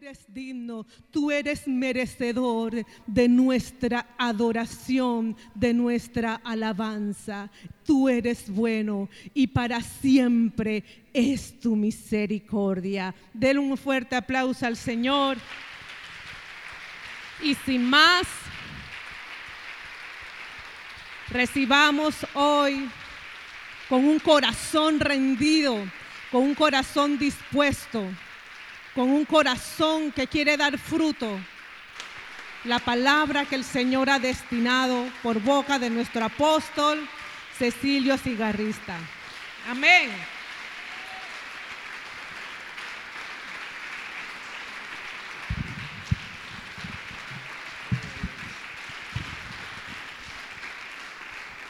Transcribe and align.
eres 0.00 0.32
digno, 0.32 0.86
tú 1.10 1.32
eres 1.32 1.66
merecedor 1.66 2.86
de 3.04 3.28
nuestra 3.28 4.06
adoración, 4.16 5.36
de 5.56 5.74
nuestra 5.74 6.36
alabanza. 6.44 7.50
Tú 7.84 8.08
eres 8.08 8.48
bueno 8.48 9.08
y 9.34 9.48
para 9.48 9.80
siempre 9.80 10.84
es 11.12 11.58
tu 11.58 11.74
misericordia. 11.74 13.12
Denle 13.34 13.58
un 13.58 13.76
fuerte 13.76 14.14
aplauso 14.14 14.66
al 14.66 14.76
Señor. 14.76 15.36
Y 17.42 17.56
sin 17.66 17.84
más, 17.84 18.28
recibamos 21.28 22.14
hoy 22.34 22.88
con 23.88 24.04
un 24.04 24.20
corazón 24.20 25.00
rendido, 25.00 25.76
con 26.30 26.44
un 26.44 26.54
corazón 26.54 27.18
dispuesto 27.18 28.04
con 28.94 29.10
un 29.10 29.24
corazón 29.24 30.12
que 30.12 30.26
quiere 30.26 30.56
dar 30.56 30.78
fruto, 30.78 31.38
la 32.64 32.78
palabra 32.78 33.44
que 33.44 33.54
el 33.54 33.64
Señor 33.64 34.10
ha 34.10 34.18
destinado 34.18 35.06
por 35.22 35.40
boca 35.40 35.78
de 35.78 35.90
nuestro 35.90 36.24
apóstol 36.24 37.08
Cecilio 37.56 38.16
Cigarrista. 38.18 38.96
Amén. 39.68 40.10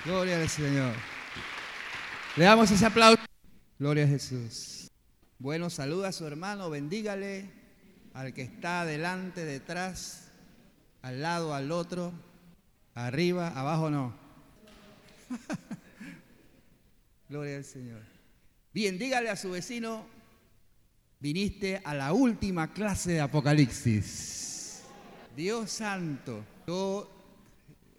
Gloria 0.05 0.37
al 0.37 0.49
Señor. 0.49 0.95
Le 2.37 2.45
damos 2.45 2.71
ese 2.71 2.87
aplauso. 2.87 3.23
Gloria 3.79 4.05
a 4.05 4.09
Jesús. 4.09 4.88
Bueno, 5.41 5.71
saluda 5.71 6.09
a 6.09 6.13
su 6.13 6.27
hermano, 6.27 6.69
bendígale 6.69 7.49
al 8.13 8.35
que 8.35 8.43
está 8.43 8.81
adelante, 8.81 9.45
detrás, 9.45 10.33
al 11.01 11.23
lado, 11.23 11.55
al 11.55 11.71
otro, 11.71 12.13
arriba, 12.95 13.47
abajo 13.49 13.89
no. 13.89 14.17
Gloria 17.29 17.59
al 17.59 17.65
Señor. 17.65 18.03
Bien, 18.75 18.99
dígale 18.99 19.31
a 19.31 19.37
su 19.37 19.53
vecino, 19.53 20.05
viniste 21.21 21.81
a 21.85 21.95
la 21.95 22.13
última 22.13 22.73
clase 22.73 23.13
de 23.13 23.21
Apocalipsis. 23.21 24.83
Dios 25.37 25.71
santo, 25.71 26.45
yo 26.67 27.09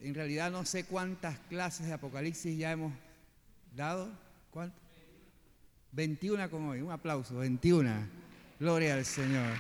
en 0.02 0.14
realidad 0.14 0.52
no 0.52 0.66
sé 0.66 0.84
cuántas 0.84 1.40
clases 1.48 1.88
de 1.88 1.94
Apocalipsis 1.94 2.58
ya 2.58 2.74
hemos 2.74 2.92
dado. 3.74 4.10
¿Cuántas? 4.52 4.89
21 5.92 6.50
como 6.50 6.72
hoy, 6.72 6.82
un 6.82 6.92
aplauso, 6.92 7.36
21. 7.36 8.08
Gloria 8.60 8.96
al 8.96 9.06
Señor. 9.06 9.56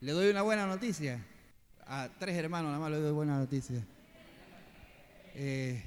Le 0.00 0.12
doy 0.12 0.30
una 0.30 0.42
buena 0.42 0.66
noticia. 0.66 1.24
A 1.86 2.08
tres 2.18 2.36
hermanos 2.36 2.70
nada 2.70 2.80
más 2.80 2.90
le 2.90 2.98
doy 2.98 3.12
buena 3.12 3.38
noticia. 3.38 3.86
Eh, 5.34 5.82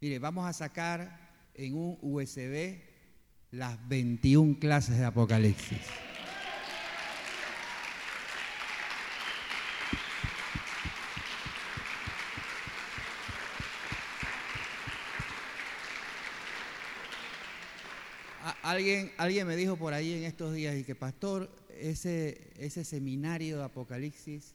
mire, 0.00 0.18
vamos 0.18 0.46
a 0.46 0.52
sacar 0.52 1.50
en 1.54 1.74
un 1.74 1.98
USB 2.00 2.80
las 3.50 3.88
21 3.88 4.58
clases 4.58 4.98
de 4.98 5.04
Apocalipsis. 5.04 5.78
Alguien, 18.76 19.10
alguien 19.16 19.46
me 19.46 19.56
dijo 19.56 19.74
por 19.78 19.94
ahí 19.94 20.12
en 20.12 20.24
estos 20.24 20.52
días 20.52 20.76
y 20.76 20.84
que 20.84 20.94
pastor, 20.94 21.50
ese, 21.80 22.52
ese 22.58 22.84
seminario 22.84 23.56
de 23.56 23.64
Apocalipsis 23.64 24.54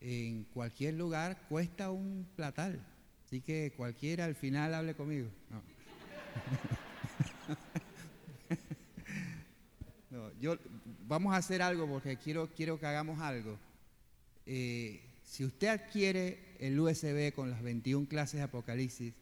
en 0.00 0.44
cualquier 0.44 0.94
lugar 0.94 1.46
cuesta 1.50 1.90
un 1.90 2.26
platal. 2.36 2.82
Así 3.26 3.42
que 3.42 3.74
cualquiera 3.76 4.24
al 4.24 4.34
final 4.34 4.72
hable 4.72 4.94
conmigo. 4.94 5.28
yo, 10.40 10.56
vamos 11.06 11.34
a 11.34 11.36
hacer 11.36 11.60
algo 11.60 11.86
porque 11.86 12.16
quiero, 12.16 12.48
quiero 12.48 12.80
que 12.80 12.86
hagamos 12.86 13.20
algo. 13.20 13.58
Eh, 14.46 15.02
si 15.22 15.44
usted 15.44 15.68
adquiere 15.68 16.56
el 16.60 16.80
USB 16.80 17.34
con 17.34 17.50
las 17.50 17.62
21 17.62 18.08
clases 18.08 18.38
de 18.38 18.44
Apocalipsis, 18.44 19.12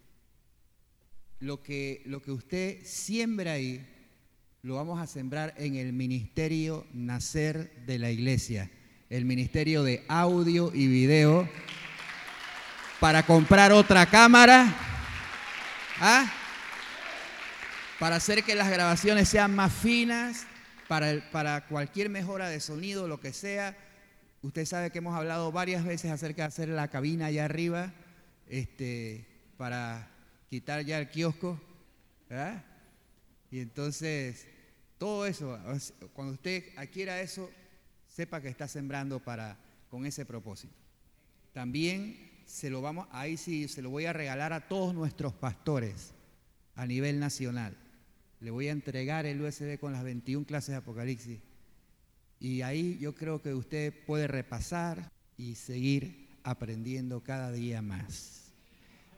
lo 1.40 1.60
que, 1.60 2.02
lo 2.04 2.22
que 2.22 2.30
usted 2.30 2.84
siembra 2.84 3.54
ahí 3.54 3.84
lo 4.62 4.76
vamos 4.76 5.00
a 5.00 5.08
sembrar 5.08 5.54
en 5.56 5.74
el 5.74 5.92
ministerio 5.92 6.86
Nacer 6.92 7.84
de 7.84 7.98
la 7.98 8.12
Iglesia, 8.12 8.70
el 9.10 9.24
ministerio 9.24 9.82
de 9.82 10.04
audio 10.06 10.70
y 10.72 10.86
video, 10.86 11.48
para 13.00 13.24
comprar 13.24 13.72
otra 13.72 14.06
cámara, 14.06 14.72
¿ah? 16.00 16.32
para 17.98 18.14
hacer 18.14 18.44
que 18.44 18.54
las 18.54 18.70
grabaciones 18.70 19.28
sean 19.28 19.52
más 19.52 19.72
finas, 19.72 20.46
para, 20.86 21.66
cualquier 21.66 22.08
mejora 22.08 22.48
de 22.48 22.60
sonido, 22.60 23.08
lo 23.08 23.18
que 23.18 23.32
sea. 23.32 23.76
Usted 24.42 24.64
sabe 24.64 24.92
que 24.92 24.98
hemos 24.98 25.16
hablado 25.16 25.50
varias 25.50 25.84
veces 25.84 26.12
acerca 26.12 26.42
de 26.42 26.48
hacer 26.48 26.68
la 26.68 26.86
cabina 26.86 27.26
allá 27.26 27.46
arriba, 27.46 27.92
este, 28.46 29.26
para 29.56 30.08
quitar 30.48 30.84
ya 30.84 31.00
el 31.00 31.10
kiosco, 31.10 31.60
¿verdad? 32.28 32.64
Y 33.50 33.58
entonces 33.58 34.46
todo 35.02 35.26
eso, 35.26 35.58
cuando 36.12 36.34
usted 36.34 36.62
adquiera 36.76 37.20
eso, 37.20 37.50
sepa 38.06 38.40
que 38.40 38.46
está 38.46 38.68
sembrando 38.68 39.18
para, 39.18 39.58
con 39.90 40.06
ese 40.06 40.24
propósito. 40.24 40.72
También 41.52 42.30
se 42.46 42.70
lo 42.70 42.80
vamos, 42.82 43.08
ahí 43.10 43.36
sí, 43.36 43.66
se 43.66 43.82
lo 43.82 43.90
voy 43.90 44.06
a 44.06 44.12
regalar 44.12 44.52
a 44.52 44.68
todos 44.68 44.94
nuestros 44.94 45.32
pastores 45.32 46.12
a 46.76 46.86
nivel 46.86 47.18
nacional. 47.18 47.76
Le 48.38 48.52
voy 48.52 48.68
a 48.68 48.70
entregar 48.70 49.26
el 49.26 49.42
USB 49.42 49.76
con 49.76 49.92
las 49.92 50.04
21 50.04 50.46
clases 50.46 50.68
de 50.68 50.76
Apocalipsis. 50.76 51.40
Y 52.38 52.62
ahí 52.62 52.96
yo 53.00 53.12
creo 53.12 53.42
que 53.42 53.54
usted 53.54 53.92
puede 54.06 54.28
repasar 54.28 55.10
y 55.36 55.56
seguir 55.56 56.28
aprendiendo 56.44 57.24
cada 57.24 57.50
día 57.50 57.82
más. 57.82 58.52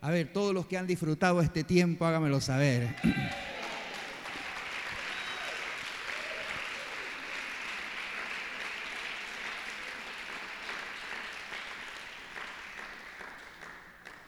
A 0.01 0.11
ver, 0.11 0.33
todos 0.33 0.55
los 0.55 0.65
que 0.65 0.79
han 0.79 0.87
disfrutado 0.87 1.43
este 1.43 1.63
tiempo, 1.63 2.07
hágamelo 2.07 2.41
saber. 2.41 2.97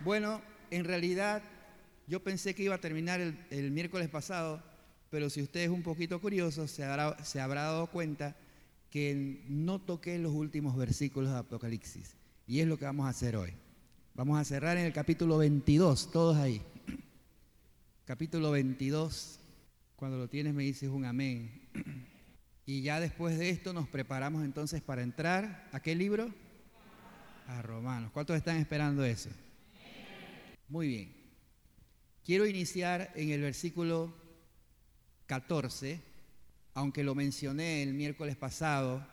Bueno, 0.07 0.41
en 0.71 0.85
realidad 0.85 1.43
yo 2.07 2.23
pensé 2.23 2.55
que 2.55 2.63
iba 2.63 2.77
a 2.77 2.81
terminar 2.81 3.21
el, 3.21 3.71
miércoles 3.73 4.09
pasado, 4.09 4.63
pero 5.11 5.29
si 5.29 5.43
usted 5.43 5.63
es 5.63 5.69
un 5.69 5.83
poquito 5.83 6.21
curioso, 6.21 6.69
se 6.69 6.85
habrá, 6.85 7.25
se 7.25 7.41
habrá 7.41 7.63
dado 7.63 7.89
cuenta 7.89 8.37
que 8.89 9.43
no 9.49 9.81
toqué 9.81 10.17
los 10.21 10.33
últimos 10.33 10.77
versículos 10.77 11.33
de 11.33 11.39
Apocalipsis. 11.39 12.15
Y 12.47 12.61
es 12.61 12.69
lo 12.69 12.79
que 12.79 12.85
vamos 12.85 13.07
a 13.07 13.09
hacer 13.09 13.35
hoy. 13.35 13.53
Vamos 14.15 14.39
a 14.39 14.45
cerrar 14.45 14.77
en 14.77 14.87
el 14.87 14.93
capítulo 14.93 15.39
22, 15.39 16.13
todos 16.13 16.37
ahí. 16.37 16.63
Capítulo 18.05 18.53
22, 18.53 19.41
cuando 19.97 20.19
lo 20.19 20.29
tienes 20.29 20.55
me 20.55 20.63
dices 20.63 20.89
un 20.89 21.05
amén. 21.05 21.69
Y 22.65 22.83
ya 22.83 23.01
después 23.01 23.39
de 23.39 23.51
esto 23.51 23.73
nos 23.73 23.89
preparamos 23.89 24.45
entonces 24.45 24.83
para 24.83 25.03
entrar 25.03 25.69
a 25.73 25.81
qué 25.81 25.97
libro? 25.97 26.33
A 27.49 27.61
Romanos. 27.63 28.13
¿Cuántos 28.13 28.37
están 28.37 28.57
esperando 28.57 29.05
eso? 29.05 29.31
Muy 30.69 30.89
bien. 30.89 31.13
Quiero 32.25 32.45
iniciar 32.45 33.13
en 33.15 33.31
el 33.31 33.41
versículo 33.41 34.13
14, 35.27 36.01
aunque 36.75 37.05
lo 37.05 37.15
mencioné 37.15 37.85
el 37.85 37.95
miércoles 37.95 38.37
pasado 38.37 39.07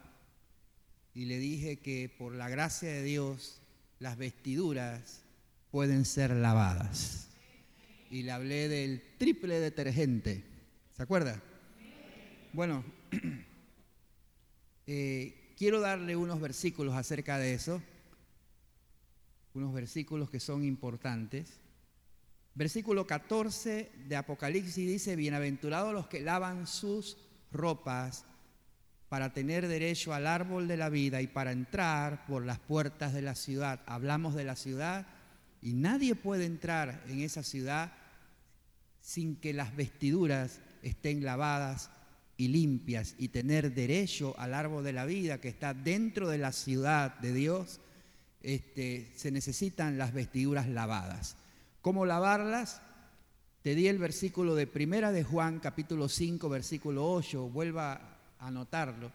y 1.13 1.25
le 1.25 1.38
dije 1.38 1.77
que 1.77 2.09
por 2.17 2.33
la 2.33 2.50
gracia 2.50 2.89
de 2.89 3.03
Dios 3.03 3.61
las 4.00 4.17
vestiduras 4.17 5.21
pueden 5.69 6.05
ser 6.05 6.31
lavadas. 6.31 7.29
Y 8.09 8.23
le 8.23 8.31
hablé 8.31 8.67
del 8.67 9.03
triple 9.19 9.59
detergente. 9.59 10.44
¿Se 10.97 11.03
acuerda? 11.03 11.39
Bueno, 12.51 12.83
eh, 14.88 15.53
quiero 15.55 15.81
darle 15.81 16.15
unos 16.15 16.41
versículos 16.41 16.95
acerca 16.95 17.38
de 17.38 17.53
eso 17.53 17.79
unos 19.53 19.73
versículos 19.73 20.29
que 20.29 20.39
son 20.39 20.63
importantes. 20.63 21.59
Versículo 22.55 23.07
14 23.07 23.91
de 24.07 24.15
Apocalipsis 24.15 24.88
dice, 24.88 25.15
bienaventurados 25.15 25.94
los 25.94 26.07
que 26.07 26.21
lavan 26.21 26.67
sus 26.67 27.17
ropas 27.51 28.25
para 29.09 29.33
tener 29.33 29.67
derecho 29.67 30.13
al 30.13 30.25
árbol 30.25 30.67
de 30.67 30.77
la 30.77 30.89
vida 30.89 31.21
y 31.21 31.27
para 31.27 31.51
entrar 31.51 32.25
por 32.25 32.45
las 32.45 32.59
puertas 32.59 33.13
de 33.13 33.21
la 33.21 33.35
ciudad. 33.35 33.81
Hablamos 33.85 34.33
de 34.33 34.44
la 34.44 34.55
ciudad 34.55 35.07
y 35.61 35.73
nadie 35.73 36.15
puede 36.15 36.45
entrar 36.45 37.03
en 37.07 37.21
esa 37.21 37.44
ciudad 37.44 37.94
sin 39.01 39.35
que 39.35 39.53
las 39.53 39.75
vestiduras 39.75 40.61
estén 40.81 41.23
lavadas 41.23 41.91
y 42.38 42.47
limpias 42.47 43.15
y 43.17 43.27
tener 43.27 43.73
derecho 43.73 44.33
al 44.39 44.53
árbol 44.53 44.83
de 44.83 44.94
la 44.94 45.05
vida 45.05 45.39
que 45.39 45.50
está 45.50 45.73
dentro 45.73 46.29
de 46.29 46.38
la 46.39 46.51
ciudad 46.51 47.19
de 47.19 47.33
Dios, 47.33 47.81
este, 48.43 49.11
se 49.15 49.31
necesitan 49.31 49.97
las 49.97 50.13
vestiduras 50.13 50.67
lavadas. 50.67 51.37
¿Cómo 51.81 52.05
lavarlas? 52.05 52.81
Te 53.61 53.75
di 53.75 53.87
el 53.87 53.97
versículo 53.97 54.55
de 54.55 54.67
Primera 54.67 55.13
de 55.13 55.23
Juan, 55.23 55.59
capítulo 55.59 56.09
5, 56.09 56.49
versículo 56.49 57.09
8, 57.09 57.49
vuelva 57.49 57.93
a 58.37 58.47
anotarlo. 58.47 59.11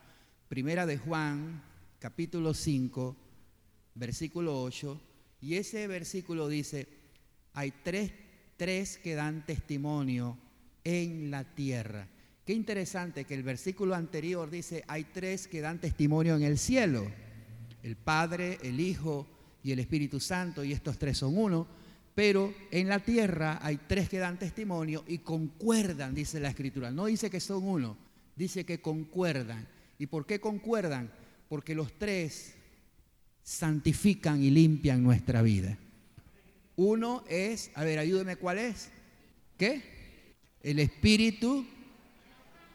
Primera 0.49 0.87
de 0.87 0.97
Juan, 0.97 1.63
capítulo 1.99 2.55
5, 2.55 3.17
versículo 3.95 4.63
8, 4.63 5.01
y 5.43 5.57
ese 5.57 5.87
versículo 5.87 6.49
dice, 6.49 6.89
hay 7.53 7.73
tres, 7.85 8.13
tres 8.57 8.97
que 8.97 9.15
dan 9.15 9.45
testimonio 9.45 10.39
en 10.85 11.31
la 11.31 11.45
tierra. 11.45 12.09
Qué 12.47 12.55
interesante 12.55 13.25
que 13.25 13.35
el 13.35 13.43
versículo 13.43 13.95
anterior 13.95 14.49
dice, 14.49 14.85
hay 14.89 15.05
tres 15.05 15.47
que 15.49 15.61
dan 15.61 15.81
testimonio 15.81 16.35
en 16.37 16.43
el 16.43 16.57
cielo, 16.57 17.07
el 17.83 17.97
Padre, 17.97 18.59
el 18.63 18.81
Hijo 18.81 19.27
y 19.63 19.73
el 19.73 19.79
Espíritu 19.79 20.21
Santo, 20.21 20.65
y 20.65 20.73
estos 20.73 20.99
tres 20.99 21.19
son 21.19 21.37
uno, 21.37 21.67
pero 22.15 22.53
en 22.71 22.89
la 22.89 22.99
tierra 22.99 23.61
hay 23.63 23.79
tres 23.87 24.09
que 24.09 24.19
dan 24.19 24.39
testimonio 24.39 25.05
y 25.07 25.19
concuerdan, 25.19 26.15
dice 26.15 26.41
la 26.41 26.49
Escritura. 26.49 26.91
No 26.91 27.07
dice 27.07 27.31
que 27.31 27.39
son 27.39 27.63
uno, 27.63 27.97
dice 28.35 28.65
que 28.65 28.81
concuerdan. 28.81 29.69
¿Y 29.99 30.07
por 30.07 30.27
qué 30.27 30.41
concuerdan? 30.41 31.13
Porque 31.49 31.75
los 31.77 31.97
tres 31.97 32.55
santifican 33.43 34.43
y 34.43 34.51
limpian 34.51 35.03
nuestra 35.03 35.43
vida. 35.43 35.79
Uno 36.77 37.25
es, 37.29 37.71
a 37.75 37.85
ver, 37.85 37.99
ayúdeme, 37.99 38.37
¿cuál 38.37 38.59
es? 38.59 38.91
¿Qué? 39.57 39.83
El 40.63 40.81
espíritu, 40.81 41.67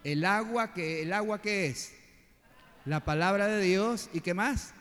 el 0.04 0.26
agua, 0.26 0.74
que 0.74 1.02
el 1.02 1.14
agua 1.14 1.42
qué 1.42 1.68
es? 1.68 1.94
La 2.86 3.06
palabra 3.06 3.48
de 3.48 3.62
Dios 3.62 4.10
y 4.14 4.22
qué 4.22 4.34
más? 4.34 4.74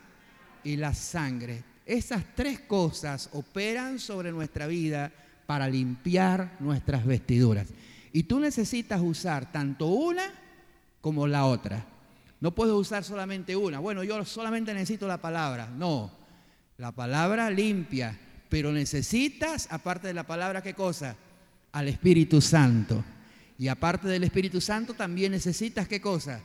Y 0.63 0.77
la 0.77 0.93
sangre. 0.93 1.63
Esas 1.85 2.23
tres 2.35 2.59
cosas 2.61 3.29
operan 3.33 3.99
sobre 3.99 4.31
nuestra 4.31 4.67
vida 4.67 5.11
para 5.45 5.67
limpiar 5.67 6.55
nuestras 6.59 7.05
vestiduras. 7.05 7.67
Y 8.13 8.23
tú 8.23 8.39
necesitas 8.39 9.01
usar 9.01 9.51
tanto 9.51 9.87
una 9.87 10.23
como 11.01 11.27
la 11.27 11.45
otra. 11.45 11.85
No 12.39 12.53
puedes 12.53 12.73
usar 12.73 13.03
solamente 13.03 13.55
una. 13.55 13.79
Bueno, 13.79 14.03
yo 14.03 14.23
solamente 14.25 14.73
necesito 14.73 15.07
la 15.07 15.21
palabra. 15.21 15.67
No, 15.67 16.11
la 16.77 16.91
palabra 16.91 17.49
limpia, 17.49 18.17
pero 18.49 18.71
necesitas, 18.71 19.67
aparte 19.71 20.07
de 20.07 20.13
la 20.13 20.27
palabra, 20.27 20.61
¿qué 20.61 20.73
cosa? 20.73 21.15
Al 21.71 21.87
Espíritu 21.87 22.39
Santo. 22.41 23.03
Y 23.57 23.67
aparte 23.67 24.07
del 24.07 24.23
Espíritu 24.23 24.61
Santo, 24.61 24.93
también 24.93 25.31
necesitas, 25.31 25.87
¿qué 25.87 26.01
cosa? 26.01 26.41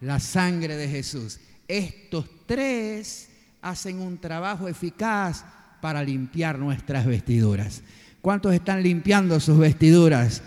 La 0.00 0.20
sangre 0.20 0.76
de 0.76 0.88
Jesús. 0.88 1.38
Estos 1.68 2.26
tres 2.46 3.28
hacen 3.62 4.00
un 4.00 4.18
trabajo 4.18 4.68
eficaz 4.68 5.44
para 5.80 6.02
limpiar 6.02 6.58
nuestras 6.58 7.06
vestiduras. 7.06 7.82
¿Cuántos 8.20 8.54
están 8.54 8.82
limpiando 8.82 9.38
sus 9.40 9.58
vestiduras 9.58 10.42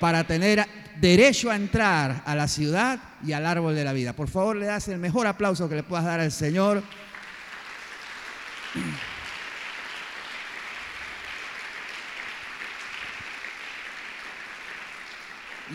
para 0.00 0.24
tener 0.24 0.66
derecho 1.00 1.50
a 1.50 1.56
entrar 1.56 2.22
a 2.26 2.34
la 2.34 2.48
ciudad 2.48 3.00
y 3.24 3.32
al 3.32 3.46
árbol 3.46 3.74
de 3.74 3.84
la 3.84 3.92
vida. 3.92 4.12
Por 4.12 4.28
favor, 4.28 4.56
le 4.56 4.66
das 4.66 4.88
el 4.88 4.98
mejor 4.98 5.26
aplauso 5.26 5.68
que 5.68 5.76
le 5.76 5.82
puedas 5.82 6.04
dar 6.04 6.20
al 6.20 6.32
Señor. 6.32 6.82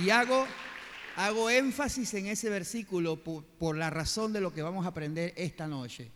Y 0.04 0.10
hago, 0.12 0.48
hago 1.16 1.50
énfasis 1.50 2.14
en 2.14 2.28
ese 2.28 2.50
versículo 2.50 3.18
por, 3.18 3.44
por, 3.44 3.75
la 3.75 3.90
razón 3.90 4.32
de 4.32 4.42
lo 4.42 4.54
que 4.54 4.62
vamos 4.62 4.86
a 4.86 4.90
aprender 4.90 5.34
esta 5.36 5.68
noche. 5.68 6.12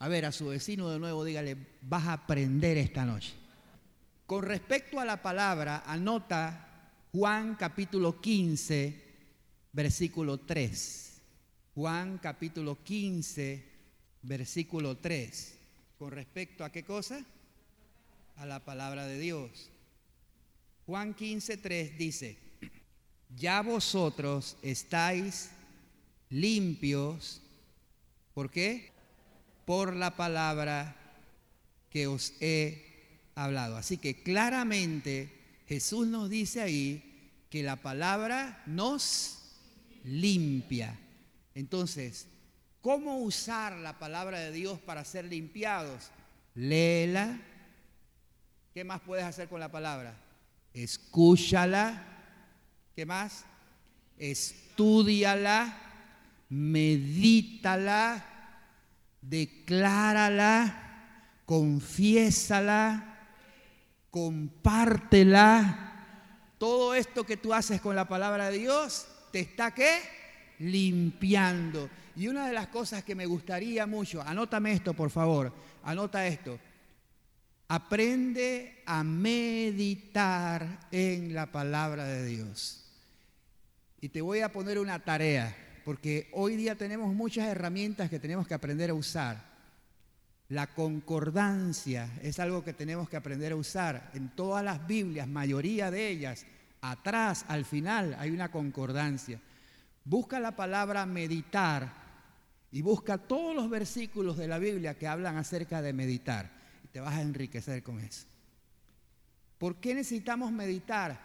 A 0.00 0.08
ver, 0.08 0.24
a 0.24 0.32
su 0.32 0.46
vecino 0.46 0.88
de 0.88 0.98
nuevo 0.98 1.24
dígale, 1.24 1.58
vas 1.82 2.06
a 2.06 2.14
aprender 2.14 2.78
esta 2.78 3.04
noche. 3.04 3.34
Con 4.24 4.42
respecto 4.42 4.98
a 4.98 5.04
la 5.04 5.20
palabra, 5.20 5.82
anota 5.86 6.92
Juan 7.12 7.54
capítulo 7.54 8.18
15, 8.18 8.94
versículo 9.72 10.38
3. 10.38 11.20
Juan 11.74 12.16
capítulo 12.16 12.82
15, 12.82 13.62
versículo 14.22 14.96
3. 14.96 15.58
¿Con 15.98 16.12
respecto 16.12 16.64
a 16.64 16.72
qué 16.72 16.82
cosa? 16.82 17.22
A 18.36 18.46
la 18.46 18.64
palabra 18.64 19.04
de 19.04 19.18
Dios. 19.18 19.68
Juan 20.86 21.12
15, 21.12 21.58
3 21.58 21.98
dice, 21.98 22.38
ya 23.36 23.60
vosotros 23.60 24.56
estáis 24.62 25.50
limpios. 26.30 27.42
¿Por 28.32 28.50
qué? 28.50 28.98
Por 29.70 29.94
la 29.94 30.16
palabra 30.16 30.96
que 31.90 32.08
os 32.08 32.32
he 32.40 33.28
hablado. 33.36 33.76
Así 33.76 33.98
que 33.98 34.20
claramente 34.20 35.30
Jesús 35.68 36.08
nos 36.08 36.28
dice 36.28 36.60
ahí 36.60 37.44
que 37.48 37.62
la 37.62 37.76
palabra 37.76 38.64
nos 38.66 39.38
limpia. 40.02 40.98
Entonces, 41.54 42.26
¿cómo 42.80 43.18
usar 43.18 43.76
la 43.76 43.96
palabra 44.00 44.40
de 44.40 44.50
Dios 44.50 44.80
para 44.80 45.04
ser 45.04 45.26
limpiados? 45.26 46.10
Léela. 46.56 47.40
¿Qué 48.74 48.82
más 48.82 49.00
puedes 49.02 49.24
hacer 49.24 49.48
con 49.48 49.60
la 49.60 49.70
palabra? 49.70 50.16
Escúchala. 50.74 52.08
¿Qué 52.96 53.06
más? 53.06 53.44
Estúdiala, 54.18 55.78
medítala, 56.48 58.29
declárala, 59.20 60.76
confiésala 61.46 63.10
compártela. 64.10 65.86
Todo 66.58 66.94
esto 66.94 67.24
que 67.24 67.36
tú 67.36 67.54
haces 67.54 67.80
con 67.80 67.96
la 67.96 68.06
palabra 68.06 68.50
de 68.50 68.58
Dios 68.58 69.06
te 69.32 69.40
está 69.40 69.72
qué? 69.72 70.00
Limpiando. 70.58 71.88
Y 72.16 72.28
una 72.28 72.46
de 72.46 72.52
las 72.52 72.66
cosas 72.68 73.02
que 73.04 73.14
me 73.14 73.24
gustaría 73.26 73.86
mucho, 73.86 74.20
anótame 74.22 74.72
esto 74.72 74.92
por 74.92 75.10
favor, 75.10 75.52
anota 75.84 76.26
esto. 76.26 76.58
Aprende 77.68 78.82
a 78.84 79.04
meditar 79.04 80.88
en 80.90 81.32
la 81.32 81.46
palabra 81.46 82.04
de 82.04 82.26
Dios. 82.26 82.84
Y 84.00 84.08
te 84.08 84.20
voy 84.20 84.40
a 84.40 84.50
poner 84.50 84.78
una 84.78 84.98
tarea, 84.98 85.56
porque 85.84 86.28
hoy 86.32 86.56
día 86.56 86.74
tenemos 86.74 87.14
muchas 87.14 87.48
herramientas 87.48 88.10
que 88.10 88.18
tenemos 88.18 88.46
que 88.46 88.54
aprender 88.54 88.90
a 88.90 88.94
usar. 88.94 89.50
La 90.48 90.66
concordancia 90.66 92.10
es 92.22 92.40
algo 92.40 92.64
que 92.64 92.72
tenemos 92.72 93.08
que 93.08 93.16
aprender 93.16 93.52
a 93.52 93.56
usar. 93.56 94.10
En 94.14 94.30
todas 94.30 94.64
las 94.64 94.86
Biblias, 94.86 95.28
mayoría 95.28 95.90
de 95.90 96.08
ellas, 96.08 96.44
atrás, 96.80 97.44
al 97.48 97.64
final, 97.64 98.16
hay 98.18 98.30
una 98.30 98.50
concordancia. 98.50 99.40
Busca 100.04 100.40
la 100.40 100.56
palabra 100.56 101.06
meditar 101.06 101.92
y 102.72 102.82
busca 102.82 103.18
todos 103.18 103.54
los 103.54 103.70
versículos 103.70 104.36
de 104.36 104.48
la 104.48 104.58
Biblia 104.58 104.98
que 104.98 105.06
hablan 105.06 105.36
acerca 105.36 105.82
de 105.82 105.92
meditar. 105.92 106.50
Y 106.84 106.88
te 106.88 107.00
vas 107.00 107.14
a 107.14 107.22
enriquecer 107.22 107.82
con 107.82 108.00
eso. 108.00 108.26
¿Por 109.58 109.76
qué 109.76 109.94
necesitamos 109.94 110.50
meditar? 110.50 111.20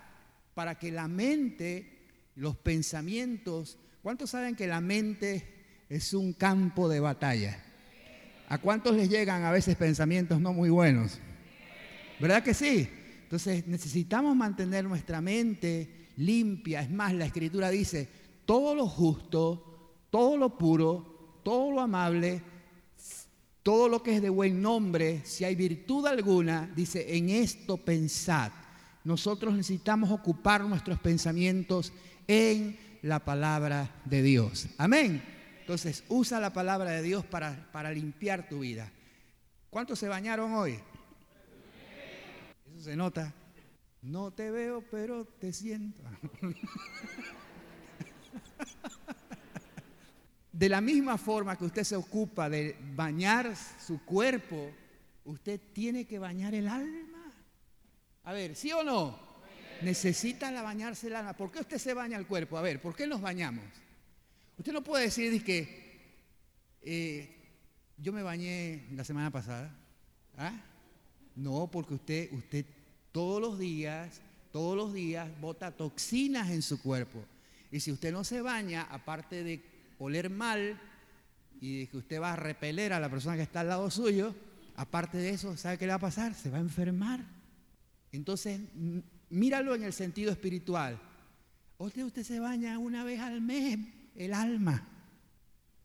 Para 0.54 0.78
que 0.78 0.92
la 0.92 1.08
mente, 1.08 1.98
los 2.36 2.58
pensamientos, 2.58 3.78
¿cuántos 4.06 4.30
saben 4.30 4.56
que 4.56 4.68
la 4.68 4.82
mente 4.82 5.84
es 5.90 6.14
un 6.14 6.34
campo 6.34 6.88
de 6.88 7.00
batalla? 7.00 7.58
¿A 8.48 8.60
cuántos 8.60 8.96
les 8.96 9.10
llegan 9.10 9.44
a 9.44 9.50
veces 9.50 9.76
pensamientos 9.76 10.40
no 10.40 10.54
muy 10.54 10.70
buenos? 10.70 11.18
¿Verdad 12.20 12.44
que 12.44 12.54
sí? 12.54 12.88
Entonces 13.24 13.66
necesitamos 13.66 14.36
mantener 14.36 14.86
nuestra 14.86 15.22
mente 15.22 16.12
limpia. 16.18 16.84
Es 16.84 16.92
más, 16.92 17.16
la 17.16 17.26
escritura 17.26 17.72
dice, 17.72 18.08
todo 18.46 18.76
lo 18.76 18.88
justo, 18.88 19.96
todo 20.12 20.38
lo 20.38 20.56
puro, 20.56 21.40
todo 21.42 21.72
lo 21.72 21.82
amable, 21.82 22.44
todo 23.64 23.90
lo 23.90 24.04
que 24.04 24.18
es 24.18 24.22
de 24.22 24.30
buen 24.30 24.62
nombre, 24.62 25.22
si 25.24 25.46
hay 25.46 25.56
virtud 25.56 26.06
alguna, 26.06 26.72
dice, 26.76 27.18
en 27.18 27.32
esto 27.32 27.78
pensad. 27.78 28.52
Nosotros 29.04 29.56
necesitamos 29.56 30.12
ocupar 30.12 30.64
nuestros 30.64 31.00
pensamientos 31.00 31.92
en 32.28 32.85
la 33.02 33.24
palabra 33.26 34.02
de 34.06 34.22
Dios. 34.22 34.68
Amén. 34.78 35.24
Entonces, 35.60 36.04
usa 36.10 36.40
la 36.40 36.54
palabra 36.54 36.92
de 36.92 37.02
Dios 37.02 37.26
para, 37.26 37.72
para 37.72 37.92
limpiar 37.92 38.48
tu 38.48 38.60
vida. 38.60 38.92
¿Cuántos 39.70 40.00
se 40.00 40.08
bañaron 40.08 40.54
hoy? 40.54 40.80
Eso 42.68 42.84
se 42.84 42.96
nota. 42.96 43.34
No 44.02 44.32
te 44.32 44.52
veo, 44.52 44.84
pero 44.90 45.26
te 45.26 45.52
siento. 45.52 46.02
De 50.56 50.70
la 50.70 50.80
misma 50.80 51.18
forma 51.18 51.58
que 51.58 51.66
usted 51.66 51.84
se 51.84 51.98
ocupa 51.98 52.50
de 52.50 52.78
bañar 52.96 53.54
su 53.58 54.06
cuerpo, 54.06 54.72
usted 55.26 55.60
tiene 55.74 56.06
que 56.06 56.18
bañar 56.18 56.56
el 56.56 56.70
alma. 56.70 57.34
A 58.24 58.32
ver, 58.32 58.56
¿sí 58.56 58.72
o 58.72 58.82
no? 58.82 59.20
Necesita 59.82 60.52
la 60.52 60.62
bañarse 60.62 61.08
el 61.08 61.16
alma. 61.16 61.34
¿Por 61.34 61.52
qué 61.52 61.60
usted 61.60 61.78
se 61.78 61.94
baña 61.94 62.18
el 62.18 62.28
cuerpo? 62.28 62.58
A 62.58 62.62
ver, 62.62 62.82
¿por 62.82 62.96
qué 62.96 63.08
nos 63.08 63.22
bañamos? 63.22 63.66
Usted 64.58 64.72
no 64.72 64.84
puede 64.84 65.06
decir 65.06 65.44
que 65.44 65.86
eh, 66.82 67.36
yo 67.98 68.14
me 68.14 68.24
bañé 68.24 68.88
la 68.92 69.04
semana 69.04 69.32
pasada. 69.32 69.76
¿Ah? 70.38 70.54
No, 71.36 71.70
porque 71.72 71.96
usted, 71.96 72.32
usted 72.32 72.66
todos 73.12 73.42
los 73.42 73.60
días, 73.60 74.22
todos 74.52 74.76
los 74.76 74.94
días 74.94 75.30
bota 75.40 75.72
toxinas 75.72 76.50
en 76.50 76.62
su 76.62 76.82
cuerpo. 76.82 77.24
Y 77.72 77.80
si 77.80 77.92
usted 77.92 78.12
no 78.12 78.24
se 78.24 78.42
baña, 78.42 78.84
aparte 78.84 79.44
de 79.44 79.62
oler 80.00 80.30
mal 80.30 80.80
y 81.60 81.80
de 81.80 81.88
que 81.88 81.98
usted 81.98 82.22
va 82.22 82.34
a 82.34 82.38
repeler 82.38 82.94
a 82.94 83.00
la 83.00 83.10
persona 83.10 83.36
que 83.36 83.42
está 83.42 83.62
al 83.62 83.70
lado 83.70 83.90
suyo, 83.90 84.36
aparte 84.76 85.18
de 85.18 85.30
eso, 85.30 85.58
¿sabe 85.58 85.78
qué 85.78 85.86
le 85.86 85.92
va 85.92 85.96
a 85.96 86.00
pasar? 86.00 86.34
Se 86.34 86.50
va 86.50 86.58
a 86.58 86.62
enfermar. 86.62 87.26
Entonces, 88.12 88.62
míralo 89.30 89.76
en 89.76 89.84
el 89.84 89.94
sentido 89.94 90.32
espiritual. 90.32 91.00
Usted, 91.78 92.04
usted 92.04 92.24
se 92.24 92.40
baña 92.40 92.80
una 92.80 93.04
vez 93.04 93.20
al 93.20 93.42
mes 93.42 93.80
el 94.16 94.34
alma. 94.34 94.88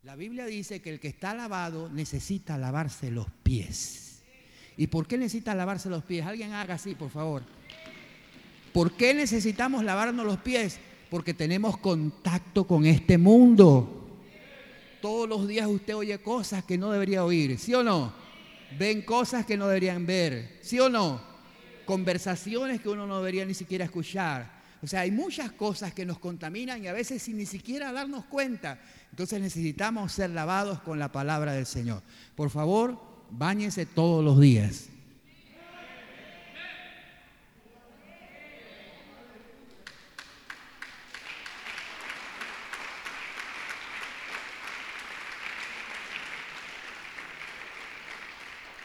La 0.03 0.17
Biblia 0.17 0.47
dice 0.47 0.81
que 0.81 0.91
el 0.91 1.01
que 1.01 1.09
está 1.09 1.35
lavado 1.35 1.91
necesita 1.91 2.57
lavarse 2.57 3.11
los 3.11 3.27
pies. 3.43 4.23
¿Y 4.77 4.87
por 4.87 5.07
qué 5.07 5.19
necesita 5.19 5.55
lavarse 5.55 5.91
los 5.91 6.05
pies? 6.05 6.25
Alguien 6.25 6.53
haga 6.53 6.75
así, 6.75 6.95
por 6.95 7.11
favor. 7.11 7.43
¿Por 8.73 8.93
qué 8.93 9.13
necesitamos 9.13 9.85
lavarnos 9.85 10.25
los 10.25 10.39
pies? 10.39 10.79
Porque 11.11 11.35
tenemos 11.35 11.77
contacto 11.77 12.67
con 12.67 12.87
este 12.87 13.19
mundo. 13.19 14.19
Todos 15.03 15.29
los 15.29 15.49
días 15.49 15.67
usted 15.67 15.97
oye 15.97 16.19
cosas 16.19 16.65
que 16.65 16.79
no 16.79 16.91
debería 16.91 17.25
oír, 17.25 17.59
¿sí 17.59 17.75
o 17.75 17.83
no? 17.83 18.13
Ven 18.79 19.03
cosas 19.03 19.45
que 19.45 19.57
no 19.57 19.67
deberían 19.67 20.07
ver, 20.07 20.59
¿sí 20.63 20.79
o 20.79 20.89
no? 20.89 21.30
Conversaciones 21.91 22.81
que 22.81 22.89
uno 22.89 23.05
no 23.05 23.19
debería 23.19 23.45
ni 23.45 23.53
siquiera 23.53 23.85
escuchar. 23.85 24.49
O 24.81 24.87
sea, 24.87 25.01
hay 25.01 25.11
muchas 25.11 25.51
cosas 25.51 25.93
que 25.93 26.07
nos 26.07 26.21
contaminan 26.21 26.85
y 26.85 26.87
a 26.87 26.93
veces 26.93 27.21
sin 27.21 27.37
ni 27.37 27.47
siquiera 27.47 27.91
darnos 27.91 28.27
cuenta. 28.27 28.79
Entonces 29.11 29.41
necesitamos 29.41 30.13
ser 30.13 30.31
lavados 30.31 30.81
con 30.83 31.01
la 31.01 31.11
palabra 31.11 31.53
del 31.53 31.67
Señor. 31.67 32.01
Por 32.37 32.49
favor, 32.49 32.97
báñense 33.33 33.87
todos 33.87 34.25
los 34.25 34.39
días. 34.39 34.89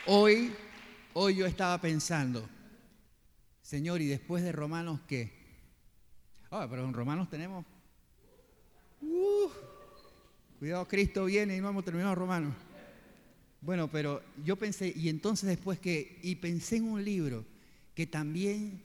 Hoy, 0.08 0.56
hoy 1.14 1.36
yo 1.36 1.46
estaba 1.46 1.80
pensando, 1.80 2.50
Señor, 3.66 4.00
¿y 4.00 4.06
después 4.06 4.44
de 4.44 4.52
Romanos 4.52 5.00
qué? 5.08 5.32
Ah, 6.52 6.68
pero 6.70 6.86
en 6.86 6.94
Romanos 6.94 7.32
tenemos. 7.32 7.66
Uh, 9.02 9.50
cuidado, 10.60 10.88
Cristo 10.88 11.26
viene 11.26 11.58
y 11.58 11.62
no 11.62 11.70
hemos 11.70 11.84
terminado 11.84 12.14
Romanos. 12.14 12.54
Bueno, 13.62 13.90
pero 13.90 14.22
yo 14.44 14.56
pensé, 14.56 14.94
y 14.96 15.10
entonces 15.10 15.50
después 15.50 15.80
que, 15.80 16.20
y 16.22 16.36
pensé 16.36 16.76
en 16.76 16.84
un 16.84 17.04
libro 17.04 17.44
que 17.96 18.06
también 18.06 18.84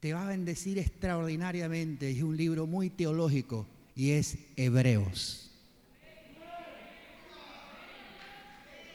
te 0.00 0.12
va 0.12 0.24
a 0.24 0.28
bendecir 0.28 0.78
extraordinariamente, 0.78 2.10
es 2.10 2.22
un 2.22 2.36
libro 2.36 2.66
muy 2.66 2.90
teológico, 2.90 3.66
y 3.96 4.10
es 4.10 4.36
Hebreos. 4.54 5.50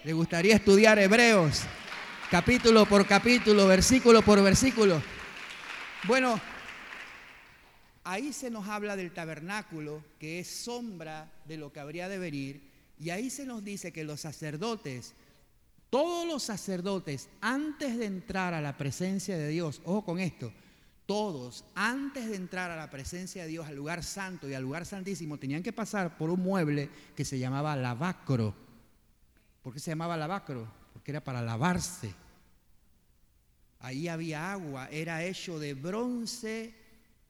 ¿Le 0.04 0.14
gustaría 0.14 0.56
estudiar 0.56 1.00
Hebreos? 1.00 1.64
Capítulo 2.30 2.86
por 2.86 3.08
capítulo, 3.08 3.66
versículo 3.66 4.22
por 4.22 4.40
versículo. 4.44 5.02
Bueno, 6.06 6.40
ahí 8.04 8.34
se 8.34 8.52
nos 8.52 8.68
habla 8.68 8.96
del 8.96 9.12
tabernáculo, 9.12 10.04
que 10.20 10.38
es 10.38 10.48
sombra 10.48 11.32
de 11.46 11.58
lo 11.58 11.74
que 11.74 11.80
habría 11.80 12.08
de 12.08 12.20
venir, 12.20 12.70
y 13.00 13.10
ahí 13.10 13.32
se 13.32 13.48
nos 13.48 13.64
dice 13.64 13.92
que 13.92 14.04
los 14.04 14.22
sacerdotes, 14.22 15.16
todos 15.90 16.28
los 16.28 16.44
sacerdotes, 16.44 17.30
antes 17.42 17.98
de 17.98 18.06
entrar 18.06 18.54
a 18.54 18.62
la 18.62 18.78
presencia 18.78 19.36
de 19.36 19.48
Dios, 19.48 19.82
ojo 19.84 20.06
con 20.06 20.20
esto, 20.20 20.54
todos, 21.08 21.66
antes 21.74 22.30
de 22.30 22.36
entrar 22.36 22.70
a 22.70 22.76
la 22.76 22.92
presencia 22.92 23.42
de 23.42 23.50
Dios, 23.50 23.68
al 23.68 23.76
lugar 23.76 24.04
santo 24.04 24.48
y 24.48 24.54
al 24.54 24.62
lugar 24.62 24.86
santísimo, 24.86 25.40
tenían 25.40 25.64
que 25.64 25.74
pasar 25.74 26.16
por 26.16 26.30
un 26.30 26.42
mueble 26.42 26.92
que 27.16 27.26
se 27.26 27.40
llamaba 27.40 27.76
lavacro. 27.76 28.54
¿Por 29.64 29.74
qué 29.74 29.80
se 29.80 29.90
llamaba 29.90 30.16
lavacro? 30.16 30.79
Porque 31.00 31.12
era 31.12 31.24
para 31.24 31.42
lavarse. 31.42 32.14
Ahí 33.80 34.10
había 34.10 34.52
agua, 34.52 34.90
era 34.92 35.24
hecho 35.24 35.58
de 35.58 35.74
bronce 35.74 36.74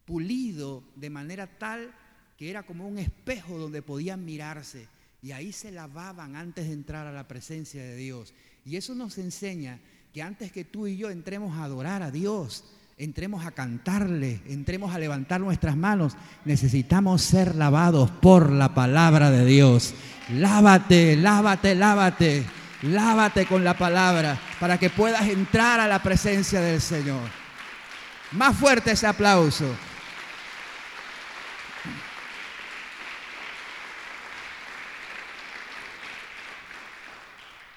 pulido 0.05 0.83
de 0.95 1.11
manera 1.11 1.45
tal 1.45 1.93
que 2.35 2.49
era 2.49 2.63
como 2.63 2.87
un 2.87 2.97
espejo 2.97 3.59
donde 3.59 3.83
podían 3.83 4.25
mirarse. 4.25 4.87
Y 5.21 5.33
ahí 5.33 5.51
se 5.51 5.71
lavaban 5.71 6.35
antes 6.35 6.65
de 6.65 6.73
entrar 6.73 7.05
a 7.05 7.11
la 7.11 7.27
presencia 7.27 7.83
de 7.83 7.95
Dios. 7.95 8.33
Y 8.65 8.75
eso 8.75 8.95
nos 8.95 9.19
enseña 9.19 9.79
que 10.11 10.23
antes 10.23 10.51
que 10.51 10.65
tú 10.65 10.87
y 10.87 10.97
yo 10.97 11.11
entremos 11.11 11.55
a 11.55 11.65
adorar 11.65 12.01
a 12.01 12.09
Dios, 12.09 12.65
entremos 12.97 13.45
a 13.45 13.51
cantarle, 13.51 14.41
entremos 14.47 14.95
a 14.95 14.97
levantar 14.97 15.41
nuestras 15.41 15.77
manos, 15.77 16.17
necesitamos 16.43 17.21
ser 17.21 17.53
lavados 17.53 18.09
por 18.09 18.51
la 18.51 18.73
palabra 18.73 19.29
de 19.29 19.45
Dios. 19.45 19.93
Lávate, 20.31 21.15
lávate, 21.15 21.75
lávate, 21.75 22.45
lávate 22.81 23.45
con 23.45 23.63
la 23.63 23.77
palabra 23.77 24.39
para 24.59 24.77
que 24.77 24.89
puedas 24.89 25.27
entrar 25.27 25.79
a 25.79 25.87
la 25.87 26.01
presencia 26.01 26.61
del 26.61 26.81
Señor. 26.81 27.29
Más 28.31 28.55
fuerte 28.55 28.91
ese 28.91 29.07
aplauso. 29.07 29.75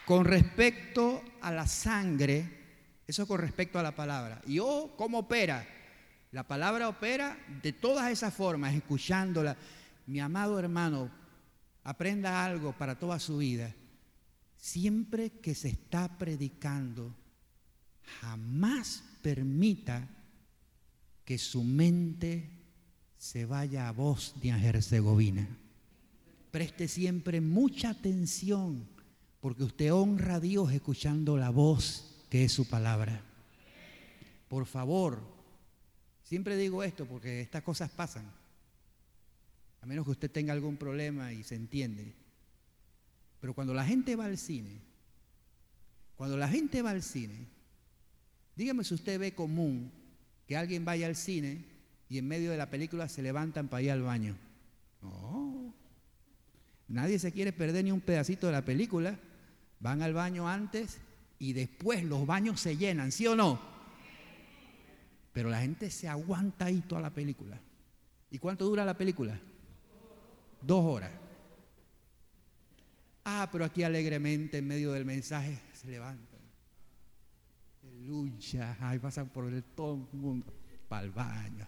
Con 0.04 0.25
respecto 0.25 1.23
a 1.40 1.50
la 1.52 1.66
sangre, 1.66 2.44
eso 3.06 3.26
con 3.26 3.40
respecto 3.40 3.78
a 3.78 3.82
la 3.82 3.92
palabra. 3.92 4.40
¿Y 4.47 4.59
oh, 4.59 4.94
cómo 4.97 5.21
opera? 5.21 5.66
La 6.32 6.42
palabra 6.42 6.88
opera 6.88 7.38
de 7.62 7.73
todas 7.73 8.11
esas 8.11 8.35
formas, 8.35 8.75
escuchándola. 8.75 9.56
Mi 10.06 10.21
amado 10.21 10.59
hermano, 10.59 11.11
aprenda 11.85 12.44
algo 12.44 12.73
para 12.73 12.99
toda 12.99 13.18
su 13.18 13.38
vida. 13.38 13.73
Siempre 14.62 15.40
que 15.40 15.57
se 15.57 15.71
está 15.71 16.19
predicando, 16.19 17.12
jamás 18.21 19.02
permita 19.21 20.09
que 21.25 21.37
su 21.37 21.64
mente 21.64 22.49
se 23.19 23.45
vaya 23.45 23.88
a 23.88 23.92
Bosnia 23.92 24.57
Herzegovina. 24.62 25.49
Preste 26.52 26.87
siempre 26.87 27.40
mucha 27.40 27.90
atención 27.90 28.87
porque 29.40 29.64
usted 29.64 29.92
honra 29.92 30.37
a 30.37 30.40
Dios 30.40 30.73
escuchando 30.73 31.37
la 31.37 31.50
voz 31.50 32.23
que 32.31 32.45
es 32.45 32.52
su 32.52 32.69
palabra. 32.69 33.21
Por 34.47 34.66
favor, 34.66 35.21
siempre 36.23 36.57
digo 36.57 36.85
esto 36.85 37.04
porque 37.04 37.40
estas 37.40 37.64
cosas 37.64 37.90
pasan, 37.90 38.31
a 39.81 39.87
menos 39.87 40.04
que 40.04 40.12
usted 40.12 40.31
tenga 40.31 40.52
algún 40.52 40.76
problema 40.76 41.33
y 41.33 41.42
se 41.42 41.57
entiende. 41.57 42.22
Pero 43.42 43.54
cuando 43.54 43.75
la 43.75 43.84
gente 43.84 44.14
va 44.14 44.26
al 44.26 44.38
cine, 44.38 44.80
cuando 46.14 46.37
la 46.37 46.46
gente 46.46 46.80
va 46.80 46.90
al 46.90 47.02
cine, 47.02 47.49
dígame 48.54 48.84
si 48.84 48.94
usted 48.94 49.18
ve 49.18 49.34
común 49.34 49.90
que 50.46 50.56
alguien 50.56 50.84
vaya 50.84 51.08
al 51.08 51.16
cine 51.16 51.64
y 52.08 52.18
en 52.18 52.28
medio 52.28 52.52
de 52.52 52.56
la 52.56 52.70
película 52.70 53.08
se 53.08 53.20
levantan 53.20 53.66
para 53.66 53.82
ir 53.82 53.90
al 53.90 54.02
baño. 54.02 54.37
No. 55.02 55.75
Nadie 56.87 57.18
se 57.18 57.32
quiere 57.32 57.52
perder 57.52 57.82
ni 57.82 57.90
un 57.90 58.00
pedacito 58.00 58.46
de 58.46 58.52
la 58.52 58.64
película 58.64 59.18
van 59.80 60.02
al 60.02 60.14
baño 60.14 60.49
antes 60.49 60.99
y 61.40 61.52
después 61.52 62.04
los 62.04 62.25
baños 62.25 62.61
se 62.61 62.76
llenan, 62.76 63.11
¿sí 63.11 63.26
o 63.26 63.34
no? 63.34 63.61
Pero 65.32 65.50
la 65.50 65.61
gente 65.61 65.90
se 65.90 66.06
aguanta 66.06 66.66
ahí 66.66 66.80
toda 66.82 67.00
la 67.00 67.11
película. 67.11 67.58
¿Y 68.30 68.38
cuánto 68.38 68.66
dura 68.66 68.84
la 68.84 68.96
película? 68.96 69.37
Dos 70.61 70.84
horas. 70.84 71.22
Ah, 73.25 73.49
pero 73.50 73.64
aquí 73.64 73.83
alegremente 73.83 74.59
en 74.59 74.67
medio 74.67 74.93
del 74.93 75.05
mensaje 75.05 75.59
se 75.73 75.88
levantan. 75.88 76.41
Lucha, 78.07 78.76
ahí 78.81 78.99
pasan 78.99 79.29
por 79.29 79.50
todo 79.76 79.95
el 79.95 80.19
mundo 80.19 80.47
para 80.88 81.05
el 81.05 81.11
baño. 81.11 81.67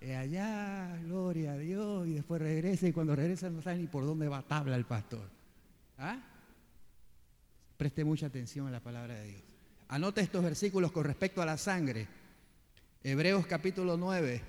Y 0.00 0.10
allá, 0.10 0.96
gloria 1.04 1.52
a 1.52 1.58
Dios, 1.58 2.06
y 2.06 2.14
después 2.14 2.40
regresa 2.40 2.86
y 2.88 2.92
cuando 2.92 3.14
regresa 3.14 3.50
no 3.50 3.62
sabe 3.62 3.78
ni 3.78 3.86
por 3.86 4.04
dónde 4.04 4.28
va 4.28 4.42
tabla 4.42 4.76
el 4.76 4.84
pastor. 4.84 5.28
¿Ah? 5.98 6.20
Preste 7.76 8.04
mucha 8.04 8.26
atención 8.26 8.66
a 8.66 8.70
la 8.70 8.80
palabra 8.80 9.14
de 9.14 9.26
Dios. 9.28 9.42
Anote 9.88 10.20
estos 10.20 10.42
versículos 10.42 10.92
con 10.92 11.04
respecto 11.04 11.42
a 11.42 11.46
la 11.46 11.56
sangre. 11.56 12.06
Hebreos 13.02 13.46
capítulo 13.46 13.96
9. 13.96 14.40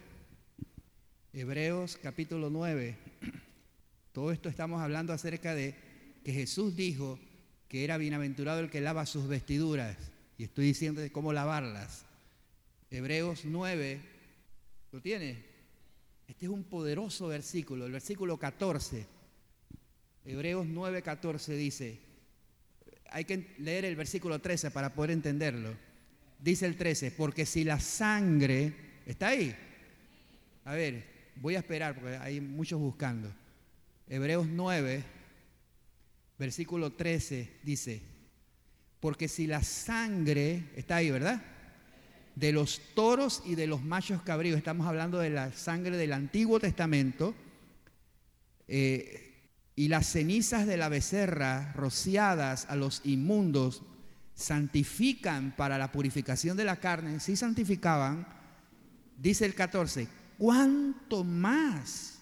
Hebreos 1.34 1.98
capítulo 2.02 2.50
9. 2.50 2.98
Todo 4.12 4.32
esto 4.32 4.50
estamos 4.50 4.82
hablando 4.82 5.14
acerca 5.14 5.54
de 5.54 5.89
que 6.30 6.34
Jesús 6.42 6.76
dijo 6.76 7.18
que 7.68 7.84
era 7.84 7.98
bienaventurado 7.98 8.60
el 8.60 8.70
que 8.70 8.82
lava 8.82 9.08
sus 9.08 9.28
vestiduras. 9.28 9.98
Y 10.38 10.44
estoy 10.44 10.66
diciendo 10.66 11.02
de 11.02 11.12
cómo 11.12 11.34
lavarlas. 11.34 12.06
Hebreos 12.92 13.46
9, 13.46 14.00
¿Lo 14.92 15.02
tiene? 15.02 15.44
Este 16.28 16.46
es 16.46 16.52
un 16.52 16.66
poderoso 16.66 17.30
versículo, 17.30 17.88
el 17.88 17.92
versículo 17.92 18.38
14. 18.38 19.08
Hebreos 20.24 20.68
9, 20.68 21.02
14 21.02 21.56
dice, 21.56 22.00
hay 23.10 23.26
que 23.26 23.56
leer 23.58 23.86
el 23.86 23.96
versículo 23.96 24.38
13 24.38 24.70
para 24.70 24.94
poder 24.94 25.10
entenderlo. 25.10 25.74
Dice 26.38 26.68
el 26.68 26.78
13, 26.78 27.10
porque 27.10 27.48
si 27.48 27.64
la 27.64 27.80
sangre, 27.80 28.72
¿está 29.08 29.30
ahí? 29.30 29.56
A 30.66 30.76
ver, 30.76 31.06
voy 31.38 31.56
a 31.56 31.60
esperar 31.60 31.96
porque 31.96 32.18
hay 32.18 32.40
muchos 32.40 32.80
buscando. 32.80 33.34
Hebreos 34.08 34.46
9, 34.48 35.18
versículo 36.40 36.94
13 36.94 37.60
dice, 37.64 38.02
porque 39.02 39.28
si 39.28 39.46
la 39.46 39.62
sangre, 39.62 40.70
está 40.76 40.96
ahí, 40.96 41.12
¿verdad? 41.12 41.44
De 42.36 42.54
los 42.54 42.82
toros 42.96 43.44
y 43.46 43.56
de 43.56 43.68
los 43.68 43.84
machos 43.84 44.22
cabríos, 44.22 44.58
estamos 44.58 44.88
hablando 44.88 45.20
de 45.20 45.30
la 45.30 45.52
sangre 45.52 45.98
del 45.98 46.14
Antiguo 46.14 46.60
Testamento, 46.60 47.36
eh, 48.68 49.26
y 49.76 49.90
las 49.90 50.08
cenizas 50.08 50.66
de 50.66 50.78
la 50.78 50.90
becerra 50.90 51.74
rociadas 51.74 52.66
a 52.70 52.76
los 52.76 53.02
inmundos 53.04 53.84
santifican 54.34 55.54
para 55.56 55.78
la 55.78 55.92
purificación 55.92 56.56
de 56.56 56.66
la 56.66 56.78
carne, 56.78 57.20
si 57.20 57.36
santificaban, 57.36 58.26
dice 59.18 59.46
el 59.46 59.56
14, 59.56 60.08
¿cuánto 60.38 61.26
más 61.26 62.20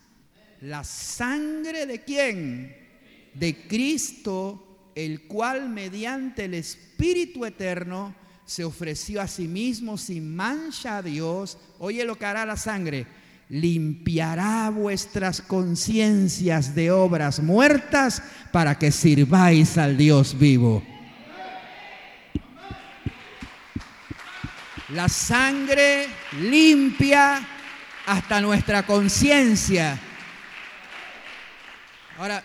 la 0.62 0.84
sangre 0.84 1.86
de 1.86 2.04
quién? 2.04 2.87
De 3.34 3.68
Cristo, 3.68 4.92
el 4.96 5.28
cual 5.28 5.70
mediante 5.70 6.46
el 6.46 6.56
Espíritu 6.56 7.46
Eterno 7.46 8.16
se 8.46 8.64
ofreció 8.64 9.22
a 9.22 9.28
sí 9.28 9.48
mismo 9.48 9.98
sin 9.98 10.36
mancha 10.36 10.98
a 10.98 11.02
Dios. 11.02 11.58
Oye 11.80 12.06
lo 12.06 12.16
que 12.16 12.26
hará 12.26 12.46
la 12.46 12.58
sangre. 12.58 13.06
Limpiará 13.50 14.70
vuestras 14.70 15.42
conciencias 15.42 16.74
de 16.74 16.92
obras 16.92 17.40
muertas 17.42 18.22
para 18.52 18.78
que 18.80 18.92
sirváis 18.92 19.78
al 19.78 19.98
Dios 19.98 20.38
vivo. 20.38 20.84
La 24.90 25.10
sangre 25.10 26.08
limpia 26.40 27.46
hasta 28.06 28.40
nuestra 28.40 28.84
conciencia. 28.84 30.00
Ahora, 32.18 32.42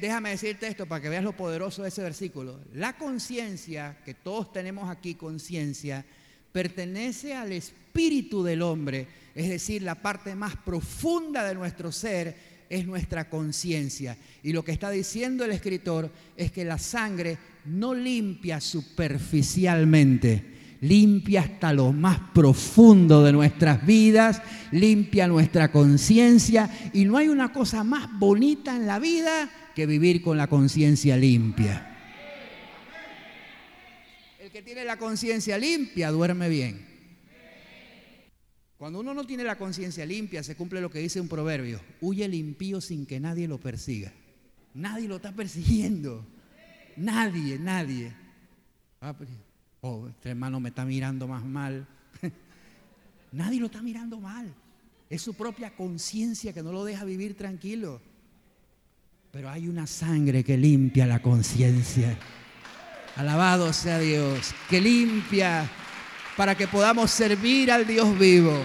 déjame 0.00 0.30
decirte 0.30 0.68
esto 0.68 0.86
para 0.86 1.00
que 1.00 1.08
veas 1.08 1.24
lo 1.24 1.36
poderoso 1.36 1.82
de 1.82 1.88
ese 1.88 2.02
versículo. 2.02 2.60
La 2.74 2.96
conciencia, 2.96 3.98
que 4.04 4.14
todos 4.14 4.52
tenemos 4.52 4.88
aquí 4.88 5.14
conciencia, 5.14 6.04
pertenece 6.52 7.34
al 7.34 7.52
espíritu 7.52 8.44
del 8.44 8.62
hombre, 8.62 9.08
es 9.34 9.48
decir, 9.48 9.82
la 9.82 9.96
parte 9.96 10.36
más 10.36 10.56
profunda 10.56 11.42
de 11.42 11.54
nuestro 11.54 11.90
ser 11.90 12.36
es 12.70 12.86
nuestra 12.86 13.28
conciencia. 13.28 14.16
Y 14.44 14.52
lo 14.52 14.64
que 14.64 14.70
está 14.70 14.90
diciendo 14.90 15.44
el 15.44 15.50
escritor 15.50 16.10
es 16.36 16.52
que 16.52 16.64
la 16.64 16.78
sangre 16.78 17.36
no 17.64 17.94
limpia 17.94 18.60
superficialmente, 18.60 20.76
limpia 20.82 21.40
hasta 21.40 21.72
lo 21.72 21.92
más 21.92 22.20
profundo 22.32 23.24
de 23.24 23.32
nuestras 23.32 23.84
vidas, 23.84 24.40
limpia 24.70 25.26
nuestra 25.26 25.72
conciencia 25.72 26.70
y 26.92 27.04
no 27.04 27.16
hay 27.16 27.28
una 27.28 27.52
cosa 27.52 27.82
más 27.82 28.08
bonita 28.16 28.76
en 28.76 28.86
la 28.86 29.00
vida 29.00 29.50
que 29.74 29.86
vivir 29.86 30.22
con 30.22 30.36
la 30.36 30.46
conciencia 30.46 31.16
limpia. 31.16 31.90
El 34.38 34.50
que 34.50 34.62
tiene 34.62 34.84
la 34.84 34.98
conciencia 34.98 35.58
limpia 35.58 36.10
duerme 36.10 36.48
bien. 36.48 36.94
Cuando 38.76 39.00
uno 39.00 39.14
no 39.14 39.24
tiene 39.24 39.44
la 39.44 39.56
conciencia 39.56 40.04
limpia, 40.04 40.42
se 40.42 40.56
cumple 40.56 40.80
lo 40.80 40.90
que 40.90 40.98
dice 40.98 41.20
un 41.20 41.28
proverbio, 41.28 41.80
huye 42.00 42.28
limpio 42.28 42.80
sin 42.80 43.06
que 43.06 43.20
nadie 43.20 43.48
lo 43.48 43.58
persiga. 43.58 44.12
Nadie 44.74 45.08
lo 45.08 45.16
está 45.16 45.32
persiguiendo. 45.32 46.26
Nadie, 46.96 47.58
nadie. 47.58 48.12
Ah, 49.00 49.16
pues, 49.16 49.28
oh, 49.80 50.08
este 50.08 50.30
hermano 50.30 50.60
me 50.60 50.68
está 50.70 50.84
mirando 50.84 51.26
más 51.28 51.44
mal. 51.44 51.86
Nadie 53.32 53.58
lo 53.58 53.66
está 53.66 53.82
mirando 53.82 54.20
mal. 54.20 54.54
Es 55.10 55.22
su 55.22 55.34
propia 55.34 55.74
conciencia 55.74 56.52
que 56.52 56.62
no 56.62 56.72
lo 56.72 56.84
deja 56.84 57.04
vivir 57.04 57.36
tranquilo. 57.36 58.00
Pero 59.34 59.50
hay 59.50 59.66
una 59.66 59.84
sangre 59.84 60.44
que 60.44 60.56
limpia 60.56 61.08
la 61.08 61.20
conciencia. 61.20 62.16
Alabado 63.16 63.72
sea 63.72 63.98
Dios, 63.98 64.54
que 64.70 64.80
limpia 64.80 65.68
para 66.36 66.54
que 66.54 66.68
podamos 66.68 67.10
servir 67.10 67.72
al 67.72 67.84
Dios 67.84 68.16
vivo. 68.16 68.56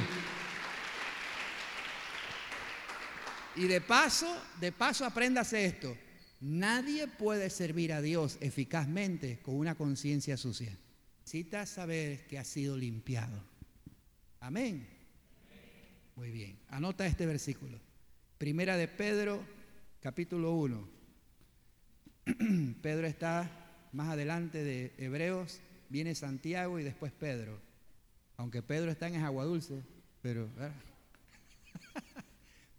Y 3.56 3.64
de 3.64 3.82
paso, 3.82 4.32
de 4.62 4.72
paso 4.72 5.06
apréndase 5.06 5.66
esto. 5.66 5.98
Nadie 6.40 7.08
puede 7.08 7.50
servir 7.50 7.92
a 7.92 8.00
Dios 8.00 8.38
eficazmente 8.40 9.40
con 9.42 9.56
una 9.56 9.74
conciencia 9.74 10.38
sucia. 10.38 10.78
Necesitas 11.22 11.68
saber 11.68 12.28
que 12.28 12.38
ha 12.38 12.44
sido 12.44 12.78
limpiado. 12.78 13.44
Amén. 14.40 14.88
Muy 16.16 16.30
bien. 16.30 16.60
Anota 16.70 17.08
este 17.08 17.26
versículo. 17.26 17.80
Primera 18.38 18.78
de 18.78 18.88
Pedro, 18.88 19.44
capítulo 20.02 20.54
1. 20.54 20.88
Pedro 22.82 23.08
está 23.08 23.50
más 23.92 24.10
adelante 24.10 24.64
de 24.64 24.94
Hebreos, 24.98 25.60
viene 25.90 26.16
Santiago 26.16 26.80
y 26.80 26.84
después 26.84 27.12
Pedro. 27.12 27.60
Aunque 28.38 28.62
Pedro 28.62 28.92
está 28.92 29.08
en 29.08 29.24
Agua 29.24 29.46
Dulce, 29.46 29.84
pero... 30.22 30.48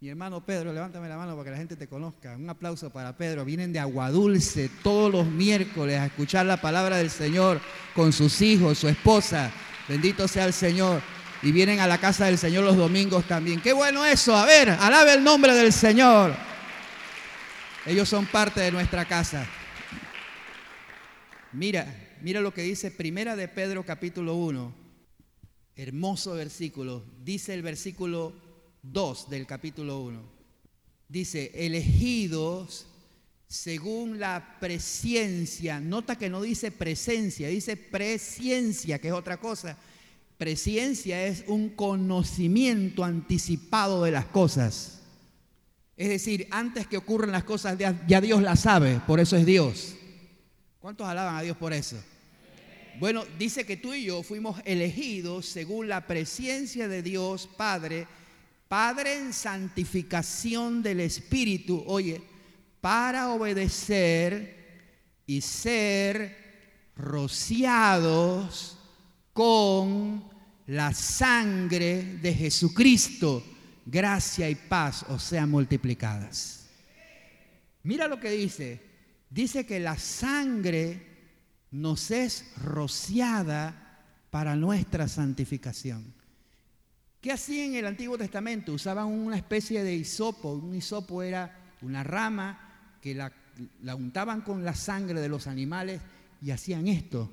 Mi 0.00 0.08
hermano 0.08 0.42
Pedro, 0.46 0.72
levántame 0.72 1.10
la 1.10 1.18
mano 1.18 1.32
para 1.32 1.44
que 1.44 1.50
la 1.50 1.56
gente 1.58 1.76
te 1.76 1.86
conozca. 1.86 2.34
Un 2.34 2.48
aplauso 2.48 2.88
para 2.88 3.18
Pedro. 3.18 3.44
Vienen 3.44 3.70
de 3.70 3.80
Aguadulce 3.80 4.70
todos 4.82 5.12
los 5.12 5.26
miércoles 5.26 5.98
a 5.98 6.06
escuchar 6.06 6.46
la 6.46 6.58
palabra 6.58 6.96
del 6.96 7.10
Señor 7.10 7.60
con 7.94 8.10
sus 8.14 8.40
hijos, 8.40 8.78
su 8.78 8.88
esposa. 8.88 9.52
Bendito 9.86 10.26
sea 10.26 10.46
el 10.46 10.54
Señor. 10.54 11.02
Y 11.42 11.52
vienen 11.52 11.80
a 11.80 11.86
la 11.86 11.98
casa 11.98 12.24
del 12.24 12.38
Señor 12.38 12.64
los 12.64 12.78
domingos 12.78 13.26
también. 13.28 13.60
Qué 13.60 13.74
bueno 13.74 14.02
eso. 14.06 14.34
A 14.34 14.46
ver, 14.46 14.70
alabe 14.70 15.12
el 15.12 15.22
nombre 15.22 15.52
del 15.52 15.70
Señor. 15.70 16.32
Ellos 17.86 18.10
son 18.10 18.26
parte 18.26 18.60
de 18.60 18.70
nuestra 18.70 19.06
casa. 19.06 19.46
Mira, 21.52 22.18
mira 22.20 22.42
lo 22.42 22.52
que 22.52 22.62
dice 22.62 22.90
Primera 22.90 23.36
de 23.36 23.48
Pedro 23.48 23.86
capítulo 23.86 24.34
1. 24.34 24.74
Hermoso 25.76 26.34
versículo. 26.34 27.04
Dice 27.24 27.54
el 27.54 27.62
versículo 27.62 28.34
2 28.82 29.30
del 29.30 29.46
capítulo 29.46 30.00
1. 30.02 30.22
Dice, 31.08 31.52
elegidos 31.54 32.86
según 33.48 34.20
la 34.20 34.58
presencia. 34.60 35.80
Nota 35.80 36.16
que 36.16 36.28
no 36.28 36.42
dice 36.42 36.70
presencia, 36.70 37.48
dice 37.48 37.78
presencia, 37.78 38.98
que 38.98 39.08
es 39.08 39.14
otra 39.14 39.38
cosa. 39.38 39.78
Presencia 40.36 41.26
es 41.26 41.44
un 41.48 41.70
conocimiento 41.70 43.04
anticipado 43.04 44.04
de 44.04 44.10
las 44.10 44.26
cosas. 44.26 44.99
Es 46.00 46.08
decir, 46.08 46.46
antes 46.50 46.86
que 46.86 46.96
ocurran 46.96 47.30
las 47.30 47.44
cosas, 47.44 47.76
ya 47.78 48.20
Dios 48.20 48.40
las 48.40 48.60
sabe, 48.60 49.00
por 49.06 49.20
eso 49.20 49.36
es 49.36 49.44
Dios. 49.44 49.94
¿Cuántos 50.78 51.06
alaban 51.06 51.36
a 51.36 51.42
Dios 51.42 51.58
por 51.58 51.74
eso? 51.74 52.02
Bueno, 52.98 53.24
dice 53.38 53.66
que 53.66 53.76
tú 53.76 53.92
y 53.92 54.04
yo 54.04 54.22
fuimos 54.22 54.62
elegidos 54.64 55.44
según 55.44 55.88
la 55.88 56.06
presencia 56.06 56.88
de 56.88 57.02
Dios 57.02 57.48
Padre 57.56 58.06
Padre 58.70 59.18
en 59.18 59.32
santificación 59.32 60.80
del 60.80 61.00
Espíritu, 61.00 61.82
oye, 61.88 62.22
para 62.80 63.32
obedecer 63.32 65.24
y 65.26 65.40
ser 65.40 66.92
rociados 66.94 68.78
con 69.32 70.22
la 70.68 70.94
sangre 70.94 72.20
de 72.22 72.32
Jesucristo, 72.32 73.42
gracia 73.90 74.48
y 74.48 74.54
paz 74.54 75.04
o 75.08 75.18
sean 75.18 75.50
multiplicadas. 75.50 76.66
Mira 77.82 78.06
lo 78.06 78.20
que 78.20 78.30
dice. 78.30 78.80
Dice 79.28 79.66
que 79.66 79.80
la 79.80 79.98
sangre 79.98 81.06
nos 81.70 82.10
es 82.10 82.52
rociada 82.62 84.00
para 84.30 84.56
nuestra 84.56 85.08
santificación. 85.08 86.14
¿Qué 87.20 87.32
hacían 87.32 87.70
en 87.70 87.74
el 87.76 87.86
Antiguo 87.86 88.16
Testamento? 88.16 88.72
Usaban 88.72 89.06
una 89.06 89.36
especie 89.36 89.84
de 89.84 89.94
hisopo. 89.94 90.52
Un 90.52 90.74
hisopo 90.74 91.22
era 91.22 91.74
una 91.82 92.02
rama 92.02 92.96
que 93.00 93.14
la, 93.14 93.32
untaban 93.94 94.40
con 94.40 94.64
la 94.64 94.74
sangre 94.74 95.20
de 95.20 95.28
los 95.28 95.46
animales 95.46 96.00
y 96.42 96.50
hacían 96.50 96.88
esto. 96.88 97.30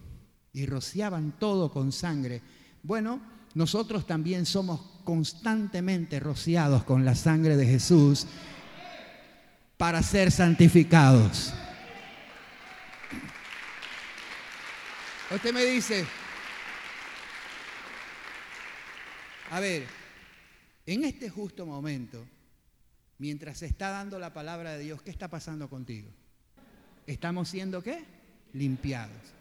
Y 0.54 0.66
rociaban 0.66 1.40
todo 1.40 1.72
con 1.72 1.92
sangre. 1.92 2.42
Bueno, 2.84 3.22
nosotros 3.54 4.06
también 4.06 4.46
somos 4.46 4.97
constantemente 5.08 6.20
rociados 6.20 6.84
con 6.84 7.06
la 7.06 7.16
sangre 7.16 7.56
de 7.56 7.66
Jesús 7.66 8.28
para 9.78 10.04
ser 10.04 10.34
santificados. 10.34 11.54
Usted 15.34 15.54
me 15.54 15.64
dice, 15.64 16.06
a 19.50 19.62
ver, 19.62 19.88
En 20.86 21.06
este 21.06 21.30
justo 21.30 21.66
momento, 21.66 22.26
mientras 23.18 23.60
se 23.60 23.66
está 23.66 23.90
dando 23.90 24.20
la 24.20 24.34
palabra 24.34 24.74
de 24.74 24.84
Dios, 24.84 25.02
¿qué 25.02 25.12
está 25.12 25.30
pasando 25.30 25.70
contigo? 25.70 26.10
¿Estamos 27.06 27.48
siendo 27.48 27.82
qué? 27.82 28.04
Limpiados. 28.52 29.34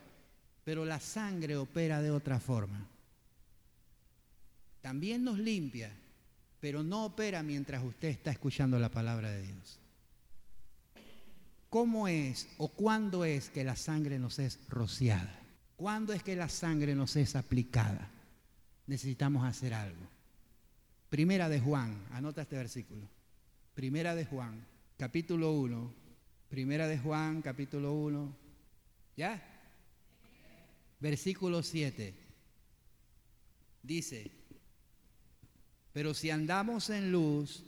Pero 0.63 0.85
la 0.85 1.01
sangre 1.01 1.57
opera 1.57 2.03
de 2.03 2.13
otra 2.13 2.39
forma. 2.39 2.89
También 4.87 5.25
nos 5.25 5.37
limpia, 5.37 5.91
pero 6.61 6.85
no 6.85 7.07
opera 7.07 7.43
mientras 7.43 7.83
usted 7.83 8.07
está 8.07 8.31
escuchando 8.31 8.79
la 8.79 8.89
palabra 8.89 9.33
de 9.33 9.43
Dios. 9.43 9.81
¿Cómo 11.69 12.07
es 12.07 12.47
o 12.57 12.69
cuándo 12.69 13.25
es 13.25 13.51
que 13.51 13.65
la 13.65 13.75
sangre 13.75 14.21
nos 14.21 14.39
es 14.39 14.61
rociada? 14.69 15.41
¿Cuándo 15.75 16.13
es 16.13 16.23
que 16.23 16.37
la 16.37 16.49
sangre 16.49 16.95
nos 16.95 17.17
es 17.17 17.35
aplicada? 17.35 18.09
Necesitamos 18.87 19.45
hacer 19.45 19.75
algo. 19.75 20.07
Primera 21.11 21.49
de 21.49 21.59
Juan, 21.59 22.07
anota 22.13 22.43
este 22.43 22.55
versículo. 22.55 23.09
Primera 23.75 24.15
de 24.15 24.25
Juan, 24.25 24.65
capítulo 24.97 25.51
1. 25.51 25.95
Primera 26.49 26.87
de 26.87 26.99
Juan, 27.01 27.43
capítulo 27.43 27.93
1. 27.93 28.37
¿Ya? 29.17 29.43
Versículo 31.01 31.65
7. 31.65 32.15
Dice, 33.83 34.46
pero 35.97 36.13
si 36.13 36.29
andamos 36.29 36.91
en 36.91 37.11
luz, 37.11 37.65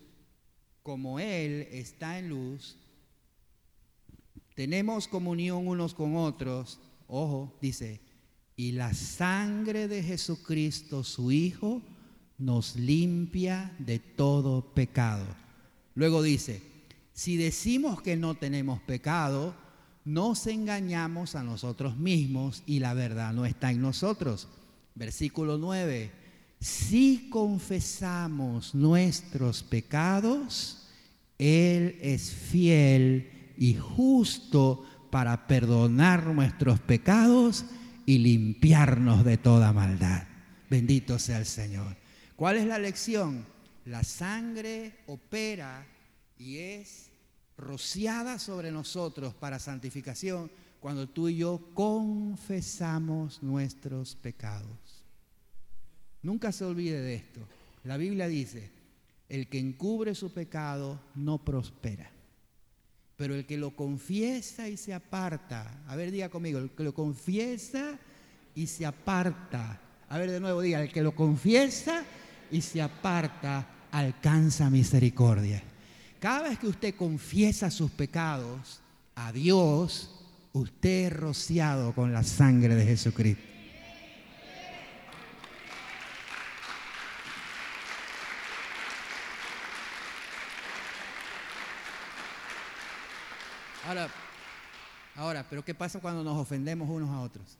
como 0.82 1.18
Él 1.18 1.66
está 1.72 2.18
en 2.18 2.28
luz, 2.28 2.76
tenemos 4.54 5.08
comunión 5.08 5.66
unos 5.66 5.94
con 5.94 6.14
otros, 6.14 6.78
ojo, 7.06 7.56
dice, 7.62 8.02
y 8.54 8.72
la 8.72 8.92
sangre 8.92 9.88
de 9.88 10.02
Jesucristo, 10.02 11.04
su 11.04 11.32
Hijo, 11.32 11.80
nos 12.36 12.76
limpia 12.76 13.74
de 13.78 13.98
todo 13.98 14.74
pecado. 14.74 15.24
Luego 15.94 16.20
dice, 16.20 16.60
si 17.14 17.38
decimos 17.38 18.02
que 18.02 18.18
no 18.18 18.34
tenemos 18.34 18.78
pecado, 18.82 19.54
nos 20.04 20.46
engañamos 20.46 21.34
a 21.34 21.42
nosotros 21.42 21.96
mismos 21.96 22.62
y 22.66 22.80
la 22.80 22.92
verdad 22.92 23.32
no 23.32 23.46
está 23.46 23.70
en 23.70 23.80
nosotros. 23.80 24.48
Versículo 24.94 25.56
9, 25.56 26.27
si 26.60 27.28
confesamos 27.30 28.74
nuestros 28.74 29.62
pecados, 29.62 30.88
Él 31.38 31.98
es 32.00 32.32
fiel 32.32 33.54
y 33.56 33.74
justo 33.74 34.84
para 35.10 35.46
perdonar 35.46 36.26
nuestros 36.26 36.80
pecados 36.80 37.64
y 38.06 38.18
limpiarnos 38.18 39.24
de 39.24 39.36
toda 39.36 39.72
maldad. 39.72 40.26
Bendito 40.68 41.18
sea 41.18 41.38
el 41.38 41.46
Señor. 41.46 41.96
¿Cuál 42.36 42.56
es 42.56 42.66
la 42.66 42.78
lección? 42.78 43.44
La 43.84 44.04
sangre 44.04 44.98
opera 45.06 45.86
y 46.38 46.58
es 46.58 47.10
rociada 47.56 48.38
sobre 48.38 48.70
nosotros 48.70 49.34
para 49.34 49.58
santificación 49.58 50.50
cuando 50.80 51.08
tú 51.08 51.28
y 51.28 51.38
yo 51.38 51.60
confesamos 51.74 53.42
nuestros 53.42 54.14
pecados. 54.14 54.88
Nunca 56.22 56.52
se 56.52 56.64
olvide 56.64 57.00
de 57.00 57.14
esto. 57.14 57.40
La 57.85 57.96
Biblia 57.96 58.28
dice, 58.28 58.70
el 59.28 59.48
que 59.48 59.59
encubre 59.59 60.14
su 60.14 60.33
pecado 60.33 61.00
no 61.14 61.38
prospera. 61.38 62.11
Pero 63.16 63.35
el 63.35 63.46
que 63.46 63.57
lo 63.57 63.74
confiesa 63.74 64.68
y 64.68 64.76
se 64.76 64.94
aparta, 64.94 65.83
a 65.87 65.96
ver, 65.96 66.11
diga 66.11 66.28
conmigo, 66.28 66.59
el 66.59 66.70
que 66.70 66.85
lo 66.85 66.94
confiesa 66.94 67.98
y 68.54 68.66
se 68.66 68.87
aparta. 68.87 69.81
A 70.09 70.18
ver, 70.18 70.31
de 70.31 70.40
nuevo, 70.40 70.61
diga, 70.61 70.81
el 70.81 70.92
que 70.92 71.02
lo 71.02 71.14
confiesa 71.14 72.04
y 72.50 72.61
se 72.61 72.81
aparta, 72.81 73.66
alcanza 73.90 74.70
misericordia. 74.70 75.62
Cada 76.20 76.48
vez 76.48 76.59
que 76.59 76.68
usted 76.68 76.94
confiesa 76.94 77.70
sus 77.70 77.90
pecados 77.90 78.81
a 79.14 79.33
Dios, 79.33 80.14
usted 80.52 81.07
es 81.07 81.12
rociado 81.12 81.94
con 81.94 82.12
la 82.12 82.22
sangre 82.22 82.74
de 82.74 82.87
Jesucristo. 82.87 83.47
Ahora, 93.88 94.09
ahora, 95.16 95.46
pero 95.48 95.64
¿qué 95.64 95.74
pasa 95.74 95.98
cuando 96.01 96.22
nos 96.22 96.37
ofendemos 96.37 96.88
unos 96.88 97.11
a 97.11 97.20
otros? 97.20 97.59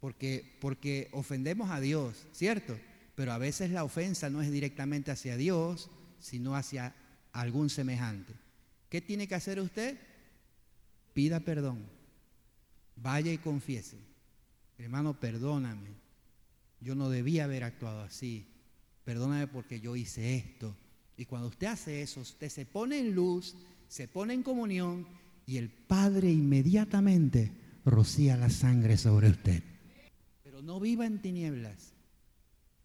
Porque, 0.00 0.58
porque 0.60 1.08
ofendemos 1.12 1.70
a 1.70 1.80
Dios, 1.80 2.26
¿cierto? 2.32 2.76
pero 3.18 3.32
a 3.32 3.38
veces 3.38 3.72
la 3.72 3.82
ofensa 3.82 4.30
no 4.30 4.42
es 4.42 4.52
directamente 4.52 5.10
hacia 5.10 5.36
Dios, 5.36 5.90
sino 6.20 6.54
hacia 6.54 6.94
algún 7.32 7.68
semejante. 7.68 8.32
¿Qué 8.88 9.00
tiene 9.00 9.26
que 9.26 9.34
hacer 9.34 9.58
usted? 9.58 9.98
Pida 11.14 11.40
perdón. 11.40 11.84
Vaya 12.94 13.32
y 13.32 13.38
confiese. 13.38 13.98
Hermano, 14.78 15.18
perdóname. 15.18 15.90
Yo 16.80 16.94
no 16.94 17.10
debía 17.10 17.42
haber 17.42 17.64
actuado 17.64 18.02
así. 18.02 18.46
Perdóname 19.04 19.48
porque 19.48 19.80
yo 19.80 19.96
hice 19.96 20.36
esto. 20.36 20.76
Y 21.16 21.24
cuando 21.24 21.48
usted 21.48 21.66
hace 21.66 22.02
eso, 22.02 22.20
usted 22.20 22.48
se 22.48 22.66
pone 22.66 23.00
en 23.00 23.16
luz, 23.16 23.56
se 23.88 24.06
pone 24.06 24.32
en 24.32 24.44
comunión 24.44 25.08
y 25.48 25.56
el 25.56 25.70
Padre 25.70 26.30
inmediatamente 26.30 27.50
rocía 27.86 28.36
la 28.36 28.50
sangre 28.50 28.98
sobre 28.98 29.30
usted. 29.30 29.62
Pero 30.44 30.60
no 30.60 30.78
viva 30.78 31.06
en 31.06 31.22
tinieblas 31.22 31.94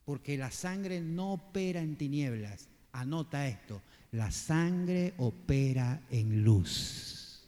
porque 0.06 0.38
la 0.38 0.50
sangre 0.50 1.02
no 1.02 1.34
opera 1.34 1.82
en 1.82 1.98
tinieblas. 1.98 2.70
Anota 2.94 3.50
esto, 3.50 3.82
la 4.14 4.32
sangre 4.32 5.14
opera 5.18 6.02
en 6.10 6.44
luz. 6.46 7.44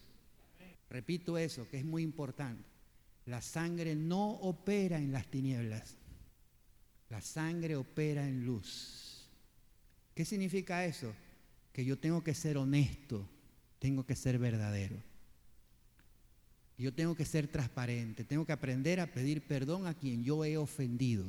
Repito 0.89 1.37
eso, 1.37 1.65
que 1.69 1.77
es 1.77 1.85
muy 1.85 2.03
importante. 2.03 2.63
La 3.25 3.41
sangre 3.41 3.95
no 3.95 4.31
opera 4.31 4.97
en 4.97 5.13
las 5.13 5.27
tinieblas. 5.27 5.95
La 7.09 7.21
sangre 7.21 7.77
opera 7.77 8.27
en 8.27 8.45
luz. 8.45 9.29
¿Qué 10.13 10.25
significa 10.25 10.83
eso? 10.83 11.13
Que 11.71 11.85
yo 11.85 11.97
tengo 11.97 12.21
que 12.21 12.33
ser 12.33 12.57
honesto, 12.57 13.29
tengo 13.85 14.03
que 14.03 14.15
ser 14.15 14.39
verdadero. 14.39 14.95
Yo 16.75 16.91
tengo 16.91 17.13
que 17.13 17.23
ser 17.23 17.47
transparente, 17.47 18.23
tengo 18.23 18.43
que 18.43 18.51
aprender 18.51 18.99
a 18.99 19.05
pedir 19.05 19.43
perdón 19.45 19.85
a 19.85 19.93
quien 19.93 20.23
yo 20.23 20.43
he 20.43 20.57
ofendido. 20.57 21.23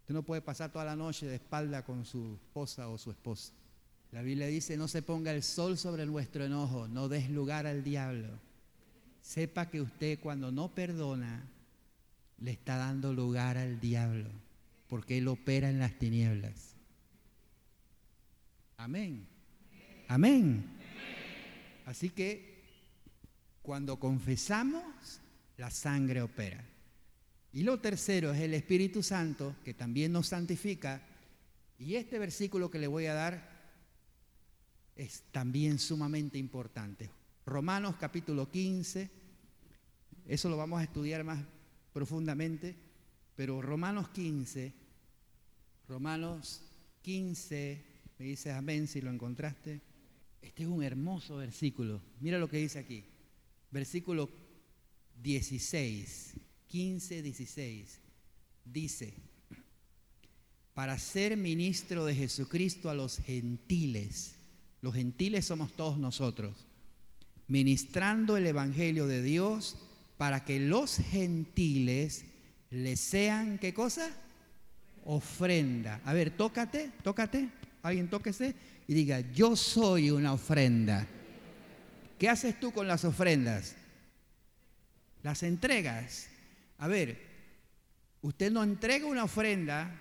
Usted 0.00 0.14
no 0.14 0.22
puede 0.22 0.40
pasar 0.40 0.72
toda 0.72 0.86
la 0.86 0.96
noche 0.96 1.26
de 1.26 1.34
espalda 1.34 1.84
con 1.84 2.06
su 2.06 2.38
esposa 2.40 2.88
o 2.88 2.96
su 2.96 3.10
esposa. 3.10 3.52
La 4.12 4.22
Biblia 4.22 4.46
dice, 4.46 4.78
no 4.78 4.88
se 4.88 5.02
ponga 5.02 5.30
el 5.32 5.42
sol 5.42 5.76
sobre 5.76 6.06
nuestro 6.06 6.46
enojo, 6.46 6.88
no 6.88 7.10
des 7.10 7.28
lugar 7.28 7.66
al 7.66 7.84
diablo. 7.84 8.30
Sepa 9.20 9.68
que 9.68 9.82
usted 9.82 10.18
cuando 10.20 10.50
no 10.50 10.74
perdona, 10.74 11.46
le 12.38 12.52
está 12.52 12.78
dando 12.78 13.12
lugar 13.12 13.58
al 13.58 13.78
diablo, 13.78 14.30
porque 14.88 15.18
él 15.18 15.28
opera 15.28 15.68
en 15.68 15.80
las 15.80 15.98
tinieblas. 15.98 16.76
Amén. 18.78 19.26
Amén. 20.08 20.74
Así 21.84 22.10
que 22.10 22.62
cuando 23.62 23.98
confesamos, 23.98 25.20
la 25.56 25.70
sangre 25.70 26.22
opera. 26.22 26.64
Y 27.52 27.62
lo 27.62 27.80
tercero 27.80 28.32
es 28.32 28.40
el 28.40 28.54
Espíritu 28.54 29.02
Santo, 29.02 29.56
que 29.64 29.74
también 29.74 30.12
nos 30.12 30.28
santifica. 30.28 31.02
Y 31.78 31.94
este 31.94 32.18
versículo 32.18 32.70
que 32.70 32.78
le 32.78 32.88
voy 32.88 33.06
a 33.06 33.14
dar 33.14 33.54
es 34.96 35.22
también 35.30 35.78
sumamente 35.78 36.38
importante. 36.38 37.10
Romanos 37.46 37.96
capítulo 37.98 38.50
15, 38.50 39.10
eso 40.26 40.48
lo 40.48 40.56
vamos 40.56 40.80
a 40.80 40.84
estudiar 40.84 41.24
más 41.24 41.44
profundamente, 41.92 42.74
pero 43.36 43.60
Romanos 43.62 44.08
15, 44.08 44.72
Romanos 45.88 46.62
15, 47.02 47.84
me 48.18 48.24
dices 48.24 48.52
amén 48.52 48.86
si 48.86 49.00
lo 49.00 49.10
encontraste. 49.10 49.80
Este 50.44 50.62
es 50.62 50.68
un 50.68 50.82
hermoso 50.82 51.36
versículo. 51.36 52.00
Mira 52.20 52.38
lo 52.38 52.48
que 52.48 52.58
dice 52.58 52.78
aquí. 52.78 53.04
Versículo 53.70 54.30
16. 55.22 56.34
15, 56.74 57.22
16, 57.22 58.00
dice, 58.64 59.14
para 60.74 60.98
ser 60.98 61.36
ministro 61.36 62.04
de 62.04 62.16
Jesucristo 62.16 62.90
a 62.90 62.94
los 62.94 63.18
gentiles, 63.18 64.34
los 64.80 64.92
gentiles 64.92 65.44
somos 65.44 65.72
todos 65.74 65.98
nosotros, 65.98 66.66
ministrando 67.46 68.36
el 68.36 68.48
Evangelio 68.48 69.06
de 69.06 69.22
Dios 69.22 69.76
para 70.16 70.44
que 70.44 70.58
los 70.58 70.96
gentiles 70.96 72.24
le 72.70 72.96
sean, 72.96 73.58
¿qué 73.58 73.72
cosa? 73.72 74.10
Ofrenda. 75.04 76.00
A 76.04 76.12
ver, 76.12 76.36
tócate, 76.36 76.90
tócate, 77.04 77.50
alguien 77.88 78.08
tóquese 78.08 78.54
y 78.86 78.94
diga, 78.94 79.20
yo 79.32 79.56
soy 79.56 80.10
una 80.10 80.32
ofrenda. 80.32 81.06
¿Qué 82.18 82.28
haces 82.28 82.58
tú 82.58 82.72
con 82.72 82.88
las 82.88 83.04
ofrendas? 83.04 83.76
Las 85.22 85.42
entregas. 85.42 86.28
A 86.78 86.88
ver, 86.88 87.18
usted 88.22 88.50
no 88.50 88.62
entrega 88.62 89.06
una 89.06 89.24
ofrenda 89.24 90.00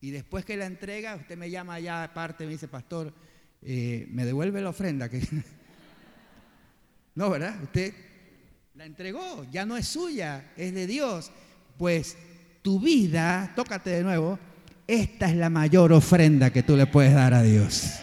Y 0.00 0.10
después 0.10 0.44
que 0.44 0.56
la 0.56 0.66
entrega, 0.66 1.14
usted 1.14 1.38
me 1.38 1.48
llama 1.48 1.74
allá 1.74 2.02
aparte, 2.02 2.44
me 2.44 2.50
dice, 2.50 2.66
pastor, 2.66 3.14
eh, 3.62 4.08
me 4.10 4.24
devuelve 4.24 4.60
la 4.60 4.70
ofrenda. 4.70 5.08
Que... 5.08 5.20
no, 7.14 7.30
¿verdad? 7.30 7.62
Usted 7.62 7.94
la 8.74 8.84
entregó, 8.84 9.46
ya 9.52 9.64
no 9.64 9.76
es 9.76 9.86
suya, 9.86 10.52
es 10.56 10.74
de 10.74 10.88
Dios. 10.88 11.30
Pues 11.78 12.16
tu 12.62 12.80
vida, 12.80 13.52
tócate 13.54 13.90
de 13.90 14.02
nuevo, 14.02 14.40
esta 14.92 15.30
es 15.30 15.36
la 15.36 15.48
mayor 15.48 15.92
ofrenda 15.92 16.52
que 16.52 16.62
tú 16.62 16.76
le 16.76 16.86
puedes 16.86 17.14
dar 17.14 17.32
a 17.32 17.42
Dios. 17.42 17.94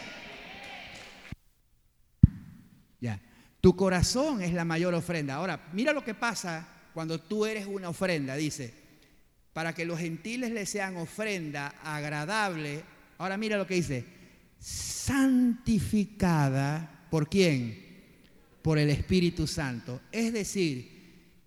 Ya, 2.99 3.21
tu 3.61 3.75
corazón 3.75 4.41
es 4.41 4.53
la 4.53 4.65
mayor 4.65 4.95
ofrenda. 4.95 5.35
Ahora, 5.35 5.69
mira 5.73 5.93
lo 5.93 6.03
que 6.03 6.15
pasa 6.15 6.67
cuando 6.93 7.19
tú 7.19 7.45
eres 7.45 7.67
una 7.67 7.89
ofrenda, 7.89 8.35
dice, 8.35 8.73
para 9.53 9.75
que 9.75 9.85
los 9.85 9.99
gentiles 9.99 10.49
le 10.51 10.65
sean 10.65 10.97
ofrenda 10.97 11.75
agradable. 11.83 12.83
Ahora 13.19 13.37
mira 13.37 13.57
lo 13.57 13.67
que 13.67 13.75
dice, 13.75 14.03
santificada 14.59 17.05
por 17.11 17.29
quién? 17.29 17.87
Por 18.63 18.79
el 18.79 18.89
Espíritu 18.89 19.45
Santo. 19.45 20.01
Es 20.11 20.33
decir, 20.33 20.97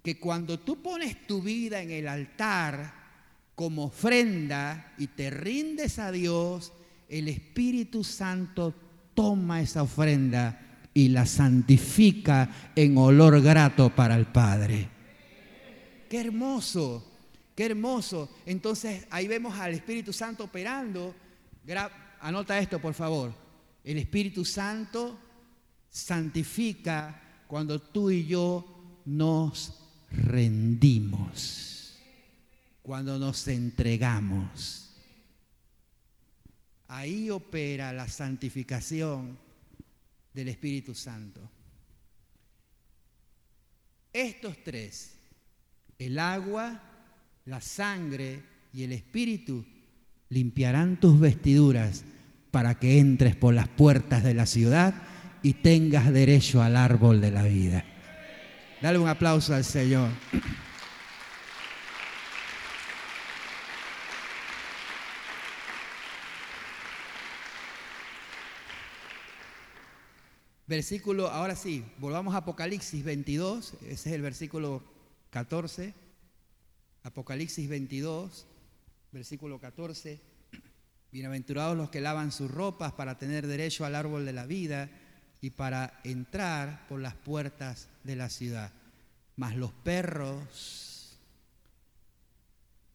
que 0.04 0.20
cuando 0.20 0.60
tú 0.60 0.80
pones 0.80 1.26
tu 1.26 1.42
vida 1.42 1.82
en 1.82 1.90
el 1.90 2.06
altar 2.06 3.01
como 3.62 3.84
ofrenda 3.84 4.92
y 4.98 5.06
te 5.06 5.30
rindes 5.30 6.00
a 6.00 6.10
Dios, 6.10 6.72
el 7.08 7.28
Espíritu 7.28 8.02
Santo 8.02 8.74
toma 9.14 9.60
esa 9.60 9.84
ofrenda 9.84 10.88
y 10.92 11.10
la 11.10 11.26
santifica 11.26 12.72
en 12.74 12.98
olor 12.98 13.40
grato 13.40 13.94
para 13.94 14.16
el 14.16 14.26
Padre. 14.26 14.88
Qué 16.10 16.20
hermoso, 16.22 17.08
qué 17.54 17.66
hermoso. 17.66 18.30
Entonces 18.46 19.06
ahí 19.10 19.28
vemos 19.28 19.56
al 19.56 19.74
Espíritu 19.74 20.12
Santo 20.12 20.42
operando. 20.42 21.14
Anota 22.20 22.58
esto, 22.58 22.80
por 22.80 22.94
favor. 22.94 23.32
El 23.84 23.96
Espíritu 23.98 24.44
Santo 24.44 25.16
santifica 25.88 27.44
cuando 27.46 27.80
tú 27.80 28.10
y 28.10 28.26
yo 28.26 28.98
nos 29.04 29.72
rendimos, 30.10 31.71
cuando 32.82 33.18
nos 33.18 33.46
entregamos. 33.48 34.90
Ahí 36.88 37.30
opera 37.30 37.92
la 37.92 38.08
santificación 38.08 39.38
del 40.34 40.48
Espíritu 40.48 40.94
Santo. 40.94 41.40
Estos 44.12 44.62
tres, 44.62 45.14
el 45.98 46.18
agua, 46.18 46.82
la 47.46 47.60
sangre 47.60 48.42
y 48.74 48.82
el 48.82 48.92
Espíritu, 48.92 49.64
limpiarán 50.28 51.00
tus 51.00 51.18
vestiduras 51.18 52.04
para 52.50 52.78
que 52.78 52.98
entres 52.98 53.36
por 53.36 53.54
las 53.54 53.68
puertas 53.68 54.22
de 54.22 54.34
la 54.34 54.44
ciudad 54.44 54.94
y 55.42 55.54
tengas 55.54 56.12
derecho 56.12 56.62
al 56.62 56.76
árbol 56.76 57.20
de 57.20 57.30
la 57.30 57.42
vida. 57.44 57.84
Dale 58.82 58.98
un 58.98 59.08
aplauso 59.08 59.54
al 59.54 59.64
Señor. 59.64 60.10
Versículo, 70.72 71.28
ahora 71.28 71.54
sí, 71.54 71.84
volvamos 71.98 72.34
a 72.34 72.38
Apocalipsis 72.38 73.04
22, 73.04 73.74
ese 73.82 73.90
es 73.90 74.06
el 74.06 74.22
versículo 74.22 74.82
14. 75.28 75.92
Apocalipsis 77.02 77.68
22, 77.68 78.46
versículo 79.12 79.60
14. 79.60 80.18
Bienaventurados 81.12 81.76
los 81.76 81.90
que 81.90 82.00
lavan 82.00 82.32
sus 82.32 82.50
ropas 82.50 82.94
para 82.94 83.18
tener 83.18 83.46
derecho 83.46 83.84
al 83.84 83.94
árbol 83.94 84.24
de 84.24 84.32
la 84.32 84.46
vida 84.46 84.88
y 85.42 85.50
para 85.50 86.00
entrar 86.04 86.86
por 86.88 87.00
las 87.00 87.16
puertas 87.16 87.90
de 88.02 88.16
la 88.16 88.30
ciudad. 88.30 88.72
Mas 89.36 89.54
los 89.56 89.72
perros, 89.72 91.18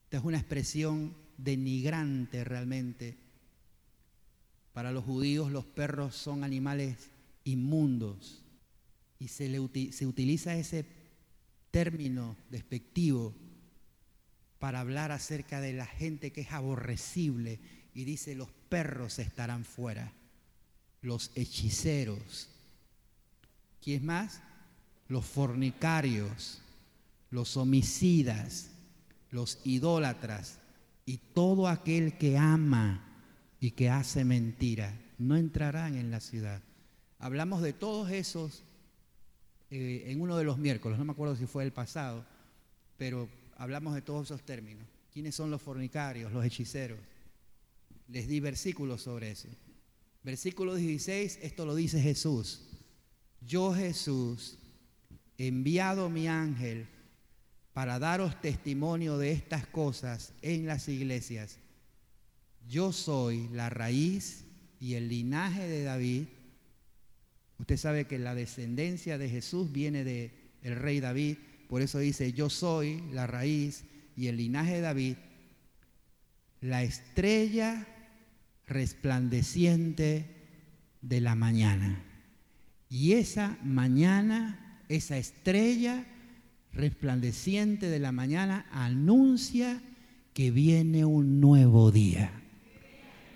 esta 0.06 0.18
es 0.18 0.24
una 0.24 0.40
expresión 0.40 1.14
denigrante 1.38 2.44
realmente. 2.44 3.18
Para 4.74 4.92
los 4.92 5.06
judíos 5.06 5.52
los 5.52 5.66
perros 5.66 6.16
son 6.16 6.44
animales 6.44 7.12
inmundos 7.48 8.44
y 9.20 9.30
se, 9.30 9.50
le, 9.50 9.92
se 9.92 10.06
utiliza 10.06 10.56
ese 10.56 10.86
término 11.72 12.36
despectivo 12.50 13.34
para 14.60 14.80
hablar 14.80 15.12
acerca 15.12 15.62
de 15.62 15.74
la 15.74 15.86
gente 15.86 16.32
que 16.32 16.42
es 16.42 16.52
aborrecible 16.52 17.60
y 17.94 18.04
dice 18.04 18.36
los 18.36 18.50
perros 18.70 19.20
estarán 19.20 19.66
fuera 19.66 20.14
los 21.02 21.32
hechiceros. 21.36 22.50
¿Quién 23.82 24.06
más? 24.06 24.42
Los 25.08 25.26
fornicarios, 25.26 26.62
los 27.32 27.56
homicidas, 27.58 28.70
los 29.32 29.60
idólatras 29.64 30.60
y 31.06 31.18
todo 31.18 31.68
aquel 31.68 32.18
que 32.18 32.38
ama 32.38 33.04
y 33.60 33.72
que 33.72 33.90
hace 33.90 34.26
mentira 34.26 34.94
no 35.18 35.38
entrarán 35.38 35.96
en 35.96 36.12
la 36.12 36.20
ciudad. 36.20 36.62
Hablamos 37.20 37.62
de 37.62 37.74
todos 37.74 38.12
esos 38.12 38.64
eh, 39.70 40.06
en 40.08 40.22
uno 40.22 40.38
de 40.38 40.44
los 40.44 40.58
miércoles, 40.58 40.98
no 40.98 41.06
me 41.06 41.12
acuerdo 41.12 41.36
si 41.36 41.46
fue 41.46 41.64
el 41.64 41.74
pasado, 41.74 42.26
pero 42.98 43.28
hablamos 43.58 43.96
de 43.96 44.02
todos 44.02 44.28
esos 44.28 44.44
términos. 44.44 44.88
¿Quiénes 45.12 45.36
son 45.36 45.52
los 45.52 45.62
fornicarios, 45.62 46.32
los 46.32 46.46
hechiceros? 46.46 47.00
Les 48.08 48.28
di 48.28 48.40
versículos 48.40 49.02
sobre 49.02 49.32
eso. 49.32 49.50
Versículo 50.24 50.76
16, 50.76 51.40
esto 51.42 51.66
lo 51.66 51.76
dice 51.76 52.02
Jesús. 52.02 52.62
Yo 53.42 53.74
Jesús, 53.74 54.58
enviado 55.38 56.10
mi 56.10 56.28
ángel 56.28 56.88
para 57.74 58.00
daros 58.00 58.42
testimonio 58.42 59.18
de 59.18 59.32
estas 59.32 59.68
cosas 59.68 60.34
en 60.42 60.66
las 60.66 60.88
iglesias. 60.90 61.60
Yo 62.68 62.92
soy 62.92 63.48
la 63.50 63.70
raíz 63.70 64.46
y 64.80 64.96
el 64.96 65.10
linaje 65.10 65.68
de 65.68 65.84
David. 65.84 66.26
Usted 67.60 67.78
sabe 67.78 68.06
que 68.06 68.20
la 68.20 68.36
descendencia 68.36 69.18
de 69.18 69.30
Jesús 69.30 69.72
viene 69.72 70.04
de 70.04 70.32
el 70.62 70.76
rey 70.76 71.00
David, 71.00 71.38
por 71.68 71.82
eso 71.82 72.00
dice, 72.00 72.34
yo 72.34 72.50
soy 72.50 73.04
la 73.12 73.28
raíz 73.28 73.86
y 74.16 74.28
el 74.28 74.38
linaje 74.38 74.76
de 74.76 74.82
David, 74.82 75.16
la 76.62 76.84
estrella 76.84 77.88
resplandeciente 78.66 80.26
de 81.02 81.22
la 81.22 81.36
mañana. 81.36 82.04
Y 82.90 83.14
esa 83.14 83.58
mañana, 83.64 84.84
esa 84.90 85.18
estrella 85.18 86.06
resplandeciente 86.74 87.90
de 87.90 88.00
la 88.00 88.12
mañana 88.12 88.66
anuncia 88.72 89.82
que 90.34 90.52
viene 90.52 91.06
un 91.06 91.42
nuevo 91.42 91.92
día 91.92 92.32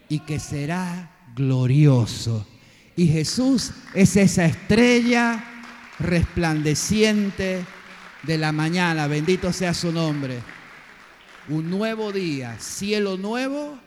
y 0.07 0.19
que 0.19 0.39
será 0.39 1.33
glorioso. 1.35 2.47
Y 2.95 3.07
Jesús 3.07 3.71
es 3.93 4.15
esa 4.15 4.45
estrella 4.45 5.43
resplandeciente 5.99 7.65
de 8.23 8.37
la 8.37 8.51
mañana. 8.51 9.07
Bendito 9.07 9.53
sea 9.53 9.73
su 9.73 9.91
nombre. 9.91 10.39
Un 11.47 11.69
nuevo 11.69 12.11
día, 12.11 12.59
cielo 12.59 13.17
nuevo 13.17 13.79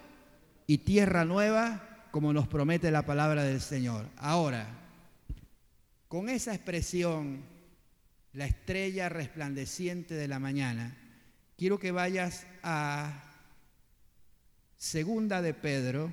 y 0.67 0.79
tierra 0.79 1.25
nueva, 1.25 2.07
como 2.11 2.33
nos 2.33 2.49
promete 2.49 2.91
la 2.91 3.05
palabra 3.05 3.45
del 3.45 3.61
Señor. 3.61 4.07
Ahora, 4.17 4.67
con 6.09 6.29
esa 6.29 6.55
expresión, 6.55 7.43
la 8.33 8.47
estrella 8.47 9.09
resplandeciente 9.09 10.15
de 10.15 10.29
la 10.29 10.39
mañana, 10.39 10.97
quiero 11.57 11.79
que 11.79 11.93
vayas 11.93 12.47
a 12.63 13.23
Segunda 14.77 15.41
de 15.41 15.55
Pedro 15.55 16.13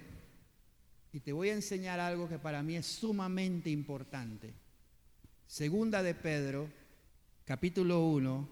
y 1.14 1.20
te 1.20 1.34
voy 1.34 1.50
a 1.50 1.54
enseñar 1.54 2.00
algo 2.00 2.30
que 2.30 2.40
para 2.40 2.64
mí 2.64 2.76
es 2.76 2.86
sumamente 2.86 3.70
importante. 3.70 4.54
Segunda 5.46 6.02
de 6.04 6.16
Pedro, 6.16 6.70
capítulo 7.46 8.06
1. 8.08 8.48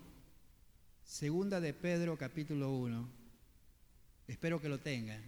Segunda 1.03 1.61
de 1.61 1.73
Pedro, 1.73 2.17
capítulo 2.17 2.75
1. 2.75 3.09
Espero 4.27 4.61
que 4.61 4.69
lo 4.69 4.79
tengan. 4.79 5.21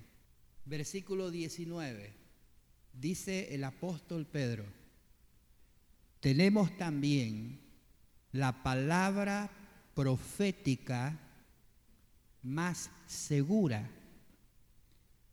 Versículo 0.65 1.31
19. 1.31 2.13
Dice 2.93 3.55
el 3.55 3.63
apóstol 3.63 4.25
Pedro, 4.25 4.65
tenemos 6.19 6.77
también 6.77 7.59
la 8.33 8.61
palabra 8.61 9.49
profética 9.95 11.17
más 12.43 12.91
segura, 13.07 13.89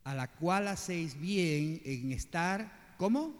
a 0.03 0.13
la 0.13 0.27
cual 0.27 0.67
hacéis 0.67 1.19
bien 1.19 1.81
en 1.85 2.11
estar, 2.11 2.95
¿cómo? 2.97 3.33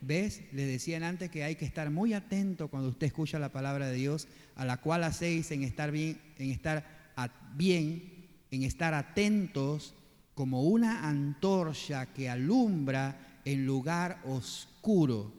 ¿Ves? 0.00 0.42
Le 0.52 0.64
decían 0.64 1.02
antes 1.02 1.30
que 1.30 1.44
hay 1.44 1.56
que 1.56 1.66
estar 1.66 1.90
muy 1.90 2.14
atento 2.14 2.68
cuando 2.68 2.88
usted 2.88 3.08
escucha 3.08 3.38
la 3.38 3.52
palabra 3.52 3.88
de 3.88 3.96
Dios, 3.96 4.28
a 4.56 4.64
la 4.64 4.78
cual 4.78 5.04
hacéis 5.04 5.50
en 5.50 5.62
estar 5.62 5.90
bien, 5.90 6.20
en 6.38 6.50
estar 6.50 7.12
bien, 7.54 8.28
en 8.50 8.62
estar 8.62 8.94
atentos 8.94 9.94
como 10.34 10.62
una 10.62 11.06
antorcha 11.06 12.06
que 12.06 12.30
alumbra 12.30 13.40
en 13.44 13.66
lugar 13.66 14.20
oscuro, 14.24 15.32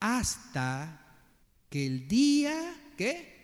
hasta 0.00 1.00
que 1.70 1.86
el 1.86 2.08
día, 2.08 2.74
¿qué? 2.96 3.34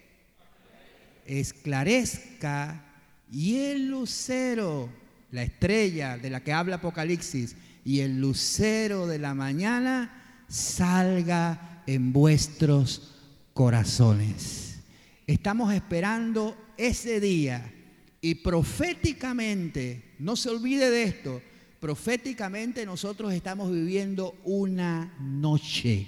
Esclarezca 1.24 2.84
y 3.30 3.56
el 3.58 3.88
lucero, 3.88 4.90
la 5.32 5.42
estrella 5.42 6.18
de 6.18 6.30
la 6.30 6.44
que 6.44 6.52
habla 6.52 6.76
Apocalipsis, 6.76 7.56
y 7.84 8.00
el 8.00 8.20
lucero 8.20 9.08
de 9.08 9.18
la 9.18 9.34
mañana 9.34 10.44
salga 10.48 11.82
en 11.86 12.12
vuestros 12.12 13.14
corazones. 13.54 14.78
Estamos 15.26 15.74
esperando 15.74 16.56
ese 16.76 17.18
día 17.18 17.72
y 18.20 18.36
proféticamente, 18.36 20.14
no 20.18 20.36
se 20.36 20.50
olvide 20.50 20.90
de 20.90 21.02
esto, 21.02 21.42
proféticamente 21.80 22.86
nosotros 22.86 23.32
estamos 23.32 23.72
viviendo 23.72 24.36
una 24.44 25.16
noche. 25.18 26.06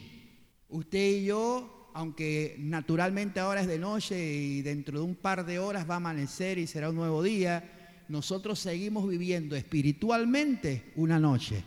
Usted 0.69 1.23
y 1.23 1.25
yo, 1.25 1.91
aunque 1.95 2.57
naturalmente 2.59 3.41
ahora 3.41 3.63
es 3.63 3.67
de 3.67 3.79
noche 3.79 4.33
y 4.33 4.63
dentro 4.63 4.99
de 4.99 5.05
un 5.05 5.15
par 5.17 5.45
de 5.45 5.59
horas 5.59 5.89
va 5.89 5.95
a 5.95 5.97
amanecer 5.97 6.59
y 6.59 6.67
será 6.67 6.91
un 6.91 6.97
nuevo 6.97 7.23
día, 7.23 7.84
nosotros 8.09 8.59
seguimos 8.59 9.09
viviendo 9.09 9.57
espiritualmente 9.57 10.93
una 10.97 11.19
noche. 11.19 11.65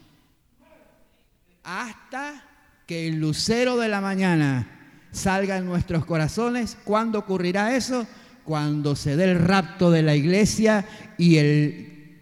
Hasta 1.63 2.43
que 2.86 3.08
el 3.08 3.19
lucero 3.19 3.78
de 3.78 3.89
la 3.89 4.02
mañana 4.02 5.06
salga 5.12 5.58
en 5.58 5.65
nuestros 5.65 6.06
corazones. 6.06 6.78
¿Cuándo 6.84 7.19
ocurrirá 7.19 7.76
eso? 7.76 8.08
cuando 8.47 8.95
se 8.95 9.17
dé 9.17 9.26
el 9.26 9.39
rapto 9.39 9.91
de 9.91 10.02
la 10.02 10.15
iglesia 10.15 10.86
y 11.17 11.38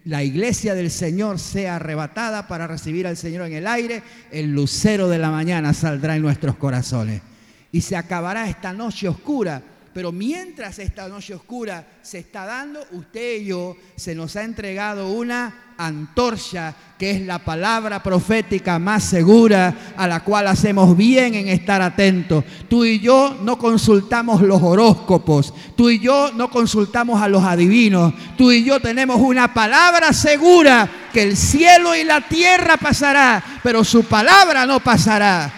la 0.04 0.24
iglesia 0.24 0.74
del 0.74 0.90
Señor 0.90 1.38
sea 1.38 1.76
arrebatada 1.76 2.48
para 2.48 2.66
recibir 2.66 3.06
al 3.06 3.16
Señor 3.16 3.46
en 3.46 3.52
el 3.52 3.66
aire, 3.68 4.02
el 4.32 4.50
lucero 4.50 5.08
de 5.08 5.18
la 5.18 5.30
mañana 5.30 5.72
saldrá 5.72 6.16
en 6.16 6.22
nuestros 6.22 6.56
corazones. 6.56 7.22
Y 7.70 7.80
se 7.80 7.94
acabará 7.94 8.48
esta 8.48 8.72
noche 8.72 9.08
oscura 9.08 9.62
pero 9.96 10.12
mientras 10.12 10.78
esta 10.78 11.08
noche 11.08 11.32
oscura 11.32 11.82
se 12.02 12.18
está 12.18 12.44
dando, 12.44 12.84
usted 12.90 13.40
y 13.40 13.46
yo 13.46 13.78
se 13.96 14.14
nos 14.14 14.36
ha 14.36 14.42
entregado 14.42 15.08
una 15.08 15.72
antorcha 15.78 16.74
que 16.98 17.12
es 17.12 17.22
la 17.22 17.38
palabra 17.38 18.02
profética 18.02 18.78
más 18.78 19.04
segura 19.04 19.94
a 19.96 20.06
la 20.06 20.20
cual 20.20 20.48
hacemos 20.48 20.94
bien 20.98 21.34
en 21.34 21.48
estar 21.48 21.80
atentos. 21.80 22.44
Tú 22.68 22.84
y 22.84 23.00
yo 23.00 23.38
no 23.40 23.56
consultamos 23.56 24.42
los 24.42 24.62
horóscopos, 24.62 25.54
tú 25.74 25.88
y 25.88 25.98
yo 25.98 26.30
no 26.34 26.50
consultamos 26.50 27.22
a 27.22 27.28
los 27.28 27.42
adivinos, 27.42 28.12
tú 28.36 28.52
y 28.52 28.64
yo 28.64 28.80
tenemos 28.80 29.18
una 29.18 29.54
palabra 29.54 30.12
segura 30.12 30.86
que 31.10 31.22
el 31.22 31.38
cielo 31.38 31.96
y 31.96 32.04
la 32.04 32.20
tierra 32.20 32.76
pasará, 32.76 33.42
pero 33.62 33.82
su 33.82 34.04
palabra 34.04 34.66
no 34.66 34.78
pasará. 34.78 35.50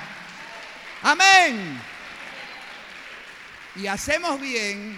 Amén. 1.02 1.87
Y 3.80 3.86
hacemos 3.86 4.40
bien, 4.40 4.92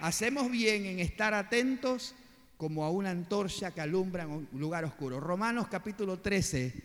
hacemos 0.00 0.50
bien 0.50 0.86
en 0.86 0.98
estar 0.98 1.34
atentos 1.34 2.16
como 2.56 2.84
a 2.84 2.90
una 2.90 3.10
antorcha 3.10 3.72
que 3.72 3.80
alumbra 3.80 4.24
en 4.24 4.30
un 4.30 4.48
lugar 4.54 4.84
oscuro. 4.84 5.20
Romanos 5.20 5.68
capítulo 5.68 6.18
13, 6.18 6.82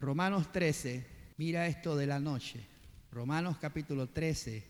Romanos 0.00 0.50
13, 0.50 1.06
mira 1.36 1.68
esto 1.68 1.96
de 1.96 2.08
la 2.08 2.18
noche. 2.18 2.58
Romanos 3.12 3.58
capítulo 3.60 4.08
13, 4.08 4.64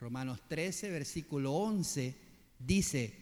Romanos 0.00 0.40
13, 0.48 0.90
versículo 0.90 1.52
11, 1.52 2.16
dice, 2.58 3.14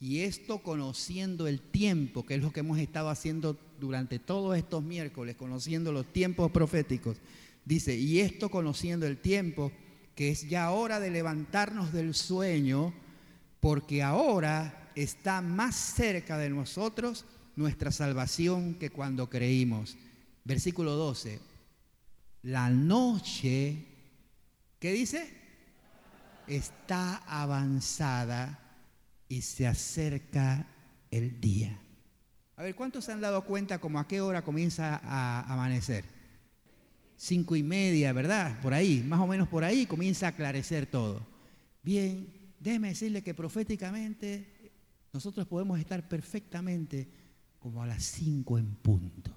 y 0.00 0.22
esto 0.22 0.64
conociendo 0.64 1.46
el 1.46 1.60
tiempo, 1.60 2.26
que 2.26 2.34
es 2.34 2.42
lo 2.42 2.52
que 2.52 2.60
hemos 2.60 2.78
estado 2.78 3.08
haciendo 3.08 3.56
durante 3.78 4.18
todos 4.18 4.58
estos 4.58 4.82
miércoles, 4.82 5.36
conociendo 5.36 5.92
los 5.92 6.12
tiempos 6.12 6.50
proféticos, 6.50 7.18
dice, 7.64 7.94
y 7.94 8.18
esto 8.18 8.48
conociendo 8.48 9.06
el 9.06 9.18
tiempo, 9.18 9.70
que 10.16 10.30
es 10.30 10.48
ya 10.48 10.70
hora 10.70 10.98
de 10.98 11.10
levantarnos 11.10 11.92
del 11.92 12.14
sueño, 12.14 12.94
porque 13.60 14.02
ahora 14.02 14.90
está 14.94 15.42
más 15.42 15.76
cerca 15.76 16.38
de 16.38 16.48
nosotros 16.48 17.26
nuestra 17.54 17.92
salvación 17.92 18.74
que 18.74 18.90
cuando 18.90 19.28
creímos. 19.28 19.96
Versículo 20.44 20.92
12. 20.92 21.38
La 22.42 22.70
noche, 22.70 23.84
¿qué 24.78 24.92
dice? 24.92 25.36
Está 26.46 27.16
avanzada 27.26 28.58
y 29.28 29.42
se 29.42 29.66
acerca 29.66 30.66
el 31.10 31.40
día. 31.40 31.78
A 32.56 32.62
ver, 32.62 32.74
¿cuántos 32.74 33.04
se 33.04 33.12
han 33.12 33.20
dado 33.20 33.44
cuenta 33.44 33.78
como 33.80 33.98
a 33.98 34.08
qué 34.08 34.22
hora 34.22 34.42
comienza 34.42 34.98
a 35.04 35.52
amanecer? 35.52 36.15
Cinco 37.16 37.56
y 37.56 37.62
media, 37.62 38.12
¿verdad? 38.12 38.60
Por 38.60 38.74
ahí, 38.74 39.02
más 39.02 39.20
o 39.20 39.26
menos 39.26 39.48
por 39.48 39.64
ahí 39.64 39.86
comienza 39.86 40.26
a 40.26 40.30
aclarecer 40.30 40.86
todo. 40.86 41.26
Bien, 41.82 42.28
déjeme 42.60 42.88
decirle 42.88 43.22
que 43.22 43.34
proféticamente 43.34 44.72
nosotros 45.12 45.46
podemos 45.46 45.78
estar 45.78 46.06
perfectamente 46.08 47.08
como 47.58 47.82
a 47.82 47.86
las 47.86 48.04
cinco 48.04 48.58
en 48.58 48.74
punto. 48.76 49.30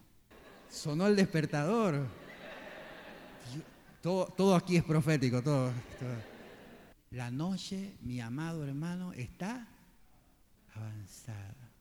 Sonó 0.70 1.08
el 1.08 1.15
despertador. 1.15 2.08
Todo, 4.02 4.28
todo 4.28 4.56
aquí 4.56 4.78
es 4.78 4.84
profético, 4.84 5.42
todo, 5.42 5.72
La 7.12 7.32
noche, 7.32 7.98
mi 8.02 8.22
amado 8.22 8.65
hermano, 8.65 9.12
está 9.13 9.68
avanzada. 10.74 11.72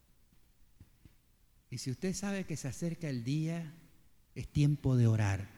Y 1.71 1.79
si 1.79 1.91
usted 1.91 2.15
sabe 2.15 2.45
que 2.45 2.57
se 2.57 2.69
acerca 2.69 3.09
el 3.09 3.25
día, 3.25 3.75
es 4.35 4.49
tiempo 4.49 4.97
de 4.97 5.07
orar. 5.07 5.58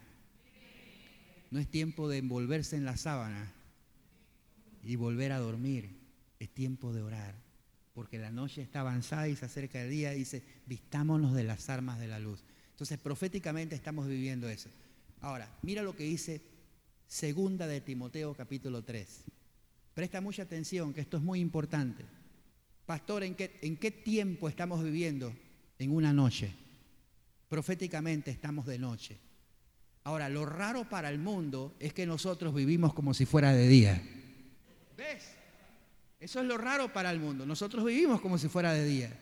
No 1.50 1.58
es 1.58 1.68
tiempo 1.68 2.08
de 2.08 2.18
envolverse 2.18 2.76
en 2.76 2.84
la 2.84 2.96
sábana 2.96 3.52
y 4.84 4.96
volver 4.96 5.32
a 5.32 5.38
dormir. 5.38 5.90
Es 6.38 6.48
tiempo 6.50 6.92
de 6.92 7.02
orar. 7.02 7.34
Porque 7.92 8.18
la 8.18 8.30
noche 8.30 8.62
está 8.62 8.80
avanzada 8.80 9.28
y 9.28 9.36
se 9.36 9.46
acerca 9.46 9.82
el 9.82 9.90
día. 9.90 10.12
Dice, 10.12 10.42
vistámonos 10.66 11.34
de 11.34 11.44
las 11.44 11.68
armas 11.68 11.98
de 11.98 12.06
la 12.06 12.20
luz. 12.20 12.44
Entonces, 12.70 12.98
proféticamente 12.98 13.74
estamos 13.74 14.06
viviendo 14.06 14.48
eso. 14.48 14.70
Ahora, 15.20 15.58
mira 15.62 15.82
lo 15.82 15.94
que 15.94 16.04
dice 16.04 16.40
Segunda 17.06 17.66
de 17.66 17.80
Timoteo 17.80 18.32
capítulo 18.34 18.84
3. 18.84 19.24
Presta 19.92 20.20
mucha 20.20 20.44
atención, 20.44 20.94
que 20.94 21.00
esto 21.00 21.16
es 21.16 21.22
muy 21.22 21.40
importante. 21.40 22.04
Pastor, 22.86 23.24
¿en 23.24 23.34
qué, 23.34 23.58
¿en 23.62 23.76
qué 23.76 23.90
tiempo 23.90 24.48
estamos 24.48 24.82
viviendo? 24.82 25.34
En 25.78 25.90
una 25.90 26.12
noche. 26.12 26.52
Proféticamente 27.48 28.30
estamos 28.30 28.66
de 28.66 28.78
noche. 28.78 29.18
Ahora, 30.04 30.28
lo 30.28 30.46
raro 30.46 30.88
para 30.88 31.10
el 31.10 31.18
mundo 31.18 31.74
es 31.78 31.92
que 31.92 32.06
nosotros 32.06 32.54
vivimos 32.54 32.94
como 32.94 33.12
si 33.12 33.26
fuera 33.26 33.52
de 33.52 33.68
día. 33.68 34.02
¿Ves? 34.96 35.32
Eso 36.18 36.40
es 36.40 36.46
lo 36.46 36.56
raro 36.56 36.92
para 36.92 37.10
el 37.10 37.18
mundo. 37.18 37.44
Nosotros 37.44 37.84
vivimos 37.84 38.20
como 38.20 38.38
si 38.38 38.48
fuera 38.48 38.72
de 38.72 38.84
día. 38.84 39.12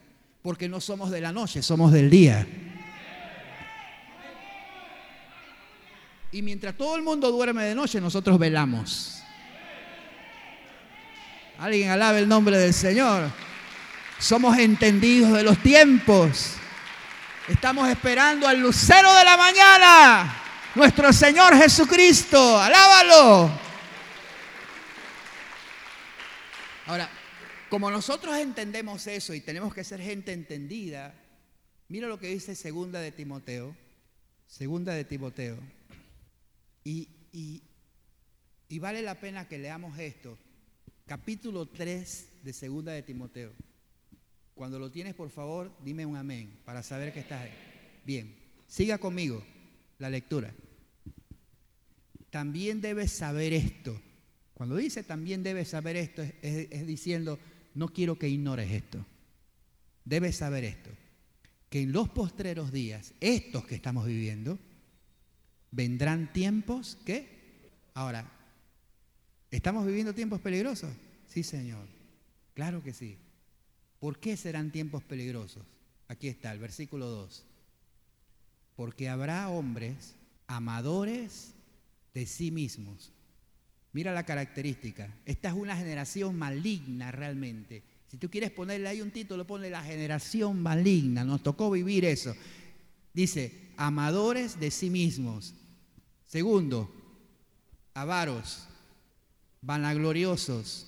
Porque 0.42 0.68
no 0.68 0.80
somos 0.80 1.10
de 1.10 1.20
la 1.20 1.32
noche, 1.32 1.62
somos 1.62 1.92
del 1.92 2.08
día. 2.08 2.46
Y 6.30 6.42
mientras 6.42 6.76
todo 6.76 6.94
el 6.94 7.02
mundo 7.02 7.32
duerme 7.32 7.64
de 7.64 7.74
noche, 7.74 8.00
nosotros 8.00 8.38
velamos. 8.38 9.22
Alguien 11.58 11.90
alabe 11.90 12.20
el 12.20 12.28
nombre 12.28 12.56
del 12.56 12.72
Señor. 12.72 13.32
Somos 14.20 14.56
entendidos 14.58 15.32
de 15.32 15.42
los 15.42 15.58
tiempos. 15.58 16.52
Estamos 17.48 17.88
esperando 17.88 18.46
al 18.46 18.60
lucero 18.60 19.12
de 19.14 19.24
la 19.24 19.36
mañana 19.36 20.37
nuestro 20.78 21.12
Señor 21.12 21.56
Jesucristo. 21.56 22.56
Alábalo. 22.56 23.50
Ahora, 26.86 27.10
como 27.68 27.90
nosotros 27.90 28.38
entendemos 28.38 29.06
eso 29.08 29.34
y 29.34 29.40
tenemos 29.40 29.74
que 29.74 29.82
ser 29.82 30.00
gente 30.00 30.32
entendida, 30.32 31.12
mira 31.88 32.06
lo 32.06 32.20
que 32.20 32.28
dice 32.28 32.54
segunda 32.54 33.00
de 33.00 33.10
Timoteo, 33.10 33.76
segunda 34.46 34.94
de 34.94 35.04
Timoteo. 35.04 35.58
Y, 36.84 37.08
y 37.32 38.78
vale 38.78 39.02
la 39.02 39.16
pena 39.16 39.48
que 39.48 39.58
leamos 39.58 39.98
esto, 39.98 40.38
capítulo 41.06 41.66
3 41.66 42.44
de 42.44 42.52
segunda 42.52 42.92
de 42.92 43.02
Timoteo. 43.02 43.52
Cuando 44.54 44.78
lo 44.78 44.92
tienes, 44.92 45.14
por 45.14 45.30
favor, 45.30 45.72
dime 45.84 46.06
un 46.06 46.16
amén 46.16 46.60
para 46.64 46.84
saber 46.84 47.12
que 47.12 47.20
estás 47.20 47.42
ahí. 47.42 47.52
Bien, 48.04 48.34
siga 48.68 48.98
conmigo 48.98 49.44
la 49.98 50.08
lectura. 50.08 50.54
También 52.38 52.80
debes 52.80 53.10
saber 53.10 53.52
esto. 53.52 54.00
Cuando 54.54 54.76
dice 54.76 55.02
también 55.02 55.42
debes 55.42 55.70
saber 55.70 55.96
esto, 55.96 56.22
es, 56.22 56.86
diciendo, 56.86 57.36
no 57.74 57.88
quiero 57.88 58.16
que 58.16 58.28
ignores 58.28 58.70
esto. 58.70 59.04
Debes 60.04 60.36
saber 60.36 60.62
esto, 60.62 60.88
que 61.68 61.80
en 61.80 61.90
los 61.90 62.08
postreros 62.10 62.70
días, 62.70 63.12
estos 63.18 63.66
que 63.66 63.74
estamos 63.74 64.06
viviendo, 64.06 64.56
vendrán 65.72 66.32
tiempos 66.32 66.96
que, 67.04 67.72
ahora, 67.94 68.30
¿estamos 69.50 69.84
viviendo 69.84 70.14
tiempos 70.14 70.40
peligrosos? 70.40 70.92
Sí, 71.26 71.42
Señor, 71.42 71.88
claro 72.54 72.84
que 72.84 72.94
sí. 72.94 73.18
¿Por 73.98 74.20
qué 74.20 74.36
serán 74.36 74.70
tiempos 74.70 75.02
peligrosos? 75.02 75.64
Aquí 76.06 76.28
está, 76.28 76.52
el 76.52 76.60
versículo 76.60 77.08
2. 77.08 77.44
Porque 78.76 79.08
habrá 79.08 79.48
hombres 79.48 80.14
amadores 80.46 81.56
de 82.14 82.26
sí 82.26 82.50
mismos. 82.50 83.12
Mira 83.92 84.12
la 84.12 84.24
característica. 84.24 85.14
Esta 85.24 85.48
es 85.48 85.54
una 85.54 85.76
generación 85.76 86.36
maligna 86.36 87.10
realmente. 87.10 87.82
Si 88.08 88.16
tú 88.16 88.30
quieres 88.30 88.50
ponerle 88.50 88.88
ahí 88.88 89.00
un 89.00 89.10
título, 89.10 89.46
ponle 89.46 89.70
la 89.70 89.82
generación 89.82 90.62
maligna. 90.62 91.24
Nos 91.24 91.42
tocó 91.42 91.70
vivir 91.70 92.04
eso. 92.04 92.34
Dice, 93.12 93.52
amadores 93.76 94.60
de 94.60 94.70
sí 94.70 94.90
mismos. 94.90 95.54
Segundo, 96.26 96.94
avaros, 97.94 98.68
vanagloriosos, 99.62 100.86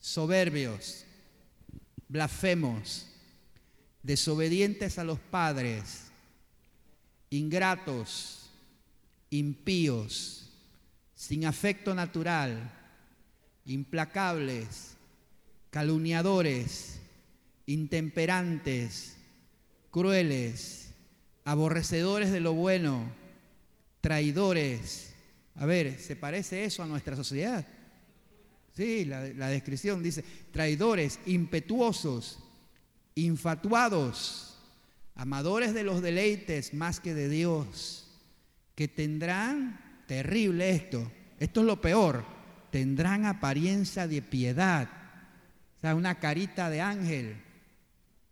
soberbios, 0.00 1.04
blasfemos, 2.08 3.06
desobedientes 4.02 4.98
a 4.98 5.04
los 5.04 5.18
padres, 5.18 6.04
ingratos, 7.30 8.37
impíos, 9.30 10.50
sin 11.14 11.44
afecto 11.44 11.94
natural, 11.94 12.72
implacables, 13.64 14.96
calumniadores, 15.70 17.00
intemperantes, 17.66 19.16
crueles, 19.90 20.90
aborrecedores 21.44 22.30
de 22.30 22.40
lo 22.40 22.54
bueno, 22.54 23.12
traidores. 24.00 25.14
A 25.54 25.66
ver, 25.66 25.98
¿se 26.00 26.16
parece 26.16 26.64
eso 26.64 26.82
a 26.82 26.86
nuestra 26.86 27.16
sociedad? 27.16 27.66
Sí, 28.74 29.04
la, 29.04 29.48
descripción 29.48 30.02
dice, 30.02 30.24
traidores, 30.52 31.18
impetuosos, 31.26 32.38
infatuados, 33.16 34.56
amadores 35.16 35.74
de 35.74 35.82
los 35.82 36.00
deleites 36.00 36.74
más 36.74 37.00
que 37.00 37.12
de 37.12 37.28
Dios, 37.28 38.07
que 38.78 38.86
tendrán, 38.86 40.04
terrible 40.06 40.70
esto, 40.70 41.10
esto 41.40 41.60
es 41.62 41.66
lo 41.66 41.80
peor, 41.80 42.24
tendrán 42.70 43.26
apariencia 43.26 44.06
de 44.06 44.22
piedad, 44.22 44.88
o 45.76 45.80
sea, 45.80 45.96
una 45.96 46.20
carita 46.20 46.70
de 46.70 46.80
ángel, 46.80 47.42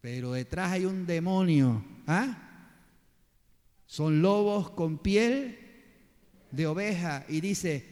pero 0.01 0.35
detrás 0.35 0.71
hay 0.71 0.85
un 0.85 1.05
demonio. 1.05 1.85
¿ah? 2.07 2.63
Son 3.87 4.23
lobos 4.23 4.71
con 4.71 4.99
piel 4.99 5.59
de 6.53 6.69
oveja 6.69 7.25
y 7.29 7.41
dice, 7.41 7.85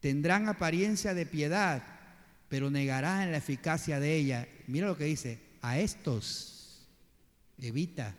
tendrán 0.00 0.48
apariencia 0.48 1.14
de 1.14 1.24
piedad, 1.24 1.84
pero 2.48 2.68
negarán 2.68 3.30
la 3.30 3.38
eficacia 3.38 4.00
de 4.00 4.16
ella. 4.16 4.48
Mira 4.66 4.88
lo 4.88 4.96
que 4.96 5.04
dice, 5.04 5.38
a 5.60 5.78
estos 5.78 6.84
evita, 7.60 8.16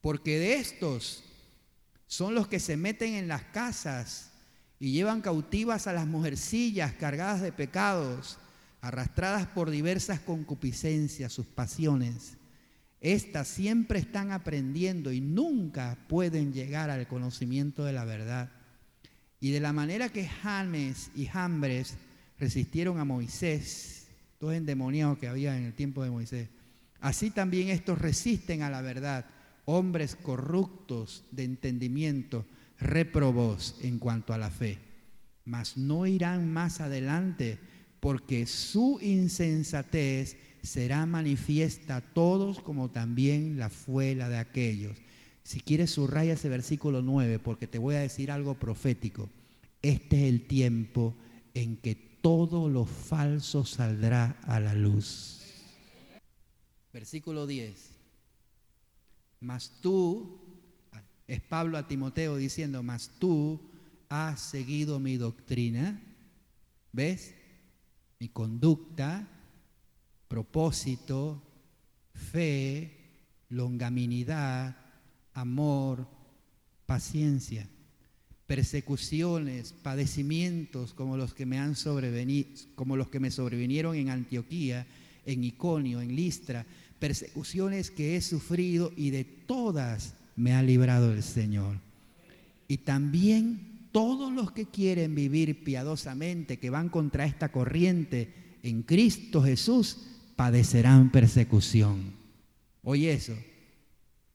porque 0.00 0.40
de 0.40 0.54
estos 0.54 1.29
son 2.10 2.34
los 2.34 2.48
que 2.48 2.58
se 2.58 2.76
meten 2.76 3.14
en 3.14 3.28
las 3.28 3.44
casas 3.44 4.32
y 4.80 4.90
llevan 4.90 5.20
cautivas 5.20 5.86
a 5.86 5.92
las 5.92 6.08
mujercillas 6.08 6.92
cargadas 6.94 7.40
de 7.40 7.52
pecados, 7.52 8.36
arrastradas 8.80 9.46
por 9.46 9.70
diversas 9.70 10.18
concupiscencias, 10.18 11.32
sus 11.32 11.46
pasiones. 11.46 12.36
Estas 13.00 13.46
siempre 13.46 14.00
están 14.00 14.32
aprendiendo 14.32 15.12
y 15.12 15.20
nunca 15.20 15.96
pueden 16.08 16.52
llegar 16.52 16.90
al 16.90 17.06
conocimiento 17.06 17.84
de 17.84 17.92
la 17.92 18.04
verdad. 18.04 18.50
Y 19.38 19.52
de 19.52 19.60
la 19.60 19.72
manera 19.72 20.08
que 20.08 20.26
James 20.26 21.12
y 21.14 21.26
Jambres 21.26 21.94
resistieron 22.40 22.98
a 22.98 23.04
Moisés, 23.04 24.08
todos 24.40 24.54
endemoniados 24.54 25.16
que 25.16 25.28
había 25.28 25.56
en 25.56 25.66
el 25.66 25.74
tiempo 25.74 26.02
de 26.02 26.10
Moisés, 26.10 26.48
así 27.00 27.30
también 27.30 27.68
estos 27.68 28.00
resisten 28.00 28.62
a 28.62 28.70
la 28.70 28.82
verdad, 28.82 29.26
hombres 29.76 30.16
corruptos 30.16 31.24
de 31.30 31.44
entendimiento, 31.44 32.44
reprobos 32.78 33.76
en 33.82 33.98
cuanto 33.98 34.32
a 34.32 34.38
la 34.38 34.50
fe. 34.50 34.78
Mas 35.44 35.76
no 35.76 36.06
irán 36.06 36.52
más 36.52 36.80
adelante, 36.80 37.58
porque 38.00 38.46
su 38.46 38.98
insensatez 39.00 40.36
será 40.62 41.06
manifiesta 41.06 41.96
a 41.96 42.00
todos 42.00 42.60
como 42.60 42.90
también 42.90 43.58
la 43.58 43.68
fue 43.70 44.14
la 44.14 44.28
de 44.28 44.38
aquellos. 44.38 44.96
Si 45.42 45.60
quieres 45.60 45.90
subraya 45.90 46.34
ese 46.34 46.48
versículo 46.48 47.02
9 47.02 47.38
porque 47.38 47.66
te 47.66 47.78
voy 47.78 47.94
a 47.94 48.00
decir 48.00 48.30
algo 48.30 48.54
profético. 48.54 49.28
Este 49.82 50.16
es 50.16 50.32
el 50.32 50.46
tiempo 50.46 51.14
en 51.54 51.76
que 51.76 51.94
todo 51.94 52.68
lo 52.68 52.84
falso 52.84 53.64
saldrá 53.64 54.36
a 54.42 54.60
la 54.60 54.74
luz. 54.74 55.40
Versículo 56.92 57.46
10. 57.46 57.89
Mas 59.40 59.70
tú, 59.80 60.38
es 61.26 61.40
Pablo 61.40 61.78
a 61.78 61.88
Timoteo 61.88 62.36
diciendo, 62.36 62.82
mas 62.82 63.10
tú 63.18 63.60
has 64.08 64.40
seguido 64.40 65.00
mi 65.00 65.16
doctrina. 65.16 66.00
¿Ves? 66.92 67.34
Mi 68.18 68.28
conducta, 68.28 69.26
propósito, 70.28 71.42
fe, 72.14 72.92
longaminidad, 73.48 74.76
amor, 75.34 76.06
paciencia 76.86 77.66
persecuciones, 78.50 79.72
padecimientos 79.72 80.92
como 80.92 81.16
los 81.16 81.34
que 81.34 81.46
me 81.46 81.60
han 81.60 81.76
sobrevenido, 81.76 82.48
como 82.74 82.96
los 82.96 83.08
que 83.08 83.20
me 83.20 83.30
sobrevinieron 83.30 83.94
en 83.94 84.10
Antioquía, 84.10 84.88
en 85.24 85.44
Iconio, 85.44 86.00
en 86.00 86.16
Listra, 86.16 86.66
persecuciones 87.00 87.90
que 87.90 88.16
he 88.16 88.20
sufrido 88.20 88.92
y 88.96 89.10
de 89.10 89.24
todas 89.24 90.14
me 90.36 90.52
ha 90.52 90.62
librado 90.62 91.12
el 91.12 91.22
Señor. 91.22 91.78
Y 92.68 92.78
también 92.78 93.88
todos 93.90 94.32
los 94.32 94.52
que 94.52 94.66
quieren 94.66 95.14
vivir 95.14 95.64
piadosamente, 95.64 96.58
que 96.58 96.70
van 96.70 96.88
contra 96.88 97.24
esta 97.24 97.50
corriente 97.50 98.32
en 98.62 98.82
Cristo 98.82 99.42
Jesús, 99.42 100.06
padecerán 100.36 101.10
persecución. 101.10 102.14
Oye 102.82 103.12
eso, 103.12 103.34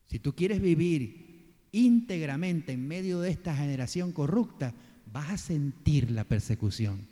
si 0.08 0.20
tú 0.20 0.34
quieres 0.34 0.62
vivir 0.62 1.56
íntegramente 1.72 2.74
en 2.74 2.88
medio 2.88 3.22
de 3.22 3.32
esta 3.32 3.56
generación 3.56 4.12
corrupta, 4.12 4.74
vas 5.12 5.30
a 5.30 5.38
sentir 5.38 6.12
la 6.12 6.24
persecución. 6.26 7.08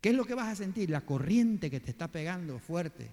¿Qué 0.00 0.10
es 0.10 0.14
lo 0.14 0.26
que 0.26 0.34
vas 0.34 0.48
a 0.48 0.56
sentir? 0.56 0.90
La 0.90 1.00
corriente 1.00 1.70
que 1.70 1.80
te 1.80 1.90
está 1.90 2.08
pegando 2.08 2.58
fuerte. 2.58 3.10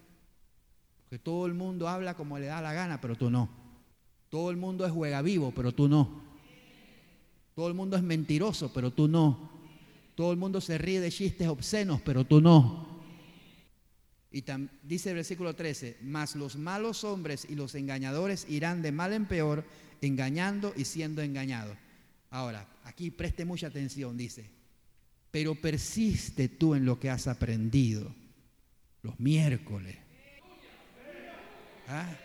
Porque 1.12 1.26
todo 1.26 1.46
el 1.46 1.54
mundo 1.54 1.90
habla 1.90 2.14
como 2.14 2.40
le 2.40 2.46
da 2.46 2.62
la 2.62 2.72
gana, 2.72 3.02
pero 3.02 3.18
tú 3.18 3.30
no. 3.30 3.50
Todo 4.30 4.50
el 4.50 4.56
mundo 4.56 4.86
es 4.86 4.94
juega 4.94 5.22
vivo, 5.22 5.52
pero 5.54 5.74
tú 5.74 5.90
no. 5.90 6.22
Todo 7.54 7.68
el 7.68 7.74
mundo 7.74 7.98
es 7.98 8.02
mentiroso, 8.02 8.72
pero 8.72 8.92
tú 8.92 9.10
no. 9.10 9.52
Todo 10.16 10.32
el 10.32 10.38
mundo 10.38 10.62
se 10.62 10.78
ríe 10.78 11.02
de 11.02 11.12
chistes 11.12 11.50
obscenos, 11.50 12.00
pero 12.00 12.24
tú 12.24 12.40
no. 12.40 13.02
Y 14.32 14.42
dice 14.84 15.10
el 15.10 15.18
versículo 15.18 15.54
13, 15.54 15.98
mas 16.02 16.38
los 16.38 16.56
malos 16.56 17.04
hombres 17.04 17.46
y 17.50 17.56
los 17.56 17.76
engañadores 17.76 18.50
irán 18.50 18.82
de 18.82 18.94
mal 18.94 19.12
en 19.12 19.26
peor, 19.26 19.66
engañando 20.00 20.72
y 20.78 20.86
siendo 20.86 21.22
engañados. 21.22 21.76
Ahora, 22.30 22.66
aquí 22.86 23.12
preste 23.12 23.44
mucha 23.44 23.68
atención, 23.68 24.16
dice, 24.16 24.50
pero 25.30 25.56
persiste 25.56 26.48
tú 26.48 26.74
en 26.74 26.86
lo 26.86 27.02
que 27.02 27.10
has 27.10 27.28
aprendido 27.28 28.16
los 29.02 29.20
miércoles. 29.20 30.01
¿Ah? 31.92 32.18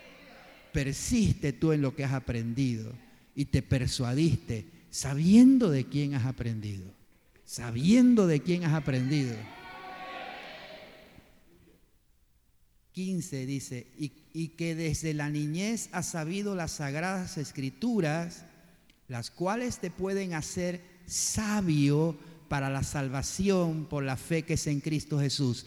Persiste 0.72 1.52
tú 1.52 1.72
en 1.72 1.82
lo 1.82 1.96
que 1.96 2.04
has 2.04 2.12
aprendido 2.12 2.92
y 3.34 3.46
te 3.46 3.62
persuadiste 3.62 4.64
sabiendo 4.90 5.70
de 5.70 5.84
quién 5.84 6.14
has 6.14 6.24
aprendido, 6.24 6.84
sabiendo 7.44 8.26
de 8.26 8.40
quién 8.40 8.64
has 8.64 8.74
aprendido. 8.74 9.36
15 12.92 13.44
dice, 13.44 13.86
y, 13.98 14.48
que 14.48 14.74
desde 14.74 15.12
la 15.12 15.28
niñez 15.28 15.90
has 15.92 16.06
sabido 16.06 16.54
las 16.54 16.72
sagradas 16.72 17.36
escrituras, 17.36 18.44
las 19.08 19.30
cuales 19.30 19.80
te 19.80 19.90
pueden 19.90 20.32
hacer 20.32 20.80
sabio 21.04 22.16
para 22.48 22.70
la 22.70 22.82
salvación 22.82 23.84
por 23.84 24.02
la 24.02 24.16
fe 24.16 24.44
que 24.44 24.54
es 24.54 24.66
en 24.66 24.80
Cristo 24.80 25.20
Jesús. 25.20 25.66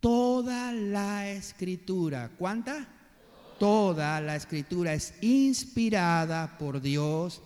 Toda 0.00 0.72
la 0.72 1.30
escritura, 1.30 2.30
¿cuánta? 2.36 2.88
Toda 3.60 4.22
la 4.22 4.36
escritura 4.36 4.94
es 4.94 5.12
inspirada 5.20 6.56
por 6.56 6.80
Dios 6.80 7.42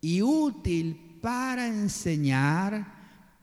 y 0.00 0.22
útil 0.22 1.18
para 1.20 1.66
enseñar, 1.66 2.86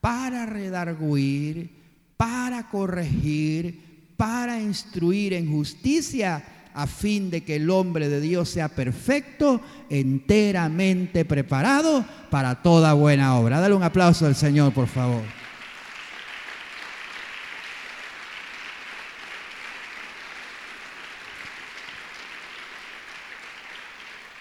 para 0.01 0.47
redarguir, 0.47 1.69
para 2.17 2.67
corregir, 2.71 4.15
para 4.17 4.59
instruir 4.59 5.33
en 5.33 5.51
justicia, 5.51 6.43
a 6.73 6.87
fin 6.87 7.29
de 7.29 7.43
que 7.43 7.57
el 7.57 7.69
hombre 7.69 8.09
de 8.09 8.19
Dios 8.19 8.49
sea 8.49 8.69
perfecto, 8.69 9.61
enteramente 9.91 11.25
preparado 11.25 12.03
para 12.31 12.63
toda 12.63 12.93
buena 12.93 13.37
obra. 13.37 13.59
Dale 13.59 13.75
un 13.75 13.83
aplauso 13.83 14.25
al 14.25 14.33
Señor, 14.33 14.73
por 14.73 14.87
favor. 14.87 15.44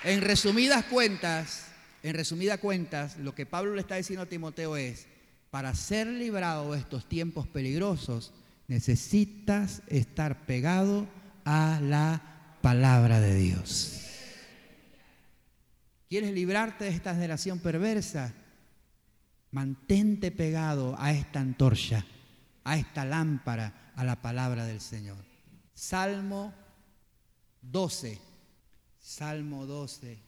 En 0.05 0.21
resumidas 0.21 0.85
cuentas, 0.85 1.69
en 2.03 2.15
resumidas 2.15 2.59
cuentas, 2.59 3.17
lo 3.17 3.35
que 3.35 3.47
Pablo 3.47 3.75
le 3.75 3.81
está 3.81 3.97
diciendo 3.97 4.25
a 4.25 4.27
Timoteo 4.27 4.77
es, 4.77 5.07
para 5.51 5.75
ser 5.75 6.07
librado 6.07 6.73
de 6.73 6.79
estos 6.79 7.09
tiempos 7.09 7.47
peligrosos, 7.49 8.35
necesitas 8.69 9.81
estar 9.87 10.45
pegado 10.45 11.09
a 11.47 11.81
la 11.83 12.21
palabra 12.61 13.19
de 13.19 13.35
Dios. 13.35 14.03
¿Quieres 16.11 16.35
librarte 16.35 16.85
de 16.85 16.91
esta 16.91 17.15
generación 17.15 17.59
perversa? 17.61 18.35
Mantente 19.53 20.31
pegado 20.31 20.97
a 20.99 21.13
esta 21.13 21.41
antorcha, 21.41 22.05
a 22.63 22.77
esta 22.77 23.07
lámpara, 23.07 23.93
a 23.97 24.05
la 24.05 24.21
palabra 24.21 24.67
del 24.67 24.83
Señor. 24.83 25.25
Salmo 25.73 26.53
12. 27.63 28.34
Salmo 29.05 29.67
12. 29.67 30.19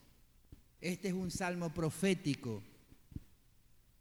Este 0.83 1.09
es 1.09 1.15
un 1.15 1.31
salmo 1.31 1.73
profético. 1.73 2.63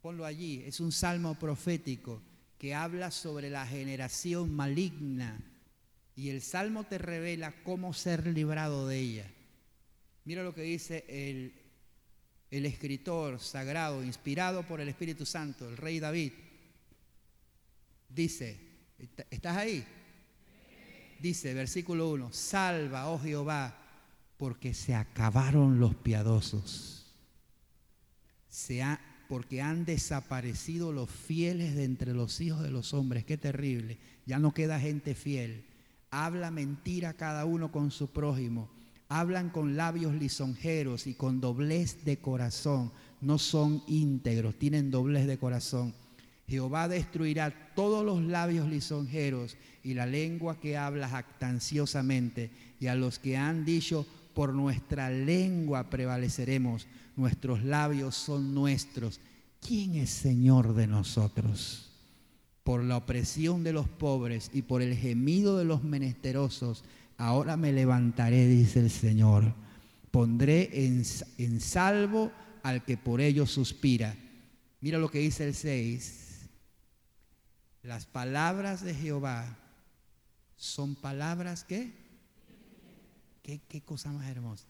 Ponlo 0.02 0.26
allí. 0.26 0.62
Es 0.66 0.80
un 0.80 0.92
salmo 0.92 1.34
profético 1.34 2.20
que 2.58 2.74
habla 2.74 3.10
sobre 3.10 3.48
la 3.48 3.66
generación 3.66 4.54
maligna. 4.54 5.40
Y 6.14 6.28
el 6.28 6.42
salmo 6.42 6.84
te 6.84 6.98
revela 6.98 7.54
cómo 7.64 7.94
ser 7.94 8.26
librado 8.26 8.86
de 8.86 8.98
ella. 8.98 9.30
Mira 10.26 10.42
lo 10.42 10.54
que 10.54 10.62
dice 10.62 11.06
el, 11.08 11.54
el 12.50 12.66
escritor 12.66 13.40
sagrado, 13.40 14.04
inspirado 14.04 14.62
por 14.66 14.82
el 14.82 14.90
Espíritu 14.90 15.24
Santo, 15.24 15.66
el 15.66 15.78
rey 15.78 16.00
David. 16.00 16.32
Dice, 18.10 18.60
¿estás 19.30 19.56
ahí? 19.56 19.82
Dice, 21.18 21.54
versículo 21.54 22.10
1, 22.10 22.30
salva, 22.30 23.08
oh 23.08 23.18
Jehová, 23.18 23.85
porque 24.36 24.74
se 24.74 24.94
acabaron 24.94 25.80
los 25.80 25.94
piadosos. 25.94 27.14
Se 28.48 28.82
ha, 28.82 29.00
porque 29.28 29.62
han 29.62 29.84
desaparecido 29.84 30.92
los 30.92 31.10
fieles 31.10 31.74
de 31.74 31.84
entre 31.84 32.14
los 32.14 32.40
hijos 32.40 32.62
de 32.62 32.70
los 32.70 32.94
hombres. 32.94 33.24
Qué 33.24 33.36
terrible. 33.36 33.98
Ya 34.26 34.38
no 34.38 34.52
queda 34.52 34.80
gente 34.80 35.14
fiel. 35.14 35.64
Habla 36.10 36.50
mentira 36.50 37.14
cada 37.14 37.44
uno 37.44 37.72
con 37.72 37.90
su 37.90 38.08
prójimo. 38.10 38.70
Hablan 39.08 39.50
con 39.50 39.76
labios 39.76 40.14
lisonjeros 40.14 41.06
y 41.06 41.14
con 41.14 41.40
doblez 41.40 42.04
de 42.04 42.18
corazón. 42.18 42.92
No 43.20 43.38
son 43.38 43.82
íntegros, 43.86 44.56
tienen 44.56 44.90
doblez 44.90 45.26
de 45.26 45.38
corazón. 45.38 45.94
Jehová 46.48 46.86
destruirá 46.88 47.72
todos 47.74 48.04
los 48.04 48.22
labios 48.22 48.68
lisonjeros 48.68 49.56
y 49.82 49.94
la 49.94 50.06
lengua 50.06 50.60
que 50.60 50.76
habla 50.76 51.08
jactanciosamente. 51.08 52.50
Y 52.78 52.86
a 52.86 52.94
los 52.94 53.18
que 53.18 53.36
han 53.36 53.64
dicho, 53.64 54.06
por 54.36 54.52
nuestra 54.52 55.08
lengua 55.08 55.88
prevaleceremos, 55.88 56.86
nuestros 57.16 57.64
labios 57.64 58.14
son 58.14 58.54
nuestros. 58.54 59.18
¿Quién 59.66 59.94
es 59.94 60.10
Señor 60.10 60.74
de 60.74 60.86
nosotros? 60.86 61.90
Por 62.62 62.84
la 62.84 62.98
opresión 62.98 63.64
de 63.64 63.72
los 63.72 63.88
pobres 63.88 64.50
y 64.52 64.60
por 64.60 64.82
el 64.82 64.94
gemido 64.94 65.56
de 65.56 65.64
los 65.64 65.84
menesterosos, 65.84 66.84
ahora 67.16 67.56
me 67.56 67.72
levantaré, 67.72 68.46
dice 68.46 68.80
el 68.80 68.90
Señor. 68.90 69.54
Pondré 70.10 70.84
en, 70.84 71.02
en 71.38 71.60
salvo 71.62 72.30
al 72.62 72.84
que 72.84 72.98
por 72.98 73.22
ellos 73.22 73.50
suspira. 73.50 74.14
Mira 74.82 74.98
lo 74.98 75.08
que 75.08 75.20
dice 75.20 75.48
el 75.48 75.54
6. 75.54 76.50
Las 77.82 78.04
palabras 78.04 78.84
de 78.84 78.94
Jehová 78.94 79.56
son 80.56 80.94
palabras 80.94 81.64
que 81.64 82.05
¿Qué, 83.46 83.80
cosa 83.80 84.10
más 84.10 84.26
hermosa. 84.26 84.66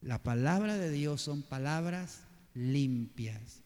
La 0.00 0.22
palabra 0.22 0.78
de 0.78 0.92
Dios 0.92 1.20
son 1.20 1.42
palabras 1.42 2.20
limpias, 2.54 3.64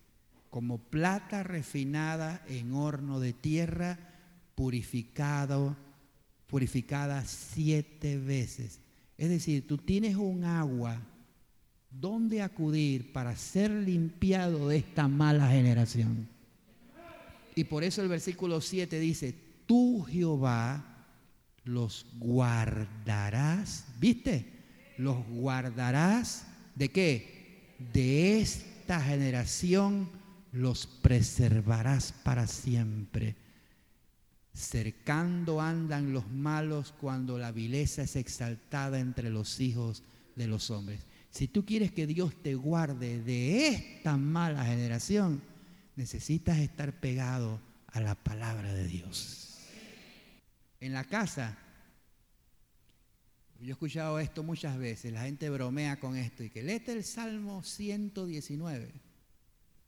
como 0.48 0.78
plata 0.78 1.42
refinada 1.42 2.42
en 2.48 2.72
horno 2.72 3.20
de 3.20 3.34
tierra, 3.34 3.98
purificado, 4.54 5.76
purificada 6.46 7.22
siete 7.26 8.16
veces. 8.16 8.80
Es 9.18 9.28
decir, 9.28 9.66
tú 9.66 9.76
tienes 9.76 10.16
un 10.16 10.44
agua 10.44 11.02
donde 11.90 12.40
acudir 12.40 13.12
para 13.12 13.36
ser 13.36 13.70
limpiado 13.70 14.68
de 14.68 14.78
esta 14.78 15.06
mala 15.06 15.50
generación. 15.50 16.30
Y 17.54 17.64
por 17.64 17.84
eso 17.84 18.00
el 18.00 18.08
versículo 18.08 18.62
7 18.62 18.98
dice, 19.00 19.34
tú 19.66 20.02
Jehová 20.04 20.95
los 21.66 22.06
guardarás, 22.18 23.84
¿viste? 23.98 24.46
Los 24.96 25.26
guardarás 25.26 26.46
de 26.74 26.88
qué? 26.90 27.76
De 27.92 28.40
esta 28.40 29.00
generación 29.00 30.08
los 30.52 30.86
preservarás 30.86 32.12
para 32.12 32.46
siempre. 32.46 33.36
Cercando 34.54 35.60
andan 35.60 36.12
los 36.12 36.30
malos 36.30 36.94
cuando 36.98 37.36
la 37.36 37.52
vileza 37.52 38.02
es 38.02 38.16
exaltada 38.16 38.98
entre 38.98 39.28
los 39.28 39.60
hijos 39.60 40.02
de 40.34 40.46
los 40.46 40.70
hombres. 40.70 41.00
Si 41.30 41.48
tú 41.48 41.66
quieres 41.66 41.92
que 41.92 42.06
Dios 42.06 42.34
te 42.42 42.54
guarde 42.54 43.22
de 43.22 43.68
esta 43.68 44.16
mala 44.16 44.64
generación, 44.64 45.42
necesitas 45.96 46.58
estar 46.58 46.92
pegado 46.98 47.60
a 47.88 48.00
la 48.00 48.14
palabra 48.14 48.72
de 48.72 48.86
Dios 48.86 49.45
en 50.80 50.92
la 50.92 51.04
casa. 51.04 51.58
Yo 53.60 53.68
he 53.68 53.72
escuchado 53.72 54.18
esto 54.18 54.42
muchas 54.42 54.76
veces, 54.76 55.12
la 55.12 55.22
gente 55.22 55.48
bromea 55.48 55.98
con 55.98 56.16
esto 56.16 56.44
y 56.44 56.50
que 56.50 56.62
léete 56.62 56.92
el 56.92 57.04
Salmo 57.04 57.62
119, 57.62 58.92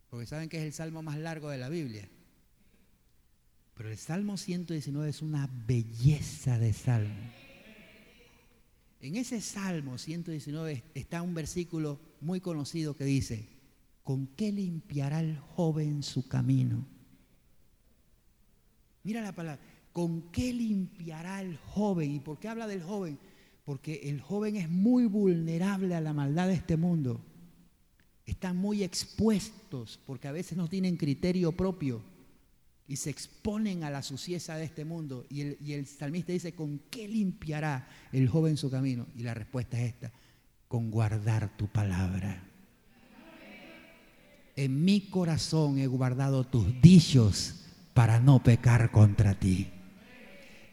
porque 0.08 0.26
saben 0.26 0.48
que 0.48 0.58
es 0.58 0.64
el 0.64 0.72
salmo 0.72 1.02
más 1.02 1.18
largo 1.18 1.50
de 1.50 1.58
la 1.58 1.68
Biblia. 1.68 2.08
Pero 3.74 3.90
el 3.90 3.98
Salmo 3.98 4.36
119 4.36 5.08
es 5.08 5.22
una 5.22 5.48
belleza 5.66 6.58
de 6.58 6.72
salmo. 6.72 7.30
En 9.00 9.14
ese 9.14 9.40
Salmo 9.40 9.98
119 9.98 10.82
está 10.94 11.22
un 11.22 11.34
versículo 11.34 12.00
muy 12.20 12.40
conocido 12.40 12.96
que 12.96 13.04
dice, 13.04 13.48
¿con 14.02 14.26
qué 14.26 14.50
limpiará 14.50 15.20
el 15.20 15.38
joven 15.38 16.02
su 16.02 16.26
camino? 16.26 16.84
Mira 19.04 19.20
la 19.20 19.32
palabra, 19.32 19.62
¿Con 19.98 20.30
qué 20.30 20.52
limpiará 20.52 21.40
el 21.40 21.56
joven? 21.56 22.14
¿Y 22.14 22.20
por 22.20 22.38
qué 22.38 22.46
habla 22.46 22.68
del 22.68 22.84
joven? 22.84 23.18
Porque 23.64 24.02
el 24.04 24.20
joven 24.20 24.54
es 24.54 24.70
muy 24.70 25.06
vulnerable 25.06 25.92
a 25.96 26.00
la 26.00 26.12
maldad 26.12 26.46
de 26.46 26.54
este 26.54 26.76
mundo. 26.76 27.20
Están 28.24 28.56
muy 28.58 28.84
expuestos 28.84 29.98
porque 30.06 30.28
a 30.28 30.32
veces 30.32 30.56
no 30.56 30.68
tienen 30.68 30.96
criterio 30.96 31.50
propio 31.50 32.00
y 32.86 32.94
se 32.94 33.10
exponen 33.10 33.82
a 33.82 33.90
la 33.90 34.04
suciedad 34.04 34.56
de 34.56 34.66
este 34.66 34.84
mundo. 34.84 35.26
Y 35.30 35.40
el, 35.40 35.58
y 35.60 35.72
el 35.72 35.84
salmista 35.84 36.32
dice, 36.32 36.54
¿con 36.54 36.78
qué 36.90 37.08
limpiará 37.08 37.88
el 38.12 38.28
joven 38.28 38.56
su 38.56 38.70
camino? 38.70 39.08
Y 39.16 39.24
la 39.24 39.34
respuesta 39.34 39.80
es 39.80 39.94
esta, 39.94 40.12
con 40.68 40.92
guardar 40.92 41.56
tu 41.56 41.66
palabra. 41.66 42.44
En 44.54 44.84
mi 44.84 45.00
corazón 45.10 45.78
he 45.78 45.88
guardado 45.88 46.44
tus 46.44 46.80
dichos 46.80 47.64
para 47.94 48.20
no 48.20 48.40
pecar 48.40 48.92
contra 48.92 49.36
ti 49.36 49.72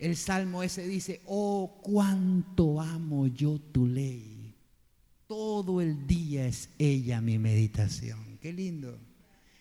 el 0.06 0.16
salmo 0.16 0.62
ese 0.62 0.88
dice, 0.88 1.22
oh, 1.26 1.80
cuánto 1.82 2.80
amo 2.80 3.26
yo 3.26 3.58
tu 3.60 3.88
ley. 3.88 4.54
Todo 5.26 5.82
el 5.82 6.06
día 6.06 6.46
es 6.46 6.70
ella 6.78 7.22
mi 7.22 7.40
meditación. 7.40 8.38
Qué 8.40 8.54
lindo. 8.54 9.00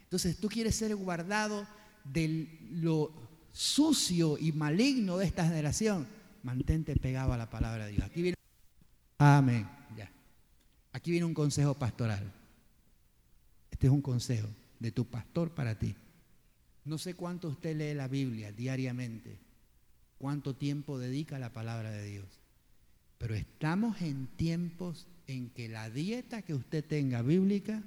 Entonces 0.03 0.36
tú 0.36 0.49
quieres 0.49 0.76
ser 0.76 0.95
guardado 0.97 1.66
de 2.05 2.47
lo 2.72 3.11
sucio 3.53 4.36
y 4.38 4.53
maligno 4.53 5.16
de 5.16 5.24
esta 5.24 5.47
generación. 5.47 6.07
Mantente 6.42 6.95
pegado 6.97 7.32
a 7.32 7.38
la 7.38 7.49
palabra 7.49 7.86
de 7.86 7.92
Dios. 7.92 8.05
Aquí 8.05 8.20
viene. 8.20 8.36
Amén. 9.16 9.66
Aquí 10.92 11.11
viene 11.11 11.24
un 11.24 11.34
consejo 11.34 11.72
pastoral. 11.74 12.30
Este 13.70 13.86
es 13.86 13.92
un 13.92 14.03
consejo 14.03 14.49
de 14.78 14.92
tu 14.92 15.07
pastor 15.07 15.55
para 15.55 15.78
ti. 15.78 15.97
No 16.84 16.99
sé 16.99 17.14
cuánto 17.14 17.49
usted 17.49 17.74
lee 17.74 17.95
la 17.95 18.09
Biblia 18.09 18.53
diariamente 18.53 19.43
cuánto 20.19 20.55
tiempo 20.55 20.99
dedica 20.99 21.37
a 21.37 21.41
la 21.41 21.53
palabra 21.53 21.91
de 21.91 22.05
Dios. 22.05 22.27
Pero 23.19 23.35
estamos 23.35 24.01
en 24.03 24.27
tiempos 24.27 25.07
en 25.27 25.51
que 25.51 25.69
la 25.69 25.91
dieta 25.91 26.43
que 26.43 26.55
usted 26.55 26.85
tenga 26.85 27.23
bíblica 27.23 27.83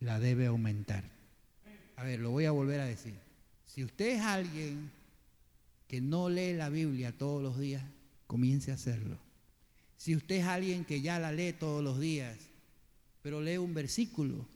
la 0.00 0.18
debe 0.18 0.46
aumentar. 0.46 1.04
A 1.96 2.04
ver, 2.04 2.20
lo 2.20 2.30
voy 2.30 2.46
a 2.46 2.50
volver 2.50 2.80
a 2.80 2.86
decir. 2.86 3.14
Si 3.66 3.84
usted 3.84 4.16
es 4.16 4.20
alguien 4.20 4.90
que 5.88 6.00
no 6.00 6.28
lee 6.28 6.54
la 6.54 6.68
Biblia 6.68 7.12
todos 7.16 7.42
los 7.42 7.58
días, 7.58 7.84
comience 8.26 8.70
a 8.70 8.74
hacerlo. 8.74 9.18
Si 9.96 10.16
usted 10.16 10.36
es 10.36 10.46
alguien 10.46 10.84
que 10.84 11.00
ya 11.00 11.18
la 11.18 11.32
lee 11.32 11.52
todos 11.52 11.84
los 11.84 12.00
días, 12.00 12.36
pero 13.22 13.40
lee 13.40 13.58
un 13.58 13.72
versículo, 13.72 14.46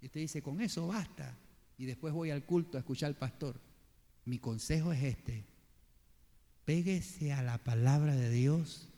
y 0.00 0.06
usted 0.06 0.20
dice, 0.20 0.42
con 0.42 0.60
eso 0.60 0.86
basta, 0.88 1.36
y 1.78 1.84
después 1.84 2.12
voy 2.12 2.30
al 2.30 2.44
culto 2.44 2.76
a 2.76 2.80
escuchar 2.80 3.08
al 3.08 3.16
pastor, 3.16 3.60
mi 4.24 4.38
consejo 4.38 4.92
es 4.92 5.02
este, 5.04 5.44
Péguese 6.64 7.32
a 7.32 7.42
la 7.42 7.58
palabra 7.58 8.16
de 8.16 8.30
Dios 8.30 8.88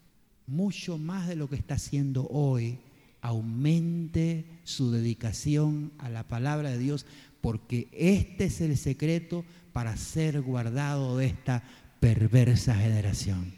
mucho 0.46 0.98
más 0.98 1.26
de 1.26 1.36
lo 1.36 1.48
que 1.48 1.56
está 1.56 1.74
haciendo 1.74 2.26
hoy, 2.28 2.78
aumente 3.20 4.44
su 4.64 4.90
dedicación 4.92 5.92
a 5.98 6.08
la 6.08 6.22
palabra 6.22 6.70
de 6.70 6.78
Dios, 6.78 7.06
porque 7.40 7.88
este 7.92 8.44
es 8.44 8.60
el 8.60 8.76
secreto 8.76 9.44
para 9.72 9.96
ser 9.96 10.40
guardado 10.42 11.18
de 11.18 11.26
esta 11.26 11.64
perversa 12.00 12.74
generación. 12.76 13.52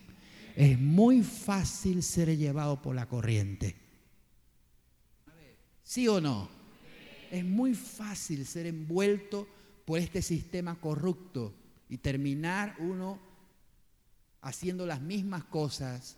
Es 0.56 0.78
muy 0.78 1.22
fácil 1.22 2.02
ser 2.02 2.36
llevado 2.36 2.80
por 2.80 2.96
la 2.96 3.06
corriente. 3.06 3.76
¿Sí 5.84 6.08
o 6.08 6.20
no? 6.20 6.48
Es 7.30 7.44
muy 7.44 7.74
fácil 7.74 8.46
ser 8.46 8.66
envuelto 8.66 9.46
por 9.84 9.98
este 9.98 10.22
sistema 10.22 10.80
corrupto 10.80 11.54
y 11.88 11.98
terminar 11.98 12.74
uno 12.78 13.27
haciendo 14.40 14.86
las 14.86 15.00
mismas 15.00 15.44
cosas, 15.44 16.16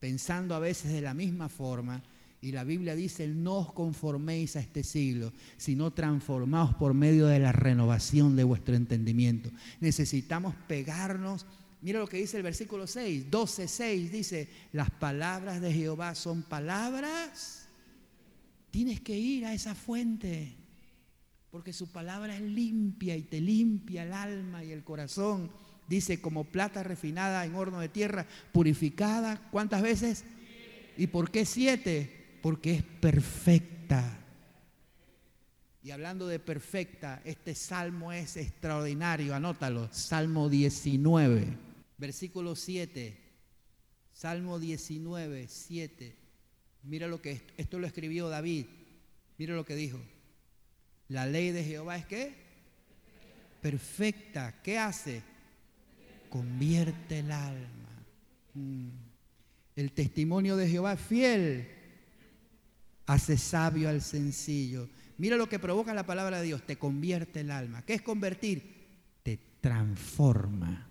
pensando 0.00 0.54
a 0.54 0.58
veces 0.58 0.92
de 0.92 1.00
la 1.00 1.14
misma 1.14 1.48
forma. 1.48 2.02
Y 2.40 2.52
la 2.52 2.64
Biblia 2.64 2.94
dice, 2.94 3.26
no 3.26 3.56
os 3.56 3.72
conforméis 3.72 4.56
a 4.56 4.60
este 4.60 4.84
siglo, 4.84 5.32
sino 5.56 5.92
transformaos 5.92 6.74
por 6.74 6.94
medio 6.94 7.26
de 7.26 7.38
la 7.38 7.52
renovación 7.52 8.36
de 8.36 8.44
vuestro 8.44 8.76
entendimiento. 8.76 9.50
Necesitamos 9.80 10.54
pegarnos. 10.68 11.46
Mira 11.80 11.98
lo 11.98 12.06
que 12.06 12.18
dice 12.18 12.36
el 12.36 12.42
versículo 12.42 12.86
6, 12.86 13.30
12, 13.30 13.68
6, 13.68 14.12
dice, 14.12 14.48
las 14.72 14.90
palabras 14.90 15.60
de 15.60 15.72
Jehová 15.72 16.14
son 16.14 16.42
palabras. 16.42 17.68
Tienes 18.70 19.00
que 19.00 19.18
ir 19.18 19.46
a 19.46 19.54
esa 19.54 19.74
fuente, 19.74 20.54
porque 21.50 21.72
su 21.72 21.90
palabra 21.90 22.36
es 22.36 22.42
limpia 22.42 23.16
y 23.16 23.22
te 23.22 23.40
limpia 23.40 24.02
el 24.02 24.12
alma 24.12 24.62
y 24.62 24.72
el 24.72 24.84
corazón 24.84 25.50
dice, 25.88 26.20
como 26.20 26.44
plata 26.44 26.82
refinada 26.82 27.44
en 27.44 27.54
horno 27.54 27.80
de 27.80 27.88
tierra, 27.88 28.26
purificada, 28.52 29.48
¿cuántas 29.50 29.82
veces? 29.82 30.24
¿Y 30.96 31.08
por 31.08 31.30
qué 31.30 31.44
siete? 31.44 32.38
Porque 32.42 32.74
es 32.74 32.82
perfecta. 32.82 34.18
Y 35.82 35.92
hablando 35.92 36.26
de 36.26 36.40
perfecta, 36.40 37.22
este 37.24 37.54
salmo 37.54 38.12
es 38.12 38.36
extraordinario, 38.36 39.34
anótalo, 39.34 39.88
Salmo 39.92 40.48
19, 40.48 41.46
versículo 41.98 42.56
7. 42.56 43.16
Salmo 44.12 44.58
19, 44.58 45.46
7. 45.46 46.16
Mira 46.84 47.06
lo 47.06 47.20
que 47.20 47.42
esto 47.56 47.78
lo 47.78 47.86
escribió 47.86 48.28
David. 48.28 48.66
Mira 49.38 49.54
lo 49.54 49.64
que 49.64 49.76
dijo. 49.76 50.00
La 51.08 51.26
ley 51.26 51.50
de 51.50 51.62
Jehová 51.62 51.98
es 51.98 52.06
qué? 52.06 52.34
Perfecta. 53.60 54.60
¿Qué 54.62 54.78
hace? 54.78 55.22
Convierte 56.36 57.20
el 57.20 57.32
alma. 57.32 58.04
Mm. 58.52 58.88
El 59.74 59.92
testimonio 59.92 60.56
de 60.56 60.68
Jehová 60.68 60.92
es 60.94 61.00
fiel, 61.00 61.68
hace 63.06 63.38
sabio 63.38 63.88
al 63.88 64.02
sencillo. 64.02 64.88
Mira 65.16 65.36
lo 65.36 65.48
que 65.48 65.58
provoca 65.58 65.94
la 65.94 66.04
palabra 66.04 66.40
de 66.40 66.46
Dios, 66.46 66.66
te 66.66 66.76
convierte 66.76 67.40
el 67.40 67.50
alma. 67.50 67.82
¿Qué 67.82 67.94
es 67.94 68.02
convertir? 68.02 68.62
Te 69.22 69.38
transforma. 69.62 70.88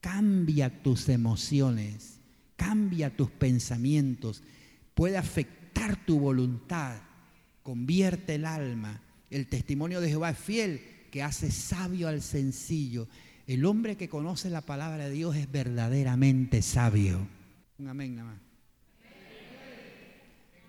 Cambia 0.00 0.82
tus 0.82 1.10
emociones, 1.10 2.20
cambia 2.56 3.14
tus 3.14 3.30
pensamientos, 3.30 4.42
puede 4.94 5.18
afectar 5.18 6.06
tu 6.06 6.20
voluntad, 6.20 6.96
convierte 7.62 8.36
el 8.36 8.46
alma. 8.46 9.02
El 9.28 9.46
testimonio 9.46 10.00
de 10.00 10.08
Jehová 10.08 10.30
es 10.30 10.38
fiel, 10.38 10.80
que 11.10 11.22
hace 11.22 11.50
sabio 11.50 12.08
al 12.08 12.22
sencillo. 12.22 13.08
El 13.48 13.64
hombre 13.64 13.96
que 13.96 14.10
conoce 14.10 14.50
la 14.50 14.60
palabra 14.60 15.08
de 15.08 15.10
Dios 15.10 15.34
es 15.34 15.50
verdaderamente 15.50 16.60
sabio. 16.60 17.26
Un 17.78 17.88
amén 17.88 18.14
nada 18.14 18.32
más. 18.32 18.40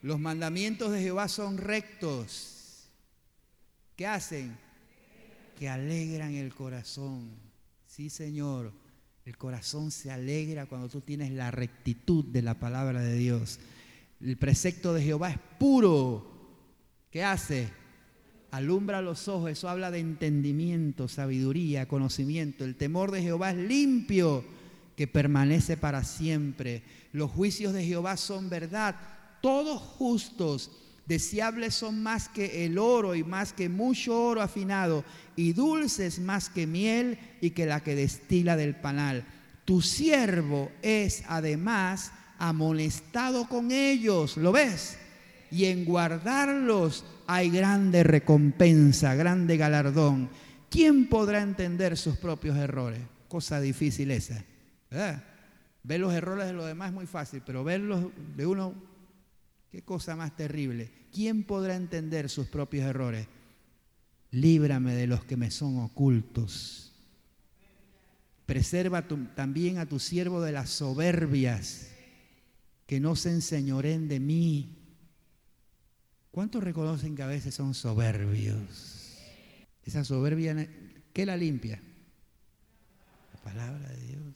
Los 0.01 0.17
mandamientos 0.17 0.89
de 0.93 1.01
Jehová 1.01 1.27
son 1.27 1.57
rectos. 1.57 2.87
¿Qué 3.97 4.07
hacen? 4.07 4.57
Que 5.57 5.67
alegran 5.67 6.35
el 6.35 6.55
corazón. 6.55 7.31
Sí, 7.85 8.09
Señor. 8.09 8.71
El 9.25 9.37
corazón 9.37 9.91
se 9.91 10.09
alegra 10.09 10.65
cuando 10.65 10.87
tú 10.87 11.01
tienes 11.01 11.31
la 11.31 11.51
rectitud 11.51 12.23
de 12.23 12.41
la 12.41 12.53
palabra 12.53 13.01
de 13.01 13.15
Dios. 13.15 13.59
El 14.21 14.37
precepto 14.37 14.93
de 14.93 15.03
Jehová 15.03 15.31
es 15.31 15.39
puro. 15.59 16.31
¿Qué 17.11 17.25
hace? 17.25 17.67
Alumbra 18.51 19.01
los 19.01 19.27
ojos, 19.27 19.51
eso 19.51 19.69
habla 19.69 19.91
de 19.91 19.99
entendimiento, 19.99 21.07
sabiduría, 21.07 21.87
conocimiento. 21.87 22.65
El 22.65 22.75
temor 22.75 23.11
de 23.11 23.21
Jehová 23.21 23.51
es 23.51 23.57
limpio, 23.57 24.43
que 24.95 25.07
permanece 25.07 25.77
para 25.77 26.03
siempre. 26.03 26.83
Los 27.13 27.31
juicios 27.31 27.73
de 27.73 27.85
Jehová 27.85 28.17
son 28.17 28.49
verdad, 28.49 28.95
todos 29.41 29.81
justos. 29.81 30.71
Deseables 31.05 31.73
son 31.73 32.03
más 32.03 32.27
que 32.27 32.65
el 32.65 32.77
oro 32.77 33.15
y 33.15 33.23
más 33.23 33.53
que 33.53 33.69
mucho 33.69 34.21
oro 34.21 34.41
afinado, 34.41 35.05
y 35.35 35.53
dulces 35.53 36.19
más 36.19 36.49
que 36.49 36.67
miel 36.67 37.17
y 37.41 37.51
que 37.51 37.65
la 37.65 37.81
que 37.81 37.95
destila 37.95 38.57
del 38.57 38.75
panal. 38.75 39.25
Tu 39.63 39.81
siervo 39.81 40.69
es 40.81 41.23
además 41.27 42.11
amonestado 42.37 43.47
con 43.47 43.71
ellos, 43.71 44.35
¿lo 44.37 44.51
ves? 44.51 44.97
Y 45.51 45.65
en 45.65 45.85
guardarlos 45.85 47.03
hay 47.27 47.49
grande 47.49 48.03
recompensa, 48.03 49.15
grande 49.15 49.57
galardón. 49.57 50.29
¿Quién 50.69 51.07
podrá 51.07 51.41
entender 51.41 51.97
sus 51.97 52.17
propios 52.17 52.57
errores? 52.57 53.01
Cosa 53.27 53.59
difícil 53.59 54.11
esa. 54.11 54.43
Ver 55.83 55.99
los 55.99 56.13
errores 56.13 56.45
de 56.45 56.53
los 56.53 56.65
demás 56.65 56.89
es 56.89 56.93
muy 56.93 57.07
fácil, 57.07 57.41
pero 57.45 57.63
verlos 57.63 58.11
de 58.35 58.45
uno, 58.45 58.73
qué 59.71 59.81
cosa 59.81 60.15
más 60.15 60.35
terrible. 60.35 60.91
¿Quién 61.11 61.43
podrá 61.43 61.75
entender 61.75 62.29
sus 62.29 62.47
propios 62.47 62.85
errores? 62.85 63.27
Líbrame 64.31 64.93
de 64.93 65.07
los 65.07 65.23
que 65.23 65.37
me 65.37 65.49
son 65.49 65.79
ocultos. 65.79 66.93
Preserva 68.45 69.07
también 69.35 69.77
a 69.77 69.87
tu 69.87 69.99
siervo 69.99 70.41
de 70.41 70.51
las 70.51 70.69
soberbias, 70.69 71.89
que 72.85 72.99
no 72.99 73.15
se 73.15 73.29
enseñoren 73.31 74.07
de 74.07 74.19
mí. 74.19 74.75
¿Cuántos 76.31 76.63
reconocen 76.63 77.15
que 77.15 77.23
a 77.23 77.27
veces 77.27 77.55
son 77.55 77.73
soberbios? 77.73 79.17
Esa 79.83 80.03
soberbia, 80.03 80.67
¿qué 81.13 81.25
la 81.25 81.35
limpia? 81.35 81.81
La 83.33 83.41
palabra 83.41 83.89
de 83.89 84.07
Dios. 84.07 84.35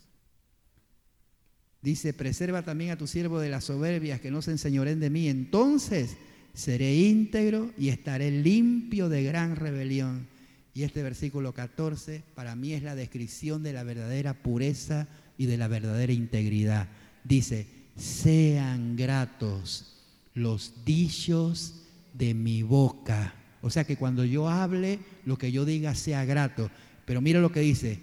Dice, 1.81 2.13
preserva 2.13 2.63
también 2.63 2.91
a 2.91 2.97
tu 2.97 3.07
siervo 3.07 3.39
de 3.39 3.49
las 3.49 3.65
soberbias 3.65 4.21
que 4.21 4.31
no 4.31 4.41
se 4.41 4.51
enseñoren 4.51 4.99
de 4.99 5.09
mí. 5.09 5.27
Entonces 5.27 6.17
seré 6.53 6.95
íntegro 6.95 7.71
y 7.77 7.89
estaré 7.89 8.31
limpio 8.31 9.09
de 9.09 9.23
gran 9.23 9.55
rebelión. 9.55 10.27
Y 10.73 10.83
este 10.83 11.03
versículo 11.03 11.53
14 11.53 12.23
para 12.33 12.55
mí 12.55 12.73
es 12.73 12.81
la 12.81 12.95
descripción 12.95 13.61
de 13.61 13.73
la 13.73 13.83
verdadera 13.83 14.33
pureza 14.33 15.07
y 15.37 15.45
de 15.45 15.57
la 15.57 15.67
verdadera 15.67 16.13
integridad. 16.13 16.87
Dice, 17.23 17.67
sean 17.95 18.95
gratos 18.95 19.93
los 20.33 20.85
dichos 20.85 21.82
de 22.13 22.33
mi 22.33 22.63
boca. 22.63 23.33
O 23.61 23.69
sea 23.69 23.83
que 23.83 23.97
cuando 23.97 24.23
yo 24.25 24.49
hable, 24.49 24.99
lo 25.25 25.37
que 25.37 25.51
yo 25.51 25.65
diga 25.65 25.95
sea 25.95 26.25
grato. 26.25 26.69
Pero 27.05 27.21
mira 27.21 27.39
lo 27.39 27.51
que 27.51 27.59
dice, 27.61 27.99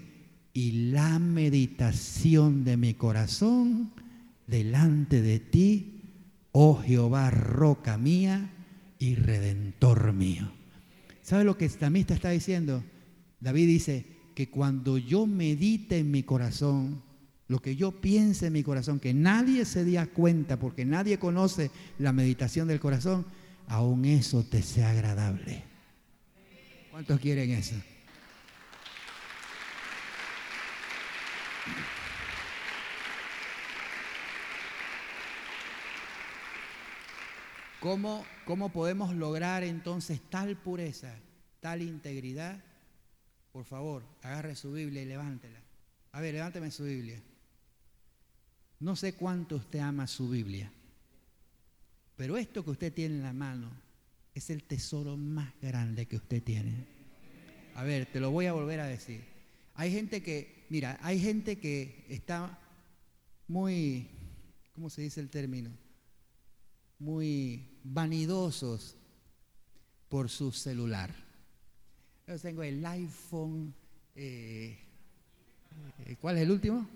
y 0.53 0.91
la 0.91 1.19
meditación 1.19 2.65
de 2.65 2.77
mi 2.77 2.95
corazón 2.95 3.93
delante 4.47 5.23
de 5.23 5.39
ti, 5.39 6.03
oh 6.53 6.83
Jehová, 6.83 7.31
roca 7.31 7.97
mía 7.97 8.51
y 8.99 9.15
redentor 9.15 10.13
mío. 10.13 10.51
¿Sabe 11.23 11.45
lo 11.45 11.57
que 11.57 11.67
el 11.67 11.71
salmista 11.71 12.15
está 12.15 12.31
diciendo? 12.31 12.83
David 13.41 13.67
dice 13.67 14.07
que 14.35 14.51
cuando 14.51 14.99
yo 14.99 15.27
medite 15.27 15.99
en 15.99 16.11
mi 16.11 16.23
corazón, 16.23 17.03
lo 17.47 17.61
que 17.61 17.77
yo 17.77 18.01
piense 18.01 18.47
en 18.47 18.53
mi 18.53 18.63
corazón, 18.63 19.01
que 19.01 19.15
nadie 19.15 19.65
se 19.65 19.85
dé 19.85 20.05
cuenta, 20.09 20.59
porque 20.59 20.85
nadie 20.85 21.19
conoce 21.19 21.71
la 21.99 22.13
meditación 22.13 22.69
del 22.69 22.81
corazón, 22.81 23.27
aún 23.71 24.05
eso 24.05 24.43
te 24.43 24.63
sea 24.63 24.91
agradable. 24.91 25.63
¿Cuántos 26.91 27.21
quieren 27.21 27.53
eso? 27.53 27.77
¿Cómo, 37.79 38.27
¿Cómo 38.45 38.71
podemos 38.71 39.15
lograr 39.15 39.63
entonces 39.63 40.21
tal 40.29 40.57
pureza, 40.57 41.15
tal 41.61 41.81
integridad? 41.81 42.63
Por 43.53 43.65
favor, 43.65 44.03
agarre 44.23 44.57
su 44.57 44.73
Biblia 44.73 45.03
y 45.03 45.07
levántela. 45.07 45.61
A 46.13 46.21
ver, 46.21 46.35
levánteme 46.35 46.73
su 46.73 46.85
Biblia. 46.85 47.23
No 48.81 48.97
sé 48.97 49.15
cuánto 49.15 49.57
usted 49.57 49.79
ama 49.79 50.09
su 50.09 50.29
Biblia. 50.29 50.71
Pero 52.21 52.37
esto 52.37 52.63
que 52.63 52.73
usted 52.73 52.93
tiene 52.93 53.15
en 53.15 53.23
la 53.23 53.33
mano 53.33 53.71
es 54.35 54.51
el 54.51 54.65
tesoro 54.65 55.17
más 55.17 55.55
grande 55.63 56.05
que 56.05 56.17
usted 56.17 56.43
tiene. 56.43 56.85
A 57.75 57.83
ver, 57.83 58.05
te 58.13 58.21
lo 58.21 58.31
voy 58.31 58.45
a 58.45 58.53
volver 58.53 58.79
a 58.81 58.87
decir. 58.87 59.25
Hay 59.73 59.91
gente 59.91 60.23
que, 60.23 60.67
mira, 60.69 60.99
hay 61.01 61.19
gente 61.19 61.57
que 61.57 62.05
está 62.11 62.59
muy, 63.49 64.07
¿cómo 64.75 64.91
se 64.91 65.01
dice 65.01 65.19
el 65.23 65.31
término? 65.31 65.71
Muy 66.99 67.79
vanidosos 67.85 68.99
por 70.11 70.29
su 70.29 70.53
celular. 70.53 71.15
Yo 72.27 72.39
tengo 72.39 72.63
el 72.63 72.85
iPhone, 72.85 73.75
eh, 74.15 74.79
eh, 76.05 76.17
¿cuál 76.21 76.37
es 76.37 76.43
el 76.43 76.51
último? 76.51 76.87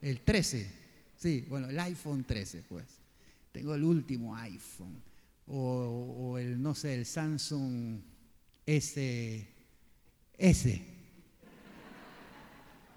El 0.00 0.20
13. 0.20 0.72
Sí, 1.18 1.44
bueno, 1.50 1.68
el 1.68 1.78
iPhone 1.78 2.24
13, 2.24 2.62
pues. 2.66 3.07
Tengo 3.52 3.74
el 3.74 3.84
último 3.84 4.36
iPhone. 4.36 5.02
O, 5.46 6.36
el, 6.38 6.60
no 6.60 6.74
sé, 6.74 6.94
el 6.94 7.06
Samsung 7.06 8.00
S. 8.66 9.48
S. 10.36 10.82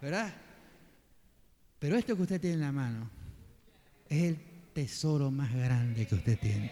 ¿Verdad? 0.01 0.33
Pero 1.79 1.95
esto 1.97 2.15
que 2.15 2.21
usted 2.23 2.41
tiene 2.41 2.55
en 2.55 2.61
la 2.61 2.71
mano 2.71 3.09
es 4.09 4.23
el 4.23 4.37
tesoro 4.73 5.31
más 5.31 5.53
grande 5.53 6.05
que 6.05 6.15
usted 6.15 6.37
tiene. 6.39 6.71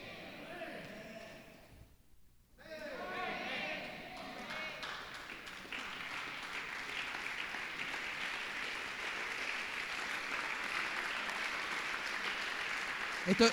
Esto, 13.26 13.46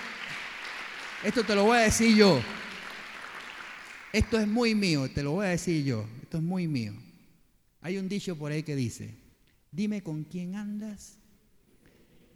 esto 1.27 1.43
te 1.43 1.57
lo 1.57 1.65
voy 1.65 1.79
a 1.79 1.81
decir 1.81 2.17
yo. 2.17 2.41
Esto 4.13 4.39
es 4.39 4.47
muy 4.47 4.77
mío, 4.77 5.11
te 5.11 5.25
lo 5.25 5.33
voy 5.33 5.47
a 5.47 5.51
decir 5.51 5.85
yo. 5.85 6.07
Esto 6.23 6.39
es 6.39 6.43
muy 6.43 6.69
mío. 6.69 6.95
Hay 7.81 7.99
un 7.99 8.09
dicho 8.09 8.37
por 8.37 8.53
ahí 8.53 8.63
que 8.63 8.77
dice, 8.77 9.13
dime 9.73 10.03
con 10.05 10.23
quién 10.23 10.55
andas 10.55 11.19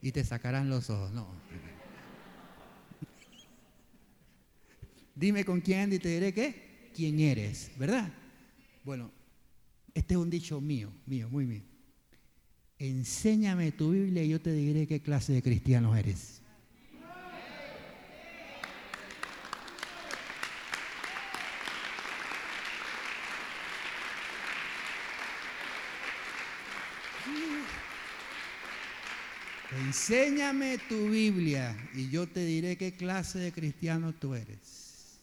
y 0.03 0.11
te 0.11 0.25
sacarán 0.25 0.69
los 0.69 0.91
ojos. 0.91 1.13
No. 1.13 1.29
Dime 5.15 5.45
con 5.45 5.61
quién 5.61 5.81
andas 5.81 5.99
y 5.99 6.03
te 6.03 6.09
diré 6.09 6.35
qué, 6.35 6.91
quién 6.93 7.21
eres, 7.21 7.71
¿verdad? 7.79 8.13
Bueno, 8.83 9.13
este 9.95 10.15
es 10.15 10.19
un 10.19 10.31
dicho 10.31 10.61
mío, 10.61 10.91
mío, 11.07 11.29
muy 11.31 11.47
mío. 11.47 11.63
Enséñame 12.77 13.71
tu 13.71 13.93
Biblia 13.93 14.25
y 14.25 14.31
yo 14.31 14.41
te 14.41 14.53
diré 14.53 14.89
qué 14.89 15.01
clase 15.01 15.33
de 15.33 15.43
cristiano 15.43 15.95
eres. 15.95 16.40
Enséñame 29.91 30.79
tu 30.89 31.09
Biblia 31.09 31.77
y 31.95 32.09
yo 32.11 32.29
te 32.29 32.45
diré 32.45 32.77
qué 32.77 32.95
clase 32.95 33.41
de 33.41 33.51
cristiano 33.51 34.13
tú 34.13 34.37
eres. 34.37 35.19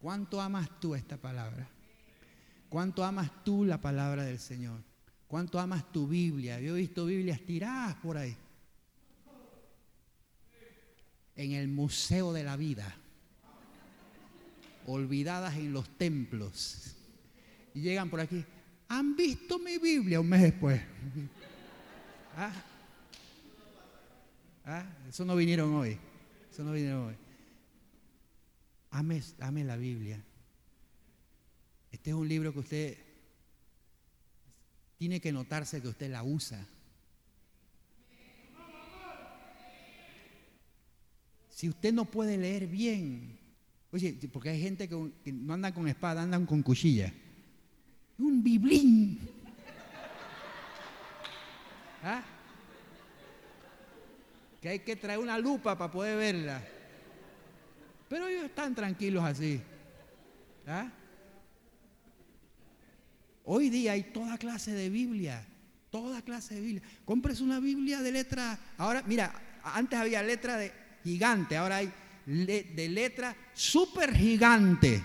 ¿Cuánto 0.00 0.40
amas 0.40 0.80
tú 0.80 0.94
esta 0.94 1.18
palabra? 1.18 1.68
¿Cuánto 2.70 3.04
amas 3.04 3.30
tú 3.44 3.66
la 3.66 3.78
palabra 3.78 4.24
del 4.24 4.38
Señor? 4.38 4.80
¿Cuánto 5.28 5.60
amas 5.60 5.92
tu 5.92 6.08
Biblia? 6.08 6.58
Yo 6.58 6.74
he 6.74 6.80
visto 6.80 7.04
Biblias 7.04 7.42
tiradas 7.42 7.96
por 7.96 8.16
ahí. 8.16 8.34
En 11.36 11.52
el 11.52 11.68
Museo 11.68 12.32
de 12.32 12.44
la 12.44 12.56
Vida. 12.56 12.96
Olvidadas 14.86 15.56
en 15.56 15.74
los 15.74 15.86
templos. 15.98 16.96
Y 17.74 17.82
llegan 17.82 18.08
por 18.08 18.20
aquí. 18.20 18.42
¿Han 18.88 19.14
visto 19.14 19.58
mi 19.58 19.76
Biblia 19.76 20.18
un 20.18 20.30
mes 20.30 20.40
después? 20.40 20.80
¿Ah? 22.38 22.52
¿Ah? 24.72 24.86
Eso 25.08 25.24
no 25.24 25.34
vinieron 25.34 25.74
hoy. 25.74 25.98
Eso 26.48 26.62
no 26.62 26.70
vinieron 26.70 27.08
hoy. 27.08 27.16
Ame, 28.92 29.20
ame 29.40 29.64
la 29.64 29.76
Biblia. 29.76 30.22
Este 31.90 32.10
es 32.10 32.16
un 32.16 32.28
libro 32.28 32.52
que 32.52 32.60
usted 32.60 32.98
tiene 34.96 35.20
que 35.20 35.32
notarse 35.32 35.82
que 35.82 35.88
usted 35.88 36.08
la 36.08 36.22
usa. 36.22 36.64
Si 41.48 41.68
usted 41.68 41.92
no 41.92 42.04
puede 42.04 42.38
leer 42.38 42.68
bien, 42.68 43.40
oye, 43.90 44.16
porque 44.32 44.50
hay 44.50 44.62
gente 44.62 44.88
que, 44.88 45.12
que 45.24 45.32
no 45.32 45.52
anda 45.52 45.74
con 45.74 45.88
espada, 45.88 46.22
andan 46.22 46.46
con 46.46 46.62
cuchilla. 46.62 47.12
Un 48.18 48.40
biblín. 48.40 49.18
¿Ah? 52.04 52.22
Que 54.60 54.68
hay 54.68 54.78
que 54.80 54.96
traer 54.96 55.18
una 55.18 55.38
lupa 55.38 55.76
para 55.76 55.90
poder 55.90 56.16
verla. 56.18 56.62
Pero 58.08 58.28
ellos 58.28 58.44
están 58.44 58.74
tranquilos 58.74 59.24
así. 59.24 59.60
¿Ah? 60.66 60.90
Hoy 63.44 63.70
día 63.70 63.92
hay 63.92 64.04
toda 64.04 64.36
clase 64.36 64.72
de 64.72 64.90
Biblia, 64.90 65.46
toda 65.90 66.22
clase 66.22 66.56
de 66.56 66.60
Biblia. 66.60 66.82
Compres 67.04 67.40
una 67.40 67.58
Biblia 67.58 68.00
de 68.02 68.12
letra, 68.12 68.58
ahora 68.76 69.02
mira, 69.06 69.32
antes 69.62 69.98
había 69.98 70.22
letra 70.22 70.56
de 70.56 70.72
gigante, 71.02 71.56
ahora 71.56 71.76
hay 71.76 71.92
de 72.26 72.88
letra 72.88 73.34
súper 73.54 74.14
gigante. 74.14 75.02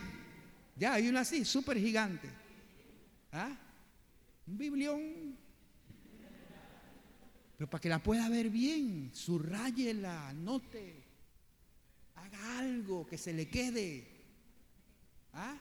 Ya 0.76 0.93
hay 0.93 1.08
una 1.08 1.22
así, 1.22 1.45
súper 1.45 1.80
gigante. 1.80 2.30
¿Ah? 3.32 3.56
Un 4.47 4.58
biblión 4.58 5.38
pero 7.58 7.70
para 7.70 7.82
que 7.82 7.89
la 7.89 7.99
pueda 7.99 8.28
ver 8.28 8.49
bien, 8.49 9.12
subrayela, 9.14 10.30
anote, 10.30 11.03
haga 12.16 12.60
algo 12.60 13.08
que 13.08 13.18
se 13.18 13.32
le 13.32 13.47
quede. 13.47 14.06
¿Ah? 15.34 15.56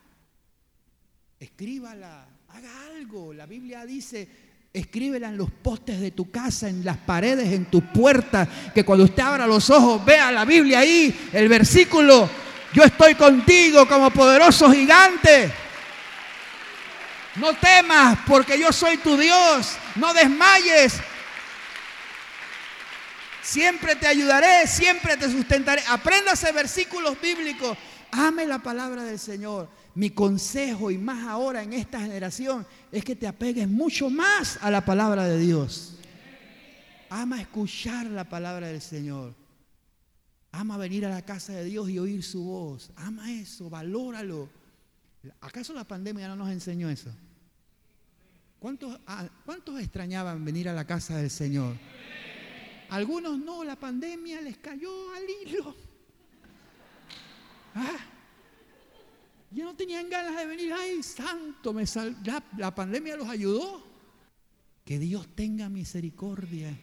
Escríbala, 1.39 2.27
haga 2.49 2.87
algo. 2.87 3.33
La 3.33 3.47
Biblia 3.47 3.87
dice, 3.87 4.29
escríbela 4.73 5.29
en 5.29 5.37
los 5.37 5.51
postes 5.51 6.01
de 6.01 6.11
tu 6.11 6.33
casa, 6.33 6.69
en 6.69 6.85
las 6.85 6.97
paredes, 6.97 7.53
en 7.53 7.67
tu 7.67 7.81
puerta, 7.93 8.49
que 8.75 8.85
cuando 8.85 9.05
usted 9.05 9.23
abra 9.23 9.47
los 9.47 9.71
ojos 9.71 10.05
vea 10.05 10.33
la 10.33 10.45
Biblia 10.45 10.81
ahí, 10.81 11.15
el 11.33 11.49
versículo, 11.49 12.29
yo 12.73 12.83
estoy 12.83 13.15
contigo 13.15 13.87
como 13.87 14.11
poderoso 14.11 14.69
gigante. 14.73 15.53
No 17.37 17.55
temas 17.55 18.19
porque 18.27 18.59
yo 18.59 18.73
soy 18.73 18.97
tu 18.97 19.17
Dios. 19.17 19.77
No 19.97 20.13
desmayes 20.13 21.01
Siempre 23.45 23.95
te 23.95 24.07
ayudaré, 24.07 24.67
siempre 24.67 25.19
te 25.19 25.31
sustentaré. 25.31 25.83
Apréndase 25.87 26.51
versículos 26.51 27.21
bíblicos. 27.21 27.77
Ame 28.11 28.47
la 28.47 28.63
palabra 28.63 29.05
del 29.05 29.19
Señor. 29.19 29.69
Mi 29.95 30.09
consejo, 30.09 30.91
y 30.91 30.97
más 30.97 31.27
ahora 31.27 31.63
en 31.63 31.75
esta 31.75 32.01
generación, 32.01 32.67
es 32.91 33.05
que 33.05 33.15
te 33.15 33.27
apegues 33.27 33.69
mucho 33.69 34.09
más 34.09 34.59
a 34.63 34.71
la 34.71 34.83
palabra 34.83 35.25
de 35.25 35.39
Dios. 35.39 35.99
Ama 37.11 37.39
escuchar 37.39 38.07
la 38.07 38.27
palabra 38.27 38.69
del 38.69 38.81
Señor. 38.81 39.35
Ama 40.51 40.79
venir 40.79 41.05
a 41.05 41.11
la 41.11 41.23
casa 41.23 41.53
de 41.53 41.65
Dios 41.65 41.91
y 41.91 41.99
oír 41.99 42.23
su 42.23 42.45
voz. 42.45 42.93
Ama 42.97 43.31
eso, 43.31 43.69
valóralo. 43.69 44.49
¿Acaso 45.43 45.75
la 45.75 45.85
pandemia 45.85 46.29
no 46.29 46.37
nos 46.37 46.51
enseñó 46.51 46.89
eso? 46.89 47.11
¿Cuántos, 48.59 48.99
ah, 49.07 49.29
¿Cuántos 49.45 49.79
extrañaban 49.81 50.43
venir 50.43 50.71
a 50.71 50.73
la 50.73 50.87
casa 50.87 51.19
del 51.19 51.29
Señor? 51.29 51.77
Algunos 52.91 53.39
no, 53.39 53.64
la 53.64 53.76
pandemia 53.76 54.41
les 54.41 54.57
cayó 54.59 55.12
al 55.14 55.24
hilo. 55.28 55.74
Ah, 57.74 57.99
ya 59.51 59.64
no 59.64 59.74
tenían 59.74 60.09
ganas 60.09 60.37
de 60.37 60.47
venir. 60.47 60.72
Ay, 60.72 61.03
santo, 61.03 61.74
la 62.57 62.74
pandemia 62.74 63.16
los 63.16 63.28
ayudó. 63.28 63.85
Que 64.85 64.99
Dios 64.99 65.26
tenga 65.35 65.68
misericordia. 65.68 66.76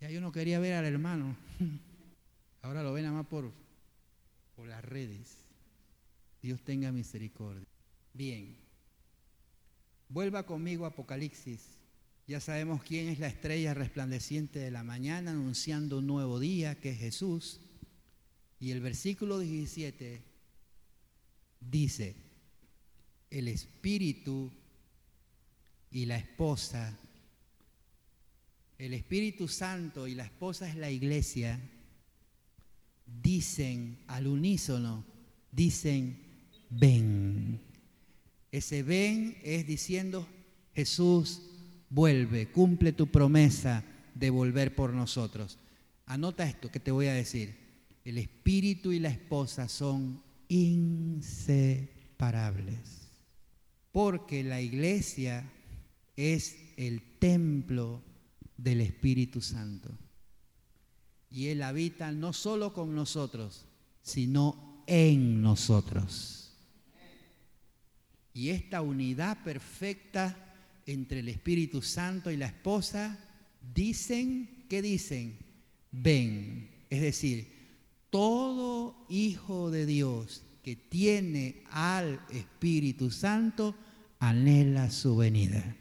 Ya 0.00 0.10
yo 0.10 0.20
no 0.20 0.32
quería 0.32 0.58
ver 0.58 0.74
al 0.74 0.86
hermano. 0.86 1.36
Ahora 2.62 2.82
lo 2.82 2.92
ven 2.92 3.04
nada 3.04 3.16
más 3.16 3.26
por, 3.26 3.52
por 4.56 4.66
las 4.66 4.84
redes. 4.84 5.36
Dios 6.42 6.62
tenga 6.62 6.90
misericordia. 6.92 7.66
Bien. 8.14 8.56
Vuelva 10.08 10.44
conmigo 10.44 10.86
a 10.86 10.88
Apocalipsis 10.88 11.79
ya 12.30 12.38
sabemos 12.38 12.84
quién 12.84 13.08
es 13.08 13.18
la 13.18 13.26
estrella 13.26 13.74
resplandeciente 13.74 14.60
de 14.60 14.70
la 14.70 14.84
mañana 14.84 15.32
anunciando 15.32 15.98
un 15.98 16.06
nuevo 16.06 16.38
día, 16.38 16.76
que 16.76 16.90
es 16.90 16.98
Jesús. 17.00 17.58
Y 18.60 18.70
el 18.70 18.80
versículo 18.80 19.40
17 19.40 20.22
dice, 21.58 22.14
el 23.30 23.48
Espíritu 23.48 24.48
y 25.90 26.06
la 26.06 26.18
esposa, 26.18 26.96
el 28.78 28.94
Espíritu 28.94 29.48
Santo 29.48 30.06
y 30.06 30.14
la 30.14 30.26
esposa 30.26 30.68
es 30.68 30.76
la 30.76 30.92
iglesia, 30.92 31.58
dicen 33.06 34.04
al 34.06 34.28
unísono, 34.28 35.04
dicen, 35.50 36.16
ven. 36.70 37.60
Ese 38.52 38.84
ven 38.84 39.36
es 39.42 39.66
diciendo, 39.66 40.28
Jesús, 40.76 41.49
vuelve, 41.90 42.50
cumple 42.50 42.92
tu 42.92 43.08
promesa 43.08 43.84
de 44.14 44.30
volver 44.30 44.74
por 44.74 44.94
nosotros. 44.94 45.58
Anota 46.06 46.48
esto 46.48 46.70
que 46.70 46.80
te 46.80 46.90
voy 46.90 47.08
a 47.08 47.12
decir. 47.12 47.60
El 48.04 48.16
espíritu 48.18 48.92
y 48.92 48.98
la 48.98 49.10
esposa 49.10 49.68
son 49.68 50.22
inseparables. 50.48 53.10
Porque 53.92 54.42
la 54.42 54.60
iglesia 54.60 55.48
es 56.16 56.56
el 56.76 57.02
templo 57.18 58.02
del 58.56 58.80
Espíritu 58.80 59.40
Santo. 59.40 59.90
Y 61.30 61.48
Él 61.48 61.62
habita 61.62 62.10
no 62.12 62.32
solo 62.32 62.72
con 62.72 62.94
nosotros, 62.94 63.66
sino 64.02 64.82
en 64.86 65.42
nosotros. 65.42 66.52
Y 68.32 68.50
esta 68.50 68.80
unidad 68.80 69.42
perfecta 69.42 70.49
entre 70.92 71.20
el 71.20 71.28
Espíritu 71.28 71.82
Santo 71.82 72.30
y 72.30 72.36
la 72.36 72.46
esposa, 72.46 73.18
dicen, 73.74 74.64
¿qué 74.68 74.82
dicen? 74.82 75.38
Ven. 75.92 76.70
Es 76.90 77.00
decir, 77.00 77.48
todo 78.10 79.06
hijo 79.08 79.70
de 79.70 79.86
Dios 79.86 80.42
que 80.62 80.76
tiene 80.76 81.62
al 81.70 82.20
Espíritu 82.30 83.10
Santo 83.10 83.74
anhela 84.18 84.90
su 84.90 85.16
venida. 85.16 85.76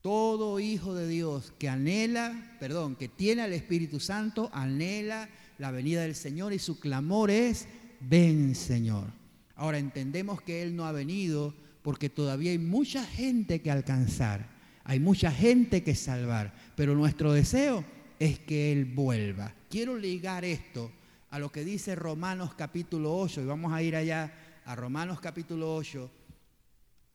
Todo 0.00 0.60
hijo 0.60 0.94
de 0.94 1.08
Dios 1.08 1.52
que 1.58 1.68
anhela, 1.68 2.56
perdón, 2.60 2.96
que 2.96 3.08
tiene 3.08 3.42
al 3.42 3.52
Espíritu 3.52 4.00
Santo, 4.00 4.50
anhela 4.52 5.28
la 5.58 5.70
venida 5.70 6.02
del 6.02 6.14
Señor 6.14 6.52
y 6.52 6.58
su 6.58 6.78
clamor 6.80 7.30
es, 7.30 7.66
ven 8.00 8.54
Señor. 8.54 9.06
Ahora 9.54 9.78
entendemos 9.78 10.42
que 10.42 10.62
Él 10.62 10.74
no 10.76 10.84
ha 10.84 10.92
venido 10.92 11.54
porque 11.84 12.08
todavía 12.08 12.50
hay 12.50 12.58
mucha 12.58 13.04
gente 13.04 13.60
que 13.60 13.70
alcanzar, 13.70 14.48
hay 14.84 14.98
mucha 14.98 15.30
gente 15.30 15.82
que 15.82 15.94
salvar, 15.94 16.54
pero 16.76 16.94
nuestro 16.94 17.34
deseo 17.34 17.84
es 18.18 18.38
que 18.38 18.72
Él 18.72 18.86
vuelva. 18.86 19.54
Quiero 19.68 19.98
ligar 19.98 20.46
esto 20.46 20.90
a 21.28 21.38
lo 21.38 21.52
que 21.52 21.62
dice 21.62 21.94
Romanos 21.94 22.54
capítulo 22.54 23.14
8, 23.14 23.42
y 23.42 23.44
vamos 23.44 23.70
a 23.70 23.82
ir 23.82 23.96
allá 23.96 24.32
a 24.64 24.74
Romanos 24.74 25.20
capítulo 25.20 25.76
8, 25.76 26.10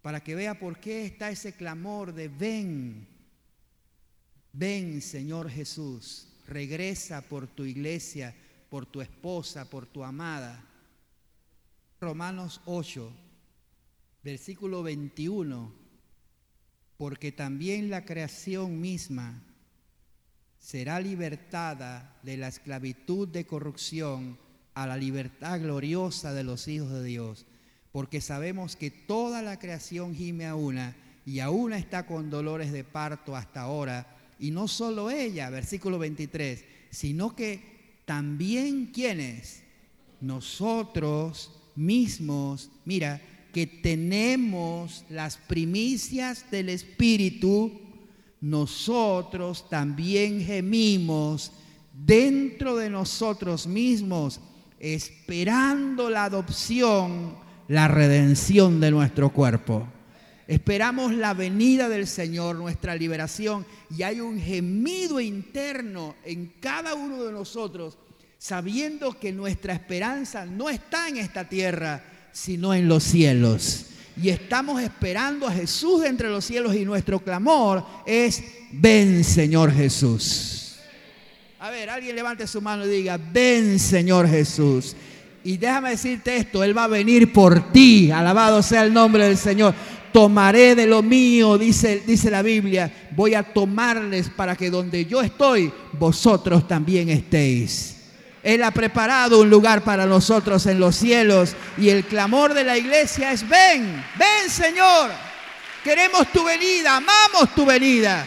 para 0.04 0.24
que 0.24 0.36
vea 0.36 0.60
por 0.60 0.80
qué 0.80 1.04
está 1.04 1.32
ese 1.32 1.54
clamor 1.54 2.14
de 2.14 2.28
ven, 2.28 3.08
ven 4.54 5.02
Señor 5.02 5.50
Jesús, 5.50 6.28
regresa 6.48 7.24
por 7.24 7.48
tu 7.48 7.66
iglesia, 7.66 8.36
por 8.70 8.86
tu 8.86 9.02
esposa, 9.02 9.68
por 9.68 9.88
tu 9.88 10.04
amada. 10.04 10.64
Romanos 12.00 12.62
8, 12.66 13.29
versículo 14.30 14.84
21, 14.84 15.74
porque 16.98 17.32
también 17.32 17.90
la 17.90 18.06
creación 18.06 18.80
misma 18.80 19.42
será 20.60 21.00
libertada 21.00 22.16
de 22.22 22.38
la 22.38 22.48
esclavitud 22.48 23.28
de 23.28 23.48
corrupción 23.48 24.38
a 24.76 24.86
la 24.86 24.98
libertad 24.98 25.60
gloriosa 25.60 26.32
de 26.32 26.44
los 26.44 26.68
hijos 26.68 26.92
de 26.92 27.04
Dios, 27.04 27.48
porque 27.92 28.22
sabemos 28.22 28.76
que 28.76 28.92
toda 28.92 29.42
la 29.42 29.58
creación 29.58 30.14
gime 30.14 30.46
a 30.46 30.54
una 30.54 30.96
y 31.26 31.40
a 31.40 31.50
una 31.50 31.80
está 31.80 32.06
con 32.06 32.30
dolores 32.30 32.72
de 32.72 32.84
parto 32.84 33.36
hasta 33.36 33.62
ahora, 33.62 34.16
y 34.38 34.52
no 34.52 34.68
solo 34.68 35.10
ella, 35.10 35.50
versículo 35.50 35.98
23, 35.98 36.66
sino 36.92 37.36
que 37.36 38.04
también 38.06 38.92
quienes, 38.94 39.64
nosotros 40.22 41.72
mismos, 41.76 42.70
mira, 42.86 43.22
que 43.54 43.68
tenemos 43.68 45.06
las 45.10 45.38
primicias 45.38 46.50
del 46.52 46.70
Espíritu, 46.70 47.82
nosotros 48.42 49.70
también 49.70 50.42
gemimos 50.42 51.52
dentro 51.94 52.78
de 52.78 52.90
nosotros 52.90 53.68
mismos, 53.68 54.40
esperando 54.80 56.10
la 56.10 56.26
adopción, 56.26 57.36
la 57.68 57.88
redención 57.88 58.80
de 58.80 58.92
nuestro 58.92 59.32
cuerpo. 59.32 59.88
Esperamos 60.48 61.14
la 61.14 61.34
venida 61.34 61.90
del 61.90 62.08
Señor, 62.08 62.56
nuestra 62.56 62.96
liberación, 62.96 63.66
y 63.96 64.02
hay 64.02 64.20
un 64.20 64.40
gemido 64.40 65.20
interno 65.20 66.16
en 66.24 66.54
cada 66.60 66.96
uno 66.96 67.24
de 67.24 67.32
nosotros, 67.32 67.98
sabiendo 68.40 69.20
que 69.20 69.32
nuestra 69.32 69.74
esperanza 69.74 70.46
no 70.46 70.70
está 70.70 71.08
en 71.08 71.18
esta 71.18 71.48
tierra, 71.48 72.04
sino 72.32 72.74
en 72.74 72.88
los 72.88 73.04
cielos. 73.04 73.86
Y 74.22 74.30
estamos 74.30 74.82
esperando 74.82 75.48
a 75.48 75.52
Jesús 75.52 76.04
entre 76.06 76.30
los 76.30 76.44
cielos 76.44 76.76
y 76.76 76.84
nuestro 76.84 77.20
clamor 77.20 77.86
es, 78.06 78.44
ven 78.72 79.24
Señor 79.24 79.72
Jesús. 79.72 80.76
A 81.60 81.70
ver, 81.70 81.90
alguien 81.90 82.16
levante 82.16 82.48
su 82.48 82.62
mano 82.62 82.86
y 82.86 82.90
diga, 82.90 83.18
ven 83.18 83.80
Señor 83.80 84.28
Jesús. 84.28 84.96
Y 85.44 85.58
déjame 85.58 85.92
decirte 85.92 86.36
esto, 86.36 86.64
Él 86.64 86.78
va 86.78 86.86
a 86.86 86.88
venir 86.88 87.32
por 87.32 87.72
ti, 87.72 88.12
alabado 88.12 88.62
sea 88.62 88.84
el 88.84 88.94
nombre 88.94 89.26
del 89.26 89.38
Señor. 89.38 89.74
Tomaré 90.12 90.76
de 90.76 90.88
lo 90.88 91.02
mío, 91.02 91.58
dice, 91.58 92.04
dice 92.06 92.30
la 92.30 92.42
Biblia, 92.42 93.10
voy 93.16 93.36
a 93.36 93.44
tomarles 93.44 94.30
para 94.30 94.56
que 94.56 94.70
donde 94.70 95.06
yo 95.06 95.22
estoy, 95.22 95.72
vosotros 95.98 96.68
también 96.68 97.10
estéis. 97.10 97.99
Él 98.44 98.64
ha 98.64 98.72
preparado 98.72 99.42
un 99.42 99.50
lugar 99.50 99.84
para 99.84 100.06
nosotros 100.06 100.66
en 100.66 100.80
los 100.80 100.96
cielos 100.96 101.56
y 101.78 101.90
el 101.90 102.06
clamor 102.06 102.54
de 102.54 102.64
la 102.64 102.78
iglesia 102.78 103.32
es, 103.32 103.48
ven, 103.48 104.04
ven 104.18 104.50
Señor, 104.50 105.12
queremos 105.84 106.32
tu 106.32 106.44
venida, 106.44 106.98
amamos 106.98 107.54
tu 107.54 107.66
venida. 107.66 108.26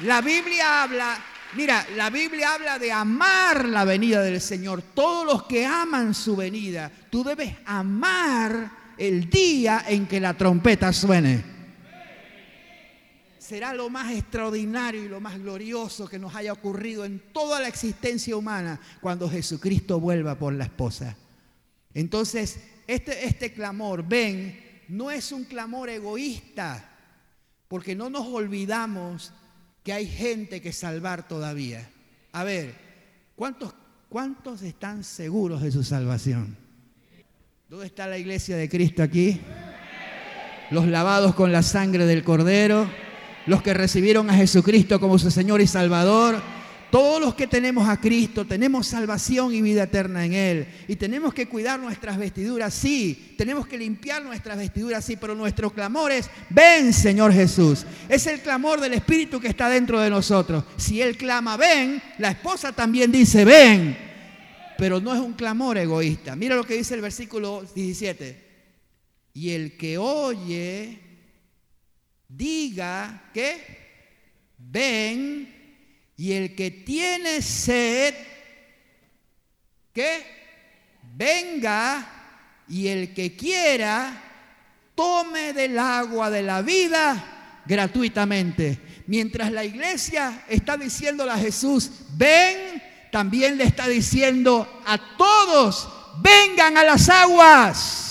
La 0.00 0.20
Biblia 0.20 0.82
habla, 0.82 1.18
mira, 1.54 1.84
la 1.96 2.10
Biblia 2.10 2.54
habla 2.54 2.78
de 2.78 2.92
amar 2.92 3.64
la 3.64 3.84
venida 3.84 4.22
del 4.22 4.40
Señor. 4.40 4.82
Todos 4.94 5.26
los 5.26 5.42
que 5.44 5.66
aman 5.66 6.14
su 6.14 6.36
venida, 6.36 6.90
tú 7.10 7.24
debes 7.24 7.54
amar 7.64 8.70
el 8.96 9.28
día 9.30 9.84
en 9.88 10.06
que 10.06 10.20
la 10.20 10.34
trompeta 10.34 10.92
suene 10.92 11.57
será 13.48 13.72
lo 13.72 13.88
más 13.88 14.12
extraordinario 14.12 15.02
y 15.02 15.08
lo 15.08 15.22
más 15.22 15.38
glorioso 15.38 16.06
que 16.06 16.18
nos 16.18 16.34
haya 16.34 16.52
ocurrido 16.52 17.06
en 17.06 17.18
toda 17.32 17.58
la 17.60 17.68
existencia 17.68 18.36
humana 18.36 18.78
cuando 19.00 19.30
Jesucristo 19.30 19.98
vuelva 19.98 20.34
por 20.34 20.52
la 20.52 20.64
esposa. 20.64 21.16
Entonces, 21.94 22.60
este, 22.86 23.24
este 23.24 23.54
clamor, 23.54 24.06
ven, 24.06 24.82
no 24.88 25.10
es 25.10 25.32
un 25.32 25.44
clamor 25.44 25.88
egoísta, 25.88 26.90
porque 27.68 27.96
no 27.96 28.10
nos 28.10 28.26
olvidamos 28.26 29.32
que 29.82 29.94
hay 29.94 30.06
gente 30.06 30.60
que 30.60 30.74
salvar 30.74 31.26
todavía. 31.26 31.88
A 32.32 32.44
ver, 32.44 32.74
¿cuántos, 33.34 33.72
cuántos 34.10 34.60
están 34.60 35.02
seguros 35.02 35.62
de 35.62 35.72
su 35.72 35.84
salvación? 35.84 36.54
¿Dónde 37.70 37.86
está 37.86 38.06
la 38.06 38.18
iglesia 38.18 38.58
de 38.58 38.68
Cristo 38.68 39.02
aquí? 39.02 39.40
Los 40.70 40.86
lavados 40.86 41.34
con 41.34 41.50
la 41.50 41.62
sangre 41.62 42.04
del 42.04 42.22
Cordero 42.24 43.07
los 43.48 43.62
que 43.62 43.72
recibieron 43.72 44.28
a 44.28 44.34
Jesucristo 44.34 45.00
como 45.00 45.18
su 45.18 45.30
Señor 45.30 45.62
y 45.62 45.66
Salvador. 45.66 46.40
Todos 46.90 47.20
los 47.20 47.34
que 47.34 47.46
tenemos 47.46 47.88
a 47.88 47.98
Cristo 47.98 48.46
tenemos 48.46 48.86
salvación 48.86 49.54
y 49.54 49.62
vida 49.62 49.84
eterna 49.84 50.24
en 50.24 50.34
Él. 50.34 50.68
Y 50.86 50.96
tenemos 50.96 51.32
que 51.32 51.48
cuidar 51.48 51.80
nuestras 51.80 52.18
vestiduras, 52.18 52.74
sí. 52.74 53.34
Tenemos 53.38 53.66
que 53.66 53.78
limpiar 53.78 54.22
nuestras 54.22 54.58
vestiduras, 54.58 55.04
sí. 55.04 55.16
Pero 55.16 55.34
nuestro 55.34 55.70
clamor 55.70 56.12
es, 56.12 56.30
ven 56.50 56.92
Señor 56.92 57.32
Jesús. 57.32 57.86
Es 58.08 58.26
el 58.26 58.40
clamor 58.40 58.80
del 58.80 58.92
Espíritu 58.92 59.40
que 59.40 59.48
está 59.48 59.70
dentro 59.70 59.98
de 60.00 60.10
nosotros. 60.10 60.64
Si 60.76 61.00
Él 61.00 61.16
clama, 61.16 61.56
ven, 61.56 62.02
la 62.18 62.30
esposa 62.30 62.72
también 62.72 63.10
dice, 63.10 63.46
ven. 63.46 63.96
Pero 64.76 65.00
no 65.00 65.14
es 65.14 65.20
un 65.20 65.32
clamor 65.32 65.78
egoísta. 65.78 66.36
Mira 66.36 66.54
lo 66.54 66.64
que 66.64 66.74
dice 66.74 66.94
el 66.94 67.00
versículo 67.00 67.64
17. 67.74 68.46
Y 69.32 69.50
el 69.50 69.76
que 69.76 69.96
oye 69.96 71.07
diga 72.28 73.30
que 73.32 73.78
ven 74.58 76.12
y 76.16 76.32
el 76.32 76.54
que 76.54 76.70
tiene 76.70 77.40
sed, 77.40 78.14
que 79.92 80.22
venga 81.14 82.64
y 82.68 82.88
el 82.88 83.14
que 83.14 83.34
quiera, 83.36 84.24
tome 84.94 85.52
del 85.52 85.78
agua 85.78 86.28
de 86.28 86.42
la 86.42 86.60
vida 86.60 87.62
gratuitamente. 87.64 88.78
Mientras 89.06 89.50
la 89.52 89.64
iglesia 89.64 90.44
está 90.48 90.76
diciéndole 90.76 91.32
a 91.32 91.38
Jesús, 91.38 91.90
ven, 92.10 92.82
también 93.10 93.56
le 93.56 93.64
está 93.64 93.88
diciendo 93.88 94.82
a 94.84 94.98
todos, 95.16 95.88
vengan 96.20 96.76
a 96.76 96.84
las 96.84 97.08
aguas. 97.08 98.07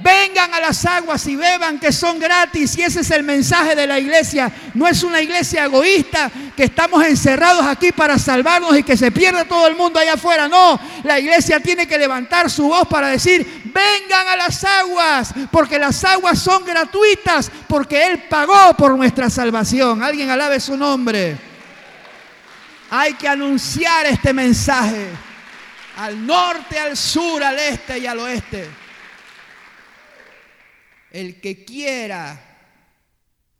Vengan 0.00 0.54
a 0.54 0.60
las 0.60 0.86
aguas 0.86 1.26
y 1.26 1.34
beban 1.34 1.80
que 1.80 1.90
son 1.92 2.18
gratis. 2.18 2.76
Y 2.78 2.82
ese 2.82 3.00
es 3.00 3.10
el 3.10 3.24
mensaje 3.24 3.74
de 3.74 3.86
la 3.86 3.98
iglesia. 3.98 4.52
No 4.74 4.86
es 4.86 5.02
una 5.02 5.20
iglesia 5.20 5.64
egoísta 5.64 6.30
que 6.56 6.64
estamos 6.64 7.04
encerrados 7.04 7.64
aquí 7.66 7.90
para 7.90 8.18
salvarnos 8.18 8.78
y 8.78 8.84
que 8.84 8.96
se 8.96 9.10
pierda 9.10 9.44
todo 9.44 9.66
el 9.66 9.74
mundo 9.74 9.98
allá 9.98 10.14
afuera. 10.14 10.46
No, 10.48 10.78
la 11.02 11.18
iglesia 11.18 11.58
tiene 11.60 11.86
que 11.86 11.98
levantar 11.98 12.48
su 12.48 12.68
voz 12.68 12.86
para 12.86 13.08
decir, 13.08 13.62
vengan 13.64 14.28
a 14.28 14.36
las 14.36 14.62
aguas, 14.64 15.34
porque 15.50 15.78
las 15.78 16.04
aguas 16.04 16.38
son 16.38 16.64
gratuitas, 16.64 17.50
porque 17.66 18.06
Él 18.06 18.24
pagó 18.28 18.74
por 18.76 18.96
nuestra 18.96 19.28
salvación. 19.28 20.02
Alguien 20.02 20.30
alabe 20.30 20.60
su 20.60 20.76
nombre. 20.76 21.36
Hay 22.90 23.14
que 23.14 23.28
anunciar 23.28 24.06
este 24.06 24.32
mensaje. 24.32 25.08
al 25.96 26.24
norte, 26.24 26.78
al 26.78 26.96
sur, 26.96 27.42
al 27.42 27.58
este 27.58 27.98
y 27.98 28.06
al 28.06 28.20
oeste. 28.20 28.87
El 31.10 31.40
que 31.40 31.64
quiera, 31.64 32.38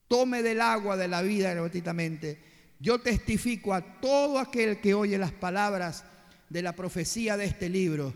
tome 0.08 0.42
del 0.42 0.60
agua 0.60 0.96
de 0.96 1.08
la 1.08 1.22
vida 1.22 1.54
gratuitamente. 1.54 2.38
Yo 2.80 3.00
testifico 3.00 3.74
a 3.74 4.00
todo 4.00 4.38
aquel 4.38 4.80
que 4.80 4.94
oye 4.94 5.18
las 5.18 5.32
palabras 5.32 6.04
de 6.48 6.62
la 6.62 6.72
profecía 6.72 7.36
de 7.36 7.44
este 7.44 7.68
libro. 7.68 8.14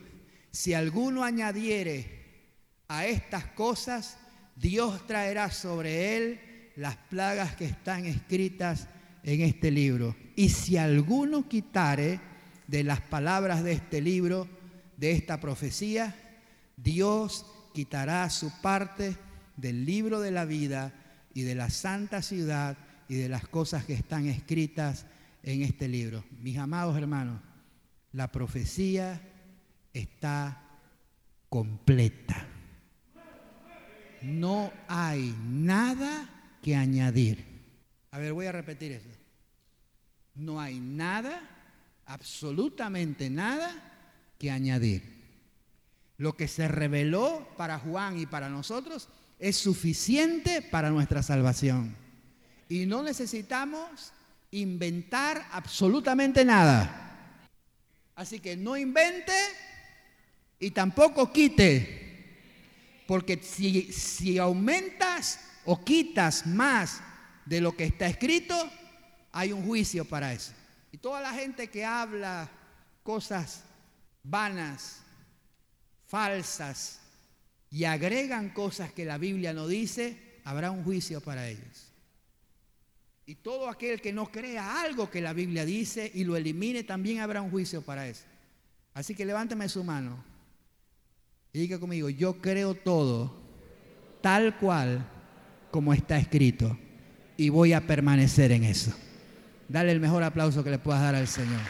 Si 0.51 0.74
alguno 0.74 1.24
añadiere 1.24 2.22
a 2.89 3.07
estas 3.07 3.47
cosas, 3.47 4.18
Dios 4.57 5.07
traerá 5.07 5.51
sobre 5.51 6.16
él 6.16 6.41
las 6.76 6.97
plagas 6.97 7.57
que 7.57 7.64
están 7.66 8.07
escritas 8.07 8.89
en 9.22 9.41
este 9.43 9.70
libro. 9.70 10.16
Y 10.37 10.49
si 10.49 10.76
alguno 10.76 11.49
quitare 11.49 12.20
de 12.66 12.85
las 12.85 13.01
palabras 13.01 13.62
de 13.62 13.72
este 13.72 14.01
libro, 14.01 14.49
de 14.97 15.12
esta 15.12 15.41
profecía, 15.41 16.14
Dios 16.76 17.47
quitará 17.73 18.29
su 18.31 18.53
parte 18.61 19.16
del 19.57 19.85
libro 19.85 20.20
de 20.20 20.31
la 20.31 20.45
vida 20.45 20.93
y 21.35 21.43
de 21.43 21.55
la 21.55 21.70
santa 21.70 22.23
ciudad 22.23 22.77
y 23.09 23.16
de 23.16 23.29
las 23.29 23.49
cosas 23.49 23.85
que 23.85 23.95
están 23.95 24.27
escritas 24.27 25.07
en 25.43 25.62
este 25.62 25.89
libro. 25.89 26.25
Mis 26.41 26.59
amados 26.59 26.97
hermanos, 26.97 27.41
la 28.12 28.31
profecía 28.31 29.20
está 29.93 30.62
completa. 31.49 32.47
No 34.23 34.73
hay 34.89 35.35
nada 35.45 36.29
que 36.62 36.77
añadir. 36.77 37.45
A 38.12 38.18
ver, 38.18 38.33
voy 38.33 38.47
a 38.47 38.53
repetir 38.53 38.93
eso. 38.93 39.09
No 40.35 40.61
hay 40.61 40.81
nada, 40.81 41.41
absolutamente 42.07 43.29
nada 43.29 43.70
que 44.39 44.51
añadir. 44.51 45.12
Lo 46.19 46.37
que 46.37 46.49
se 46.49 46.69
reveló 46.69 47.49
para 47.57 47.79
Juan 47.79 48.19
y 48.19 48.27
para 48.27 48.49
nosotros 48.49 49.09
es 49.39 49.57
suficiente 49.57 50.63
para 50.63 50.91
nuestra 50.91 51.23
salvación. 51.23 51.97
Y 52.69 52.87
no 52.87 53.03
necesitamos 53.03 54.13
inventar 54.53 55.47
absolutamente 55.51 56.45
nada. 56.45 57.39
Así 58.15 58.41
que 58.41 58.57
no 58.57 58.77
invente 58.77 59.33
y 60.61 60.71
tampoco 60.71 61.33
quite. 61.33 63.05
Porque 63.07 63.41
si, 63.43 63.93
si 63.93 64.39
aumentas 64.39 65.41
o 65.65 65.85
quitas 65.85 66.47
más 66.47 67.01
de 67.45 67.61
lo 67.61 67.77
que 67.77 67.85
está 67.85 68.07
escrito, 68.07 68.55
hay 69.33 69.53
un 69.53 69.67
juicio 69.67 70.05
para 70.05 70.33
eso. 70.33 70.53
Y 70.93 70.99
toda 70.99 71.21
la 71.21 71.33
gente 71.33 71.69
que 71.69 71.85
habla 71.85 72.49
cosas 73.03 73.65
vanas, 74.23 75.02
falsas, 76.13 77.01
y 77.71 77.85
agregan 77.85 78.51
cosas 78.51 78.93
que 78.93 79.07
la 79.07 79.17
Biblia 79.17 79.55
no 79.55 79.67
dice, 79.67 80.41
habrá 80.45 80.71
un 80.71 80.85
juicio 80.85 81.23
para 81.23 81.49
ellos. 81.49 81.91
Y 83.25 83.37
todo 83.37 83.71
aquel 83.71 84.03
que 84.03 84.13
no 84.13 84.31
crea 84.31 84.83
algo 84.83 85.09
que 85.09 85.23
la 85.23 85.33
Biblia 85.33 85.65
dice 85.65 86.11
y 86.13 86.25
lo 86.25 86.37
elimine, 86.37 86.85
también 86.85 87.21
habrá 87.21 87.41
un 87.41 87.51
juicio 87.51 87.81
para 87.81 88.07
eso. 88.07 88.25
Así 88.93 89.15
que 89.15 89.25
levánteme 89.25 89.71
su 89.71 89.83
mano 89.85 90.23
y 91.51 91.61
diga 91.61 91.81
conmigo, 91.81 92.11
yo 92.11 92.43
creo 92.43 92.75
todo 92.75 93.35
tal 94.21 94.59
cual 94.59 95.09
como 95.71 95.95
está 95.95 96.19
escrito 96.19 96.77
y 97.39 97.49
voy 97.49 97.73
a 97.73 97.87
permanecer 97.87 98.53
en 98.53 98.65
eso. 98.65 98.93
Dale 99.67 99.93
el 99.93 100.01
mejor 100.01 100.25
aplauso 100.25 100.63
que 100.63 100.69
le 100.69 100.79
puedas 100.79 101.01
dar 101.01 101.15
al 101.15 101.27
Señor. 101.27 101.63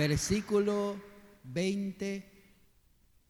Versículo 0.00 0.96
20 1.44 2.24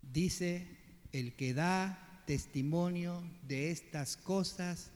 dice, 0.02 0.68
el 1.10 1.34
que 1.34 1.52
da 1.52 2.22
testimonio 2.28 3.24
de 3.42 3.72
estas 3.72 4.16
cosas, 4.16 4.92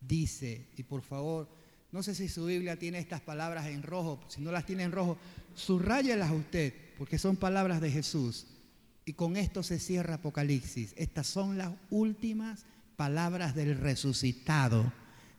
dice, 0.00 0.70
y 0.74 0.84
por 0.84 1.02
favor, 1.02 1.50
no 1.90 2.02
sé 2.02 2.14
si 2.14 2.30
su 2.30 2.46
Biblia 2.46 2.78
tiene 2.78 2.98
estas 2.98 3.20
palabras 3.20 3.66
en 3.66 3.82
rojo, 3.82 4.20
si 4.28 4.40
no 4.40 4.52
las 4.52 4.64
tiene 4.64 4.84
en 4.84 4.92
rojo, 4.92 5.18
subrayalas 5.54 6.30
a 6.30 6.34
usted, 6.34 6.72
porque 6.96 7.18
son 7.18 7.36
palabras 7.36 7.82
de 7.82 7.90
Jesús. 7.90 8.46
Y 9.04 9.12
con 9.12 9.36
esto 9.36 9.62
se 9.62 9.78
cierra 9.78 10.14
Apocalipsis. 10.14 10.94
Estas 10.96 11.26
son 11.26 11.58
las 11.58 11.72
últimas 11.90 12.64
palabras 12.96 13.54
del 13.54 13.76
resucitado, 13.76 14.90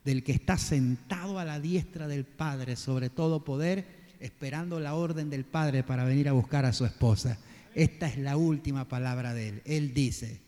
del 0.06 0.24
que 0.24 0.34
está 0.34 0.56
sentado 0.60 1.40
a 1.40 1.46
la 1.46 1.60
diestra 1.60 2.08
del 2.08 2.26
Padre 2.26 2.76
sobre 2.76 3.10
todo 3.10 3.44
poder 3.44 4.03
esperando 4.24 4.80
la 4.80 4.96
orden 4.96 5.30
del 5.30 5.44
Padre 5.44 5.84
para 5.84 6.06
venir 6.06 6.30
a 6.30 6.32
buscar 6.32 6.66
a 6.66 6.72
su 6.72 6.86
esposa. 6.86 7.38
Esta 7.76 8.08
es 8.08 8.18
la 8.18 8.38
última 8.38 8.88
palabra 8.88 9.34
de 9.34 9.50
él. 9.50 9.62
Él 9.66 9.94
dice, 9.94 10.40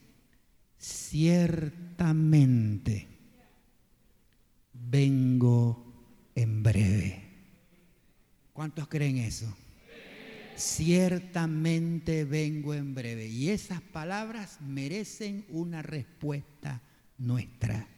ciertamente 0.79 1.95
vengo 4.71 6.31
en 6.35 6.63
breve. 6.63 7.21
¿Cuántos 8.53 8.87
creen 8.87 9.17
eso? 9.17 9.53
Ciertamente 10.55 12.23
vengo 12.23 12.73
en 12.73 12.95
breve. 12.95 13.27
Y 13.27 13.49
esas 13.49 13.81
palabras 13.81 14.61
merecen 14.61 15.45
una 15.49 15.81
respuesta 15.81 16.81
nuestra. 17.17 17.89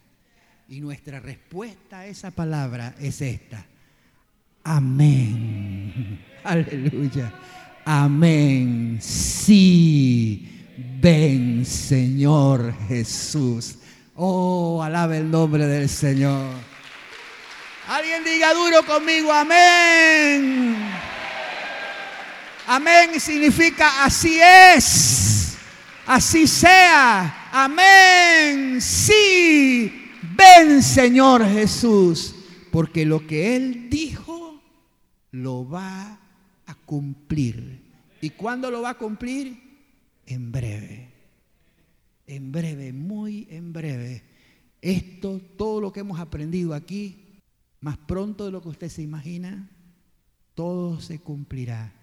Y 0.68 0.82
nuestra 0.82 1.20
respuesta 1.20 2.00
a 2.00 2.08
esa 2.08 2.32
palabra 2.32 2.96
es 3.00 3.22
esta. 3.22 3.68
Amén. 4.70 6.20
Aleluya. 6.44 7.32
Amén. 7.86 9.00
Sí. 9.02 10.46
Ven, 11.00 11.66
Señor 11.66 12.74
Jesús. 12.90 13.76
Oh, 14.16 14.84
alabe 14.84 15.20
el 15.20 15.32
nombre 15.32 15.66
del 15.66 15.88
Señor. 15.88 16.52
Alguien 17.88 18.26
diga 18.26 18.54
duro 18.54 18.86
conmigo, 18.86 19.32
amén. 19.32 20.76
Amén 22.68 23.18
significa 23.22 24.04
así 24.04 24.38
es, 24.42 25.56
así 26.06 26.46
sea. 26.46 27.48
Amén. 27.54 28.82
Sí. 28.82 30.12
Ven, 30.36 30.84
Señor 30.84 31.48
Jesús. 31.48 32.34
Porque 32.70 33.06
lo 33.06 33.26
que 33.26 33.56
Él 33.56 33.90
dijo 33.90 34.27
lo 35.32 35.68
va 35.68 36.20
a 36.66 36.76
cumplir. 36.76 37.82
¿Y 38.22 38.32
cuándo 38.32 38.72
lo 38.72 38.82
va 38.82 38.92
a 38.92 38.98
cumplir? 38.98 39.62
En 40.26 40.52
breve. 40.52 41.12
En 42.26 42.52
breve, 42.52 42.94
muy 42.94 43.48
en 43.50 43.72
breve. 43.74 44.24
Esto, 44.82 45.40
todo 45.58 45.82
lo 45.82 45.92
que 45.92 46.02
hemos 46.02 46.20
aprendido 46.20 46.74
aquí, 46.74 47.42
más 47.80 47.98
pronto 47.98 48.46
de 48.46 48.52
lo 48.52 48.62
que 48.62 48.70
usted 48.70 48.90
se 48.90 49.02
imagina, 49.02 49.70
todo 50.54 51.00
se 51.00 51.20
cumplirá. 51.20 51.94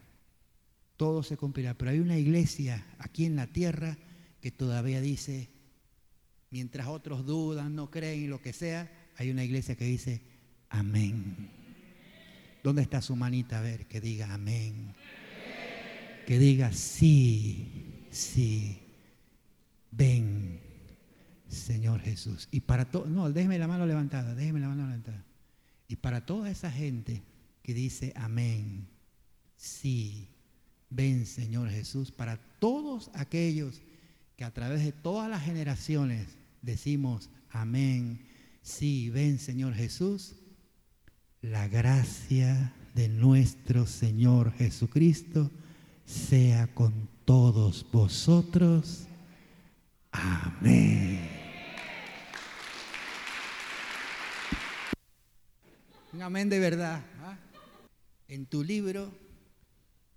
Todo 0.96 1.22
se 1.22 1.36
cumplirá. 1.36 1.74
Pero 1.74 1.90
hay 1.90 1.98
una 1.98 2.18
iglesia 2.18 2.86
aquí 2.98 3.26
en 3.26 3.36
la 3.36 3.48
tierra 3.48 3.98
que 4.40 4.50
todavía 4.50 5.00
dice, 5.00 5.50
mientras 6.50 6.86
otros 6.86 7.26
dudan, 7.26 7.74
no 7.74 7.90
creen 7.90 8.22
y 8.22 8.26
lo 8.26 8.40
que 8.40 8.52
sea, 8.52 8.90
hay 9.16 9.30
una 9.30 9.44
iglesia 9.44 9.76
que 9.76 9.84
dice, 9.84 10.22
amén. 10.68 11.50
¿Dónde 12.64 12.80
está 12.80 13.02
su 13.02 13.14
manita? 13.14 13.58
A 13.58 13.60
ver, 13.60 13.86
que 13.86 14.00
diga 14.00 14.32
amén. 14.32 14.94
Que 16.26 16.38
diga 16.38 16.72
sí, 16.72 18.06
sí. 18.10 18.80
Ven, 19.90 20.60
Señor 21.46 22.00
Jesús. 22.00 22.48
Y 22.50 22.60
para 22.60 22.86
todo, 22.86 23.04
no, 23.04 23.30
déjeme 23.30 23.58
la 23.58 23.68
mano 23.68 23.84
levantada, 23.84 24.34
déjeme 24.34 24.60
la 24.60 24.68
mano 24.68 24.86
levantada. 24.86 25.22
Y 25.88 25.96
para 25.96 26.24
toda 26.24 26.50
esa 26.50 26.72
gente 26.72 27.22
que 27.62 27.74
dice 27.74 28.14
amén, 28.16 28.88
sí, 29.58 30.30
ven, 30.88 31.26
Señor 31.26 31.68
Jesús. 31.68 32.12
Para 32.12 32.38
todos 32.60 33.10
aquellos 33.12 33.82
que 34.36 34.44
a 34.44 34.54
través 34.54 34.82
de 34.82 34.92
todas 34.92 35.28
las 35.28 35.42
generaciones 35.44 36.28
decimos 36.62 37.28
amén, 37.50 38.24
sí, 38.62 39.10
ven, 39.10 39.38
Señor 39.38 39.74
Jesús 39.74 40.36
la 41.44 41.68
gracia 41.68 42.72
de 42.94 43.06
nuestro 43.06 43.86
Señor 43.86 44.52
Jesucristo 44.54 45.50
sea 46.06 46.68
con 46.68 47.06
todos 47.26 47.84
vosotros. 47.92 49.04
Amén. 50.10 51.28
Un 56.14 56.22
amén 56.22 56.48
de 56.48 56.58
verdad. 56.58 57.04
¿ah? 57.20 57.36
En 58.26 58.46
tu 58.46 58.64
libro 58.64 59.12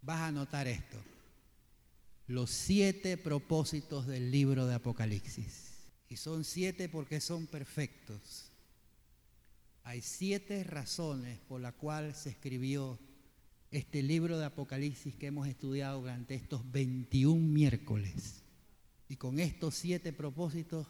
vas 0.02 0.22
a 0.22 0.32
notar 0.32 0.68
esto. 0.68 0.98
los 2.28 2.52
siete 2.52 3.18
propósitos 3.18 4.08
del 4.08 4.32
libro 4.32 4.66
de 4.66 4.76
Apocalipsis. 4.76 5.90
Y 6.08 6.16
son 6.16 6.46
siete 6.46 6.88
porque 6.88 7.20
son 7.20 7.48
perfectos. 7.48 8.47
Hay 9.88 10.02
siete 10.02 10.66
razones 10.66 11.40
por 11.48 11.62
las 11.62 11.74
cuales 11.76 12.18
se 12.18 12.32
escribió 12.32 13.00
este 13.72 14.04
libro 14.04 14.38
de 14.38 14.44
Apocalipsis 14.44 15.16
que 15.16 15.28
hemos 15.28 15.48
estudiado 15.48 16.02
durante 16.02 16.36
estos 16.36 16.70
21 16.74 17.42
miércoles. 17.42 18.44
Y 19.08 19.16
con 19.16 19.40
estos 19.40 19.76
siete 19.76 20.12
propósitos 20.12 20.88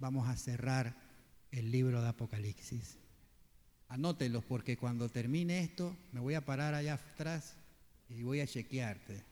vamos 0.00 0.28
a 0.28 0.36
cerrar 0.36 0.96
el 1.52 1.70
libro 1.70 2.02
de 2.02 2.08
Apocalipsis. 2.08 2.98
Anótelos 3.86 4.42
porque 4.44 4.76
cuando 4.76 5.08
termine 5.08 5.60
esto 5.60 5.96
me 6.10 6.18
voy 6.18 6.34
a 6.34 6.44
parar 6.44 6.74
allá 6.74 6.94
atrás 6.94 7.54
y 8.08 8.24
voy 8.24 8.40
a 8.40 8.48
chequearte. 8.48 9.22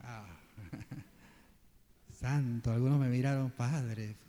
Ah. 0.00 0.38
Santo, 2.20 2.70
algunos 2.70 3.00
me 3.00 3.08
miraron, 3.08 3.50
padre. 3.50 4.25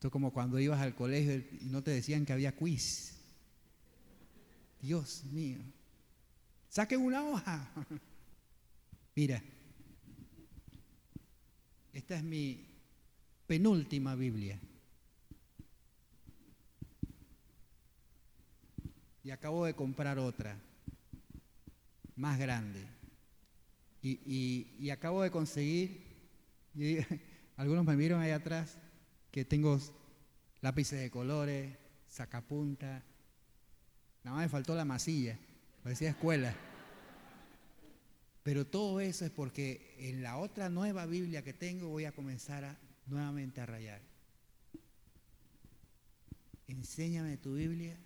Esto 0.00 0.08
es 0.08 0.12
como 0.12 0.32
cuando 0.32 0.58
ibas 0.58 0.80
al 0.80 0.94
colegio 0.94 1.34
y 1.60 1.66
no 1.66 1.82
te 1.82 1.90
decían 1.90 2.24
que 2.24 2.32
había 2.32 2.56
quiz. 2.56 3.18
Dios 4.80 5.24
mío. 5.24 5.58
Saquen 6.70 7.02
una 7.02 7.22
hoja. 7.22 7.68
Mira, 9.14 9.42
esta 11.92 12.16
es 12.16 12.24
mi 12.24 12.66
penúltima 13.46 14.14
Biblia. 14.14 14.58
Y 19.22 19.30
acabo 19.32 19.66
de 19.66 19.74
comprar 19.74 20.18
otra, 20.18 20.58
más 22.16 22.38
grande. 22.38 22.86
Y, 24.00 24.88
acabo 24.88 25.20
de 25.20 25.30
conseguir, 25.30 26.06
algunos 27.58 27.84
me 27.84 27.96
vieron 27.96 28.22
ahí 28.22 28.30
atrás, 28.30 28.78
que 29.30 29.44
tengo 29.44 29.78
lápices 30.60 31.00
de 31.00 31.10
colores, 31.10 31.76
sacapunta. 32.08 33.04
Nada 34.24 34.36
más 34.36 34.44
me 34.44 34.48
faltó 34.48 34.74
la 34.74 34.84
masilla, 34.84 35.38
parecía 35.82 36.10
escuela. 36.10 36.54
Pero 38.42 38.66
todo 38.66 39.00
eso 39.00 39.24
es 39.24 39.30
porque 39.30 39.94
en 39.98 40.22
la 40.22 40.38
otra 40.38 40.68
nueva 40.68 41.06
Biblia 41.06 41.42
que 41.42 41.52
tengo 41.52 41.88
voy 41.88 42.04
a 42.04 42.12
comenzar 42.12 42.64
a, 42.64 42.78
nuevamente 43.06 43.60
a 43.60 43.66
rayar. 43.66 44.00
Enséñame 46.66 47.36
tu 47.36 47.54
Biblia 47.54 47.96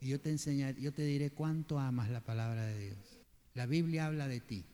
y 0.00 0.08
yo 0.08 0.20
te 0.20 0.30
enseñaré, 0.30 0.80
yo 0.80 0.92
te 0.92 1.02
diré 1.02 1.30
cuánto 1.30 1.78
amas 1.78 2.10
la 2.10 2.20
palabra 2.20 2.66
de 2.66 2.78
Dios. 2.78 3.18
La 3.54 3.66
Biblia 3.66 4.06
habla 4.06 4.28
de 4.28 4.40
ti. 4.40 4.64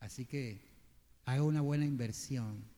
Así 0.00 0.24
que 0.24 0.60
haga 1.24 1.42
una 1.42 1.60
buena 1.60 1.84
inversión. 1.84 2.73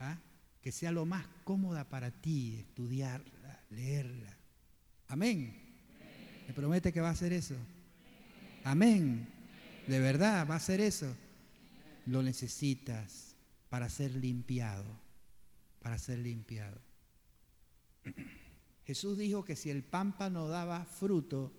¿Ah? 0.00 0.18
Que 0.60 0.72
sea 0.72 0.90
lo 0.90 1.06
más 1.06 1.26
cómoda 1.44 1.88
para 1.88 2.10
ti 2.10 2.56
estudiarla, 2.58 3.60
leerla. 3.70 4.36
Amén. 5.08 5.56
¿Me 6.46 6.54
promete 6.54 6.92
que 6.92 7.00
va 7.00 7.08
a 7.08 7.12
hacer 7.12 7.32
eso? 7.32 7.54
Amén. 8.64 9.28
De 9.86 10.00
verdad, 10.00 10.48
va 10.48 10.54
a 10.54 10.58
hacer 10.58 10.80
eso. 10.80 11.14
Lo 12.06 12.22
necesitas 12.22 13.36
para 13.68 13.88
ser 13.88 14.14
limpiado. 14.16 14.84
Para 15.80 15.98
ser 15.98 16.18
limpiado. 16.18 16.78
Jesús 18.84 19.16
dijo 19.18 19.44
que 19.44 19.56
si 19.56 19.70
el 19.70 19.84
pámpano 19.84 20.48
daba 20.48 20.84
fruto, 20.84 21.52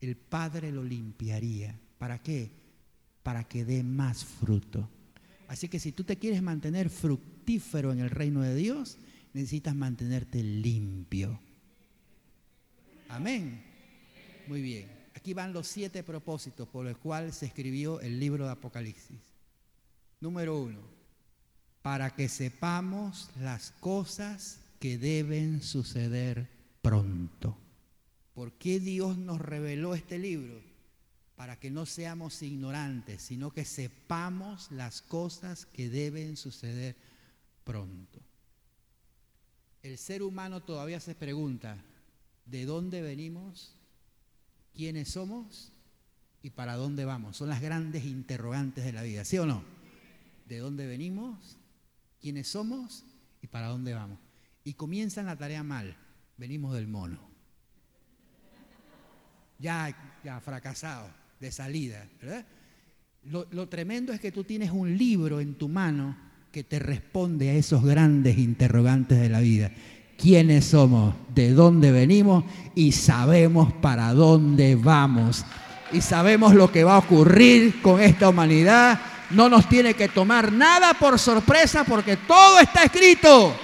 el 0.00 0.16
Padre 0.16 0.70
lo 0.70 0.84
limpiaría. 0.84 1.78
¿Para 1.98 2.22
qué? 2.22 2.50
Para 3.22 3.44
que 3.44 3.64
dé 3.64 3.82
más 3.82 4.24
fruto. 4.24 4.88
Así 5.48 5.68
que 5.68 5.80
si 5.80 5.92
tú 5.92 6.04
te 6.04 6.18
quieres 6.18 6.42
mantener 6.42 6.88
fructífero 6.88 7.37
en 7.48 8.00
el 8.00 8.10
reino 8.10 8.42
de 8.42 8.54
Dios, 8.54 8.98
necesitas 9.32 9.74
mantenerte 9.74 10.42
limpio. 10.42 11.40
Amén. 13.08 13.62
Muy 14.46 14.60
bien. 14.60 14.86
Aquí 15.14 15.32
van 15.32 15.54
los 15.54 15.66
siete 15.66 16.02
propósitos 16.02 16.68
por 16.68 16.84
los 16.84 16.98
cuales 16.98 17.36
se 17.36 17.46
escribió 17.46 18.00
el 18.00 18.20
libro 18.20 18.44
de 18.44 18.52
Apocalipsis. 18.52 19.16
Número 20.20 20.60
uno, 20.60 20.80
para 21.80 22.14
que 22.14 22.28
sepamos 22.28 23.30
las 23.40 23.70
cosas 23.80 24.60
que 24.78 24.98
deben 24.98 25.62
suceder 25.62 26.48
pronto. 26.82 27.56
¿Por 28.34 28.52
qué 28.52 28.78
Dios 28.78 29.16
nos 29.16 29.40
reveló 29.40 29.94
este 29.94 30.18
libro? 30.18 30.60
Para 31.34 31.58
que 31.58 31.70
no 31.70 31.86
seamos 31.86 32.42
ignorantes, 32.42 33.22
sino 33.22 33.52
que 33.52 33.64
sepamos 33.64 34.70
las 34.70 35.00
cosas 35.00 35.64
que 35.64 35.88
deben 35.88 36.36
suceder 36.36 37.07
pronto. 37.68 38.18
El 39.82 39.98
ser 39.98 40.22
humano 40.22 40.62
todavía 40.62 41.00
se 41.00 41.14
pregunta, 41.14 41.76
¿de 42.46 42.64
dónde 42.64 43.02
venimos? 43.02 43.74
¿Quiénes 44.74 45.10
somos? 45.10 45.70
¿Y 46.42 46.48
para 46.48 46.76
dónde 46.76 47.04
vamos? 47.04 47.36
Son 47.36 47.50
las 47.50 47.60
grandes 47.60 48.06
interrogantes 48.06 48.86
de 48.86 48.92
la 48.92 49.02
vida, 49.02 49.22
¿sí 49.26 49.36
o 49.36 49.44
no? 49.44 49.62
¿De 50.46 50.56
dónde 50.56 50.86
venimos? 50.86 51.58
¿Quiénes 52.22 52.48
somos? 52.48 53.04
¿Y 53.42 53.48
para 53.48 53.66
dónde 53.66 53.92
vamos? 53.92 54.18
Y 54.64 54.72
comienzan 54.72 55.26
la 55.26 55.36
tarea 55.36 55.62
mal. 55.62 55.94
Venimos 56.38 56.74
del 56.74 56.88
mono 56.88 57.28
ya, 59.58 60.18
ya 60.24 60.40
fracasado, 60.40 61.10
de 61.38 61.52
salida, 61.52 62.08
¿verdad? 62.22 62.46
Lo, 63.24 63.46
lo 63.50 63.68
tremendo 63.68 64.14
es 64.14 64.20
que 64.20 64.32
tú 64.32 64.44
tienes 64.44 64.70
un 64.70 64.96
libro 64.96 65.38
en 65.40 65.56
tu 65.56 65.68
mano 65.68 66.27
que 66.52 66.64
te 66.64 66.78
responde 66.78 67.50
a 67.50 67.54
esos 67.54 67.84
grandes 67.84 68.38
interrogantes 68.38 69.20
de 69.20 69.28
la 69.28 69.40
vida. 69.40 69.70
¿Quiénes 70.16 70.64
somos? 70.64 71.14
¿De 71.34 71.52
dónde 71.52 71.92
venimos? 71.92 72.44
Y 72.74 72.92
sabemos 72.92 73.72
para 73.74 74.12
dónde 74.14 74.74
vamos. 74.74 75.44
Y 75.92 76.00
sabemos 76.00 76.54
lo 76.54 76.72
que 76.72 76.84
va 76.84 76.94
a 76.94 76.98
ocurrir 76.98 77.80
con 77.82 78.00
esta 78.00 78.28
humanidad. 78.28 79.00
No 79.30 79.48
nos 79.48 79.68
tiene 79.68 79.94
que 79.94 80.08
tomar 80.08 80.50
nada 80.50 80.94
por 80.94 81.18
sorpresa 81.18 81.84
porque 81.84 82.16
todo 82.16 82.58
está 82.58 82.84
escrito. 82.84 83.54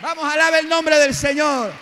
Vamos 0.00 0.24
a 0.24 0.32
alabar 0.32 0.60
el 0.60 0.68
nombre 0.68 0.96
del 0.96 1.14
Señor. 1.14 1.72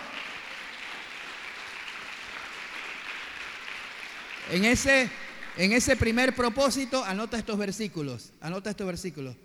En 4.51 4.65
ese, 4.65 5.09
en 5.55 5.71
ese 5.71 5.95
primer 5.95 6.35
propósito, 6.35 7.05
anota 7.05 7.37
estos 7.37 7.57
versículos. 7.57 8.31
Anota 8.41 8.71
estos 8.71 8.87
versículos. 8.87 9.35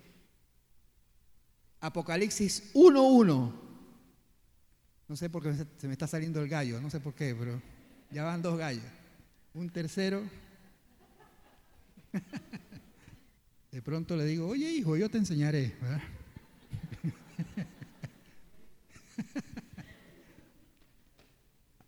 Apocalipsis 1.85 2.73
1.1. 2.73 3.53
No 5.07 5.17
sé 5.17 5.29
por 5.29 5.43
qué 5.43 5.53
se 5.77 5.87
me 5.87 5.93
está 5.93 6.07
saliendo 6.07 6.41
el 6.41 6.49
gallo, 6.49 6.81
no 6.81 6.89
sé 6.89 6.99
por 6.99 7.13
qué, 7.15 7.37
pero 7.39 7.61
ya 8.11 8.25
van 8.25 8.41
dos 8.41 8.57
gallos. 8.57 8.87
Un 9.53 9.69
tercero. 9.69 10.23
De 13.71 13.83
pronto 13.83 14.17
le 14.17 14.25
digo, 14.25 14.49
oye 14.49 14.71
hijo, 14.71 14.97
yo 14.97 15.11
te 15.11 15.19
enseñaré. 15.19 15.75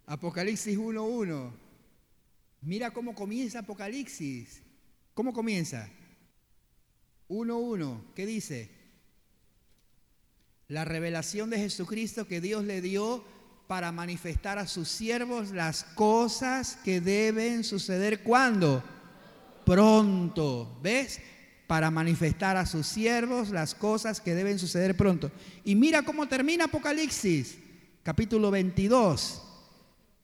Apocalipsis 0.05 0.77
1.1. 0.79 1.53
Mira 2.61 2.91
cómo 2.91 3.15
comienza 3.15 3.61
Apocalipsis. 3.61 4.61
¿Cómo 5.15 5.33
comienza? 5.33 5.89
1.1. 7.31 8.13
¿Qué 8.15 8.27
dice? 8.27 8.76
La 10.69 10.85
revelación 10.85 11.49
de 11.49 11.59
Jesucristo 11.59 12.27
que 12.27 12.41
Dios 12.41 12.65
le 12.65 12.81
dio 12.81 13.25
para 13.69 13.93
manifestar 13.93 14.59
a 14.59 14.67
sus 14.67 14.89
siervos 14.89 15.51
las 15.51 15.85
cosas 15.85 16.77
que 16.85 17.01
deben 17.01 17.63
suceder 17.63 18.25
cuando? 18.25 18.83
Pronto. 19.65 20.77
¿Ves? 20.83 21.21
Para 21.69 21.93
manifestar 21.93 22.57
a 22.57 22.67
sus 22.67 22.89
siervos 22.89 23.51
las 23.51 23.77
cosas 23.77 24.21
que 24.21 24.35
deben 24.35 24.59
suceder 24.59 24.97
pronto. 24.97 25.31
Y 25.65 25.77
mira 25.77 26.03
cómo 26.03 26.27
termina 26.27 26.65
Apocalipsis, 26.65 27.59
capítulo 28.03 28.51
22, 28.51 29.43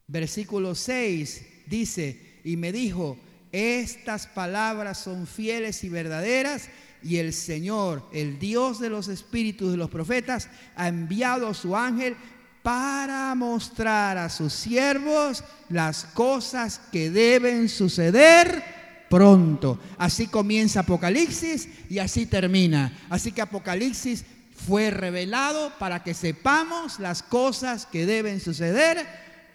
versículo 0.09 0.74
6. 0.74 1.47
Dice, 1.66 2.40
y 2.43 2.56
me 2.56 2.73
dijo, 2.73 3.16
estas 3.52 4.27
palabras 4.27 4.98
son 4.98 5.28
fieles 5.28 5.85
y 5.85 5.89
verdaderas 5.89 6.69
y 7.02 7.18
el 7.18 7.32
Señor, 7.32 8.08
el 8.12 8.38
Dios 8.38 8.78
de 8.80 8.90
los 8.90 9.08
espíritus 9.08 9.70
de 9.70 9.76
los 9.76 9.90
profetas, 9.90 10.48
ha 10.76 10.88
enviado 10.88 11.48
a 11.48 11.54
su 11.54 11.76
ángel 11.76 12.16
para 12.62 13.34
mostrar 13.34 14.18
a 14.18 14.28
sus 14.28 14.52
siervos 14.52 15.42
las 15.68 16.04
cosas 16.04 16.80
que 16.92 17.10
deben 17.10 17.68
suceder 17.68 18.62
pronto. 19.10 19.78
Así 19.98 20.28
comienza 20.28 20.80
Apocalipsis 20.80 21.68
y 21.90 21.98
así 21.98 22.26
termina. 22.26 22.96
Así 23.10 23.32
que 23.32 23.42
Apocalipsis 23.42 24.24
fue 24.54 24.90
revelado 24.90 25.72
para 25.78 26.02
que 26.02 26.14
sepamos 26.14 27.00
las 27.00 27.22
cosas 27.22 27.84
que 27.86 28.06
deben 28.06 28.40
suceder 28.40 29.04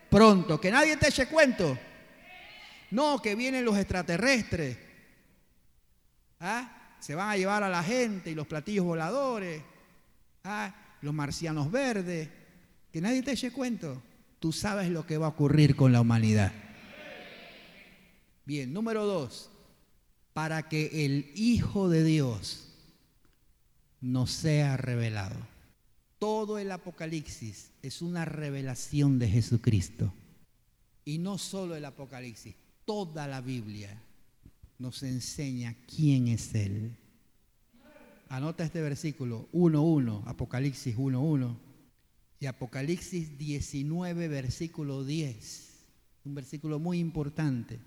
pronto. 0.09 0.59
Que 0.59 0.69
nadie 0.69 0.97
te 0.97 1.07
eche 1.07 1.27
cuento. 1.27 1.77
No, 2.91 3.21
que 3.21 3.35
vienen 3.35 3.65
los 3.65 3.77
extraterrestres. 3.77 4.77
¿Ah? 6.39 6.76
Se 6.99 7.15
van 7.15 7.29
a 7.29 7.37
llevar 7.37 7.63
a 7.63 7.69
la 7.69 7.83
gente 7.83 8.31
y 8.31 8.35
los 8.35 8.47
platillos 8.47 8.85
voladores. 8.85 9.61
¿Ah? 10.43 10.73
Los 11.01 11.13
marcianos 11.13 11.71
verdes. 11.71 12.29
Que 12.91 13.01
nadie 13.01 13.21
te 13.23 13.31
eche 13.31 13.51
cuento. 13.51 14.01
Tú 14.39 14.51
sabes 14.51 14.89
lo 14.89 15.05
que 15.05 15.17
va 15.17 15.27
a 15.27 15.29
ocurrir 15.29 15.75
con 15.75 15.91
la 15.91 16.01
humanidad. 16.01 16.51
Bien, 18.45 18.71
número 18.71 19.05
dos. 19.05 19.49
Para 20.33 20.69
que 20.69 21.05
el 21.05 21.31
Hijo 21.35 21.89
de 21.89 22.03
Dios 22.03 22.67
nos 24.01 24.31
sea 24.31 24.77
revelado. 24.77 25.35
Todo 26.19 26.57
el 26.57 26.71
Apocalipsis 26.71 27.71
es 27.81 28.01
una 28.01 28.25
revelación 28.25 29.19
de 29.19 29.29
Jesucristo. 29.29 30.13
Y 31.05 31.19
no 31.19 31.37
solo 31.37 31.75
el 31.75 31.85
Apocalipsis, 31.85 32.55
toda 32.85 33.27
la 33.27 33.41
Biblia 33.41 34.01
nos 34.79 35.03
enseña 35.03 35.75
quién 35.87 36.27
es 36.27 36.53
Él. 36.53 36.95
Anota 38.29 38.65
este 38.65 38.81
versículo 38.81 39.47
1.1, 39.53 40.23
Apocalipsis 40.25 40.95
1.1 40.95 41.57
y 42.39 42.45
Apocalipsis 42.45 43.37
19, 43.37 44.27
versículo 44.27 45.03
10. 45.03 45.85
Un 46.25 46.35
versículo 46.35 46.79
muy 46.79 46.99
importante. 46.99 47.79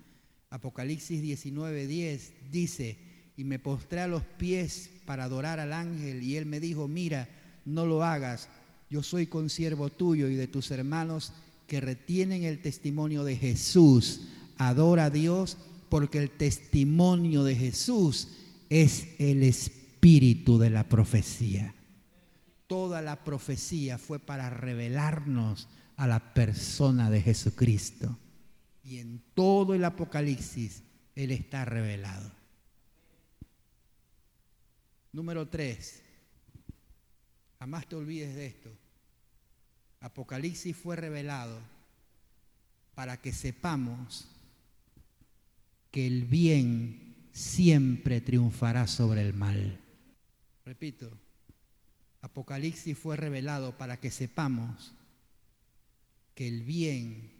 Apocalipsis 0.49 1.21
19, 1.21 1.87
10 1.87 2.33
dice, 2.51 2.97
y 3.37 3.43
me 3.43 3.59
postré 3.59 4.01
a 4.01 4.07
los 4.07 4.23
pies 4.23 4.89
para 5.05 5.23
adorar 5.25 5.59
al 5.59 5.73
ángel 5.73 6.23
y 6.23 6.35
él 6.35 6.45
me 6.45 6.59
dijo, 6.59 6.87
mira, 6.87 7.29
no 7.63 7.85
lo 7.85 8.03
hagas, 8.03 8.49
yo 8.89 9.03
soy 9.03 9.27
consiervo 9.27 9.89
tuyo 9.89 10.27
y 10.27 10.35
de 10.35 10.47
tus 10.47 10.71
hermanos 10.71 11.31
que 11.67 11.79
retienen 11.79 12.43
el 12.43 12.61
testimonio 12.61 13.23
de 13.23 13.37
Jesús. 13.37 14.27
Adora 14.57 15.05
a 15.05 15.09
Dios 15.09 15.57
porque 15.91 16.19
el 16.19 16.31
testimonio 16.31 17.43
de 17.43 17.53
Jesús 17.53 18.29
es 18.69 19.09
el 19.19 19.43
espíritu 19.43 20.57
de 20.57 20.69
la 20.69 20.87
profecía. 20.87 21.75
Toda 22.65 23.01
la 23.01 23.25
profecía 23.25 23.97
fue 23.97 24.17
para 24.17 24.49
revelarnos 24.49 25.67
a 25.97 26.07
la 26.07 26.33
persona 26.33 27.09
de 27.09 27.21
Jesucristo. 27.21 28.17
Y 28.85 28.99
en 28.99 29.21
todo 29.33 29.73
el 29.73 29.83
Apocalipsis 29.83 30.81
Él 31.13 31.31
está 31.31 31.65
revelado. 31.65 32.31
Número 35.11 35.49
tres, 35.49 36.01
jamás 37.59 37.85
te 37.89 37.97
olvides 37.97 38.33
de 38.33 38.45
esto. 38.45 38.69
Apocalipsis 39.99 40.73
fue 40.73 40.95
revelado 40.95 41.59
para 42.95 43.17
que 43.17 43.33
sepamos 43.33 44.29
que 45.91 46.07
el 46.07 46.25
bien 46.25 47.27
siempre 47.31 48.21
triunfará 48.21 48.87
sobre 48.87 49.21
el 49.21 49.33
mal. 49.33 49.79
Repito, 50.65 51.11
Apocalipsis 52.21 52.97
fue 52.97 53.17
revelado 53.17 53.77
para 53.77 53.99
que 53.99 54.11
sepamos 54.11 54.93
que 56.35 56.47
el 56.47 56.63
bien 56.63 57.31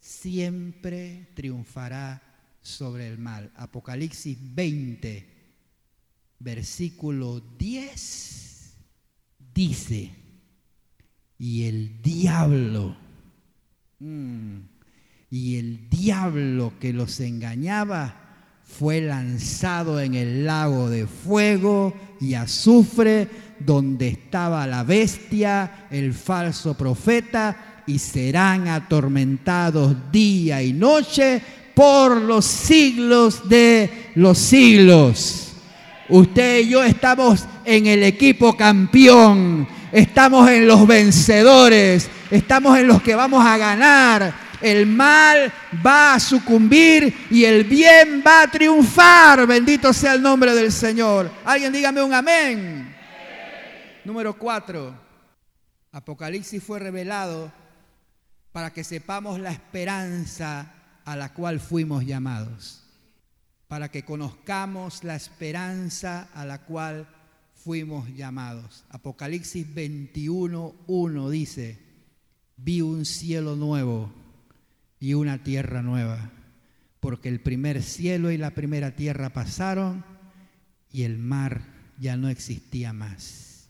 siempre 0.00 1.28
triunfará 1.34 2.22
sobre 2.62 3.08
el 3.08 3.18
mal. 3.18 3.52
Apocalipsis 3.56 4.38
20, 4.54 5.26
versículo 6.38 7.40
10, 7.40 8.74
dice, 9.54 10.10
y 11.38 11.64
el 11.64 12.00
diablo, 12.02 12.96
mm, 13.98 14.58
y 15.30 15.58
el 15.58 15.88
diablo 15.88 16.72
que 16.80 16.92
los 16.92 17.20
engañaba 17.20 18.16
fue 18.64 19.00
lanzado 19.00 20.00
en 20.00 20.14
el 20.14 20.44
lago 20.44 20.90
de 20.90 21.06
fuego 21.06 21.94
y 22.20 22.34
azufre, 22.34 23.28
donde 23.60 24.08
estaba 24.08 24.66
la 24.66 24.82
bestia, 24.82 25.86
el 25.90 26.14
falso 26.14 26.74
profeta, 26.76 27.82
y 27.86 27.98
serán 27.98 28.68
atormentados 28.68 29.96
día 30.10 30.62
y 30.62 30.72
noche 30.72 31.40
por 31.74 32.20
los 32.20 32.44
siglos 32.44 33.48
de 33.48 34.12
los 34.16 34.38
siglos. 34.38 35.52
Usted 36.08 36.60
y 36.60 36.70
yo 36.70 36.82
estamos 36.82 37.44
en 37.64 37.86
el 37.86 38.02
equipo 38.02 38.56
campeón, 38.56 39.66
estamos 39.92 40.48
en 40.50 40.66
los 40.66 40.86
vencedores, 40.86 42.08
estamos 42.30 42.78
en 42.78 42.88
los 42.88 43.02
que 43.02 43.14
vamos 43.14 43.44
a 43.44 43.56
ganar 43.56 44.49
el 44.60 44.86
mal 44.86 45.52
va 45.84 46.14
a 46.14 46.20
sucumbir 46.20 47.14
y 47.30 47.44
el 47.44 47.64
bien 47.64 48.22
va 48.26 48.42
a 48.42 48.50
triunfar. 48.50 49.46
Bendito 49.46 49.92
sea 49.92 50.14
el 50.14 50.22
nombre 50.22 50.54
del 50.54 50.72
Señor. 50.72 51.30
Alguien 51.44 51.72
dígame 51.72 52.02
un 52.02 52.14
amén. 52.14 52.94
Número 54.04 54.36
cuatro. 54.36 54.94
Apocalipsis 55.92 56.62
fue 56.62 56.78
revelado 56.78 57.52
para 58.52 58.72
que 58.72 58.84
sepamos 58.84 59.40
la 59.40 59.50
esperanza 59.50 60.72
a 61.04 61.16
la 61.16 61.32
cual 61.32 61.60
fuimos 61.60 62.04
llamados. 62.04 62.82
Para 63.68 63.90
que 63.90 64.04
conozcamos 64.04 65.04
la 65.04 65.14
esperanza 65.14 66.28
a 66.34 66.44
la 66.44 66.58
cual 66.58 67.08
fuimos 67.54 68.08
llamados. 68.14 68.84
Apocalipsis 68.90 69.72
21, 69.74 70.74
1 70.86 71.30
dice, 71.30 71.78
vi 72.56 72.80
un 72.80 73.04
cielo 73.04 73.54
nuevo 73.56 74.19
y 75.00 75.14
una 75.14 75.42
tierra 75.42 75.82
nueva, 75.82 76.30
porque 77.00 77.30
el 77.30 77.40
primer 77.40 77.82
cielo 77.82 78.30
y 78.30 78.36
la 78.36 78.50
primera 78.50 78.94
tierra 78.94 79.30
pasaron 79.30 80.04
y 80.92 81.02
el 81.02 81.18
mar 81.18 81.62
ya 81.98 82.18
no 82.18 82.28
existía 82.28 82.92
más. 82.92 83.68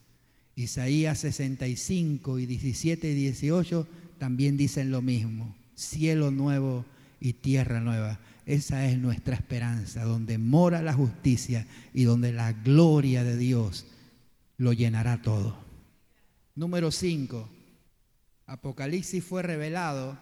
Isaías 0.57 1.21
65 1.21 2.41
y 2.41 2.47
17 2.47 3.13
y 3.13 3.15
18 3.15 3.87
también 4.19 4.57
dicen 4.57 4.91
lo 4.91 5.01
mismo, 5.01 5.57
cielo 5.77 6.33
nuevo 6.33 6.85
y 7.21 7.35
tierra 7.35 7.81
nueva. 7.81 8.19
Esa 8.45 8.87
es 8.87 8.99
nuestra 8.99 9.37
esperanza, 9.37 10.03
donde 10.03 10.37
mora 10.37 10.83
la 10.83 10.93
justicia 10.93 11.67
y 11.95 12.03
donde 12.03 12.33
la 12.33 12.53
gloria 12.53 13.23
de 13.23 13.37
Dios 13.37 13.87
lo 14.57 14.73
llenará 14.73 15.23
todo. 15.23 15.57
Número 16.57 16.91
5. 16.91 17.49
Apocalipsis 18.47 19.23
fue 19.23 19.43
revelado 19.43 20.19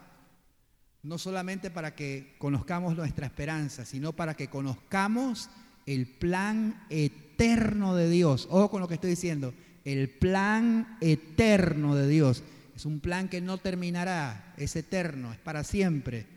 no 1.03 1.17
solamente 1.17 1.71
para 1.71 1.95
que 1.95 2.35
conozcamos 2.37 2.95
nuestra 2.95 3.25
esperanza, 3.25 3.85
sino 3.85 4.13
para 4.13 4.35
que 4.35 4.49
conozcamos 4.49 5.49
el 5.85 6.07
plan 6.07 6.85
eterno 6.89 7.95
de 7.95 8.09
Dios. 8.09 8.47
Ojo 8.49 8.69
con 8.69 8.81
lo 8.81 8.87
que 8.87 8.95
estoy 8.95 9.11
diciendo, 9.11 9.53
el 9.85 10.09
plan 10.09 10.97
eterno 11.01 11.95
de 11.95 12.07
Dios. 12.07 12.43
Es 12.75 12.85
un 12.85 12.99
plan 12.99 13.29
que 13.29 13.41
no 13.41 13.57
terminará, 13.57 14.53
es 14.57 14.75
eterno, 14.75 15.31
es 15.31 15.39
para 15.39 15.63
siempre. 15.63 16.27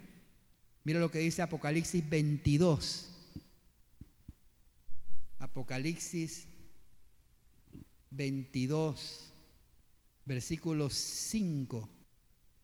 Mira 0.84 1.01
lo 1.01 1.10
que 1.10 1.18
dice 1.18 1.43
Apocalipsis 1.43 2.09
22. 2.09 3.09
Apocalipsis 5.39 6.47
22, 8.10 9.32
versículo 10.24 10.89
5 10.89 11.89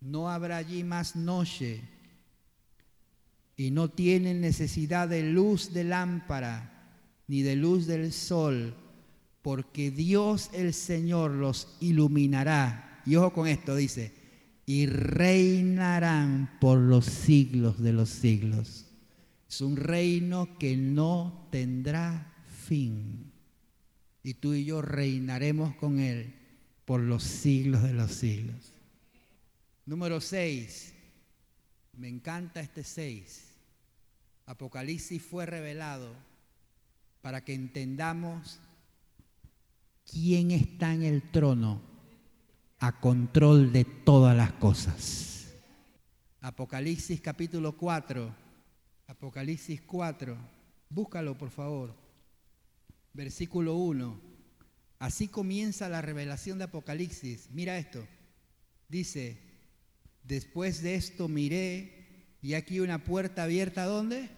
no 0.00 0.30
habrá 0.30 0.58
allí 0.58 0.84
más 0.84 1.16
noche 1.16 1.82
y 3.56 3.70
no 3.70 3.90
tienen 3.90 4.40
necesidad 4.40 5.08
de 5.08 5.22
luz 5.24 5.72
de 5.72 5.84
lámpara 5.84 6.74
ni 7.26 7.42
de 7.42 7.56
luz 7.56 7.86
del 7.86 8.12
sol, 8.12 8.74
porque 9.42 9.90
Dios 9.90 10.50
el 10.52 10.72
Señor 10.72 11.32
los 11.32 11.76
iluminará. 11.80 13.02
Y 13.04 13.16
ojo 13.16 13.32
con 13.32 13.46
esto, 13.48 13.76
dice, 13.76 14.12
y 14.64 14.86
reinarán 14.86 16.58
por 16.60 16.78
los 16.78 17.04
siglos 17.04 17.80
de 17.80 17.92
los 17.92 18.08
siglos. 18.08 18.86
Es 19.48 19.60
un 19.60 19.76
reino 19.76 20.58
que 20.58 20.76
no 20.76 21.48
tendrá 21.50 22.34
fin. 22.66 23.32
Y 24.22 24.34
tú 24.34 24.54
y 24.54 24.64
yo 24.64 24.82
reinaremos 24.82 25.74
con 25.76 26.00
Él 26.00 26.34
por 26.84 27.00
los 27.00 27.22
siglos 27.22 27.82
de 27.82 27.94
los 27.94 28.12
siglos. 28.12 28.72
Número 29.88 30.20
6. 30.20 30.92
Me 31.96 32.08
encanta 32.08 32.60
este 32.60 32.84
6. 32.84 33.54
Apocalipsis 34.44 35.22
fue 35.22 35.46
revelado 35.46 36.14
para 37.22 37.42
que 37.42 37.54
entendamos 37.54 38.60
quién 40.04 40.50
está 40.50 40.92
en 40.92 41.04
el 41.04 41.22
trono 41.30 41.80
a 42.78 43.00
control 43.00 43.72
de 43.72 43.86
todas 43.86 44.36
las 44.36 44.52
cosas. 44.52 45.54
Apocalipsis 46.42 47.22
capítulo 47.22 47.74
4. 47.74 48.30
Apocalipsis 49.06 49.80
4. 49.80 50.36
Búscalo, 50.90 51.38
por 51.38 51.48
favor. 51.48 51.96
Versículo 53.14 53.76
1. 53.76 54.20
Así 54.98 55.28
comienza 55.28 55.88
la 55.88 56.02
revelación 56.02 56.58
de 56.58 56.64
Apocalipsis. 56.64 57.48
Mira 57.52 57.78
esto. 57.78 58.06
Dice, 58.90 59.47
Después 60.28 60.82
de 60.82 60.94
esto 60.94 61.26
miré 61.26 61.90
y 62.42 62.52
aquí 62.52 62.80
una 62.80 63.02
puerta 63.02 63.44
abierta, 63.44 63.86
¿dónde? 63.86 64.28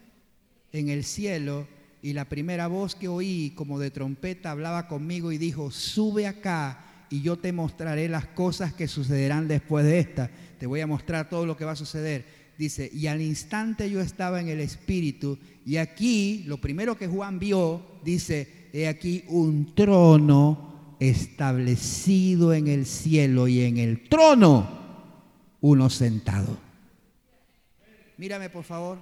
En 0.72 0.88
el 0.88 1.04
cielo. 1.04 1.66
y 2.02 2.14
la 2.14 2.26
primera 2.30 2.66
voz 2.66 2.94
que 2.94 3.08
oí 3.08 3.52
como 3.54 3.78
de 3.78 3.90
trompeta 3.90 4.52
hablaba 4.52 4.88
conmigo 4.88 5.32
y 5.32 5.36
dijo, 5.36 5.70
sube 5.70 6.26
acá 6.26 7.06
y 7.10 7.20
yo 7.20 7.36
te 7.36 7.52
mostraré 7.52 8.08
las 8.08 8.24
cosas 8.24 8.72
que 8.72 8.88
sucederán 8.88 9.48
después 9.48 9.84
de 9.84 9.98
esta. 9.98 10.30
Te 10.58 10.64
voy 10.64 10.80
a 10.80 10.86
mostrar 10.86 11.28
todo 11.28 11.44
lo 11.44 11.58
que 11.58 11.66
va 11.66 11.72
a 11.72 11.76
suceder. 11.76 12.24
Dice, 12.56 12.88
y 12.90 13.08
al 13.08 13.20
instante 13.20 13.90
yo 13.90 14.00
estaba 14.00 14.40
en 14.40 14.48
el 14.48 14.60
Espíritu 14.60 15.38
y 15.66 15.76
aquí 15.76 16.44
lo 16.46 16.58
primero 16.58 16.96
que 16.96 17.08
Juan 17.08 17.38
vio, 17.38 17.84
dice, 18.02 18.68
he 18.72 18.86
aquí 18.88 19.24
un 19.26 19.74
trono 19.74 20.96
establecido 21.00 22.54
en 22.54 22.68
el 22.68 22.86
cielo 22.86 23.46
y 23.48 23.62
en 23.62 23.76
el 23.76 24.08
trono 24.08 24.79
uno 25.60 25.90
sentado. 25.90 26.58
Mírame 28.16 28.50
por 28.50 28.64
favor, 28.64 28.98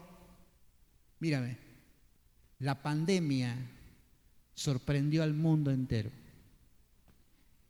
mírame. 1.20 1.56
La 2.60 2.82
pandemia 2.82 3.56
sorprendió 4.54 5.22
al 5.22 5.34
mundo 5.34 5.70
entero. 5.70 6.10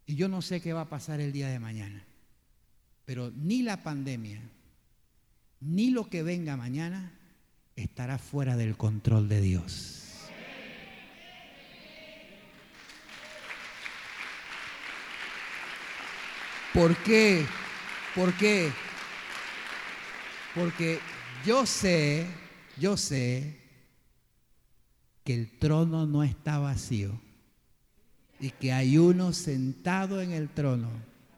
Y 0.07 0.15
yo 0.15 0.29
no 0.29 0.41
sé 0.41 0.61
qué 0.61 0.73
va 0.73 0.83
a 0.83 0.89
pasar 0.89 1.21
el 1.21 1.33
día 1.33 1.49
de 1.49 1.59
mañana. 1.59 2.03
Pero 3.05 3.31
ni 3.31 3.63
la 3.63 3.83
pandemia, 3.83 4.41
ni 5.61 5.91
lo 5.91 6.09
que 6.09 6.23
venga 6.23 6.57
mañana 6.57 7.13
estará 7.77 8.19
fuera 8.19 8.57
del 8.57 8.77
control 8.77 9.29
de 9.29 9.41
Dios. 9.41 10.05
¿Por 16.73 16.97
qué? 17.03 17.47
¿Por 18.15 18.33
qué? 18.35 18.71
Porque 20.55 20.99
yo 21.45 21.67
sé, 21.67 22.27
yo 22.79 22.97
sé 22.97 23.59
que 25.25 25.35
el 25.35 25.59
trono 25.59 26.07
no 26.07 26.23
está 26.23 26.59
vacío 26.59 27.21
y 28.41 28.51
que 28.51 28.73
hay 28.73 28.99
uno 28.99 29.33
sentado 29.33 30.21
en 30.23 30.33
el 30.33 30.49
trono 30.49 30.89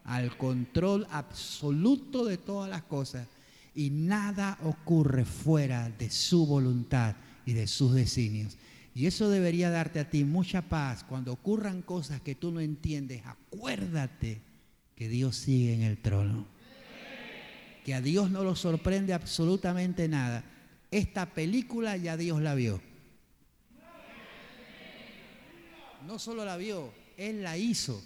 al 0.04 0.36
control 0.36 1.06
absoluto 1.10 2.24
de 2.24 2.38
todas 2.38 2.70
las 2.70 2.82
cosas 2.82 3.26
y 3.74 3.90
nada 3.90 4.58
ocurre 4.62 5.24
fuera 5.24 5.88
de 5.90 6.10
su 6.10 6.46
voluntad 6.46 7.16
y 7.46 7.52
de 7.52 7.66
sus 7.66 7.94
designios. 7.94 8.56
Y 8.94 9.06
eso 9.06 9.28
debería 9.28 9.70
darte 9.70 10.00
a 10.00 10.10
ti 10.10 10.24
mucha 10.24 10.62
paz 10.62 11.04
cuando 11.04 11.32
ocurran 11.32 11.82
cosas 11.82 12.20
que 12.20 12.34
tú 12.34 12.50
no 12.50 12.60
entiendes. 12.60 13.22
Acuérdate 13.24 14.40
que 14.96 15.08
Dios 15.08 15.36
sigue 15.36 15.74
en 15.74 15.82
el 15.82 15.98
trono. 15.98 16.46
Que 17.84 17.94
a 17.94 18.00
Dios 18.00 18.30
no 18.30 18.44
lo 18.44 18.54
sorprende 18.56 19.12
absolutamente 19.12 20.08
nada. 20.08 20.44
Esta 20.90 21.26
película 21.26 21.96
ya 21.96 22.16
Dios 22.16 22.40
la 22.40 22.54
vio. 22.54 22.80
no 26.06 26.18
solo 26.18 26.44
la 26.44 26.56
vio, 26.56 26.92
Él 27.16 27.42
la 27.42 27.56
hizo. 27.56 28.02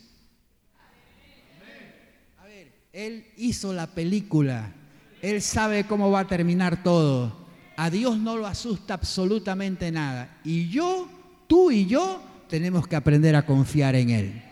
A 2.38 2.44
ver, 2.44 2.70
Él 2.92 3.26
hizo 3.36 3.72
la 3.72 3.86
película. 3.86 4.72
Él 5.22 5.40
sabe 5.40 5.86
cómo 5.86 6.10
va 6.10 6.20
a 6.20 6.28
terminar 6.28 6.82
todo. 6.82 7.46
A 7.76 7.88
Dios 7.88 8.18
no 8.18 8.36
lo 8.36 8.46
asusta 8.46 8.94
absolutamente 8.94 9.90
nada. 9.90 10.38
Y 10.44 10.68
yo, 10.68 11.08
tú 11.46 11.70
y 11.70 11.86
yo, 11.86 12.22
tenemos 12.48 12.86
que 12.86 12.96
aprender 12.96 13.34
a 13.36 13.46
confiar 13.46 13.94
en 13.94 14.10
Él. 14.10 14.42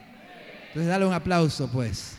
Entonces, 0.68 0.88
dale 0.88 1.04
un 1.04 1.12
aplauso, 1.12 1.70
pues. 1.70 2.16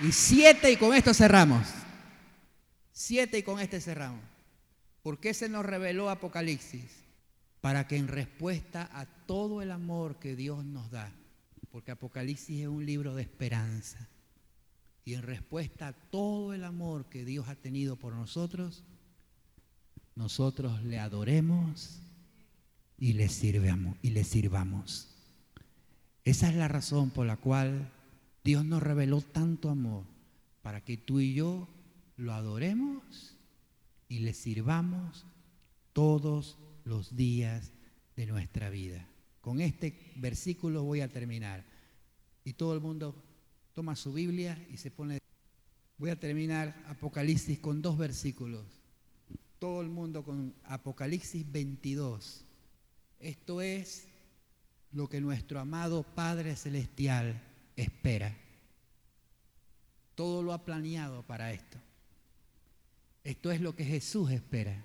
Y 0.00 0.12
siete, 0.12 0.70
y 0.70 0.76
con 0.76 0.94
esto 0.94 1.14
cerramos. 1.14 1.66
Siete 2.92 3.38
y 3.38 3.42
con 3.42 3.60
este 3.60 3.80
cerramos. 3.80 4.22
¿Por 5.02 5.20
qué 5.20 5.32
se 5.34 5.48
nos 5.48 5.64
reveló 5.64 6.10
Apocalipsis? 6.10 7.04
Para 7.60 7.86
que 7.86 7.96
en 7.96 8.08
respuesta 8.08 8.90
a 8.92 9.06
todo 9.06 9.62
el 9.62 9.70
amor 9.70 10.18
que 10.18 10.36
Dios 10.36 10.64
nos 10.64 10.90
da, 10.90 11.12
porque 11.70 11.92
Apocalipsis 11.92 12.60
es 12.60 12.68
un 12.68 12.84
libro 12.84 13.14
de 13.14 13.22
esperanza, 13.22 14.08
y 15.04 15.14
en 15.14 15.22
respuesta 15.22 15.88
a 15.88 15.92
todo 15.92 16.52
el 16.52 16.64
amor 16.64 17.06
que 17.06 17.24
Dios 17.24 17.48
ha 17.48 17.54
tenido 17.54 17.96
por 17.96 18.12
nosotros, 18.12 18.82
nosotros 20.14 20.82
le 20.82 20.98
adoremos 20.98 22.00
y 22.98 23.12
le 23.12 23.28
sirvamos 23.28 23.96
y 24.02 24.10
le 24.10 24.24
sirvamos. 24.24 25.08
Esa 26.24 26.48
es 26.48 26.56
la 26.56 26.66
razón 26.66 27.10
por 27.10 27.26
la 27.26 27.36
cual 27.36 27.92
Dios 28.46 28.64
nos 28.64 28.80
reveló 28.80 29.22
tanto 29.22 29.70
amor 29.70 30.04
para 30.62 30.80
que 30.84 30.96
tú 30.96 31.18
y 31.18 31.34
yo 31.34 31.66
lo 32.16 32.32
adoremos 32.32 33.34
y 34.08 34.20
le 34.20 34.34
sirvamos 34.34 35.26
todos 35.92 36.56
los 36.84 37.16
días 37.16 37.72
de 38.14 38.26
nuestra 38.26 38.70
vida. 38.70 39.04
Con 39.40 39.60
este 39.60 40.12
versículo 40.14 40.84
voy 40.84 41.00
a 41.00 41.08
terminar. 41.08 41.64
Y 42.44 42.52
todo 42.52 42.72
el 42.72 42.80
mundo 42.80 43.20
toma 43.74 43.96
su 43.96 44.12
Biblia 44.12 44.64
y 44.72 44.76
se 44.76 44.92
pone... 44.92 45.18
Voy 45.98 46.10
a 46.10 46.20
terminar 46.20 46.84
Apocalipsis 46.86 47.58
con 47.58 47.82
dos 47.82 47.98
versículos. 47.98 48.64
Todo 49.58 49.80
el 49.80 49.88
mundo 49.88 50.22
con 50.22 50.54
Apocalipsis 50.66 51.50
22. 51.50 52.44
Esto 53.18 53.60
es 53.60 54.06
lo 54.92 55.08
que 55.08 55.20
nuestro 55.20 55.58
amado 55.58 56.04
Padre 56.04 56.54
Celestial 56.54 57.42
espera. 57.76 58.34
Todo 60.14 60.42
lo 60.42 60.52
ha 60.52 60.64
planeado 60.64 61.22
para 61.22 61.52
esto. 61.52 61.78
Esto 63.22 63.50
es 63.50 63.60
lo 63.60 63.76
que 63.76 63.84
Jesús 63.84 64.30
espera. 64.30 64.84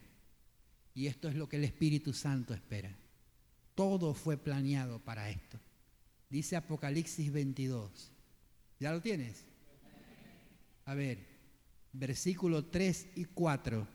Y 0.93 1.07
esto 1.07 1.29
es 1.29 1.35
lo 1.35 1.47
que 1.47 1.55
el 1.57 1.63
Espíritu 1.63 2.13
Santo 2.13 2.53
espera. 2.53 2.93
Todo 3.75 4.13
fue 4.13 4.37
planeado 4.37 4.99
para 4.99 5.29
esto. 5.29 5.57
Dice 6.29 6.55
Apocalipsis 6.55 7.31
22. 7.31 8.11
¿Ya 8.79 8.91
lo 8.91 9.01
tienes? 9.01 9.45
A 10.85 10.93
ver, 10.93 11.19
versículo 11.93 12.65
3 12.65 13.07
y 13.15 13.25
4. 13.25 13.87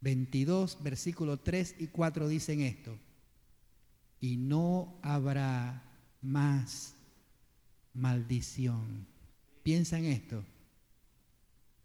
22, 0.00 0.78
versículo 0.82 1.38
3 1.38 1.76
y 1.78 1.86
4 1.88 2.28
dicen 2.28 2.60
esto. 2.60 2.98
Y 4.20 4.36
no 4.36 4.98
habrá 5.02 5.82
más 6.20 6.94
maldición. 7.94 9.06
Piensa 9.62 9.98
en 9.98 10.06
esto 10.06 10.44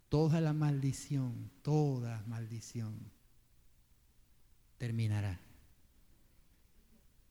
toda 0.10 0.42
la 0.42 0.54
maldición, 0.54 1.50
toda 1.64 2.24
maldición 2.28 2.94
terminará. 4.78 5.40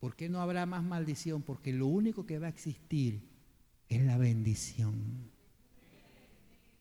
¿Por 0.00 0.16
qué 0.16 0.28
no 0.28 0.40
habrá 0.40 0.66
más 0.66 0.82
maldición? 0.82 1.42
Porque 1.42 1.72
lo 1.72 1.86
único 1.86 2.26
que 2.26 2.40
va 2.40 2.46
a 2.46 2.50
existir 2.50 3.22
es 3.88 4.02
la 4.02 4.18
bendición. 4.18 5.30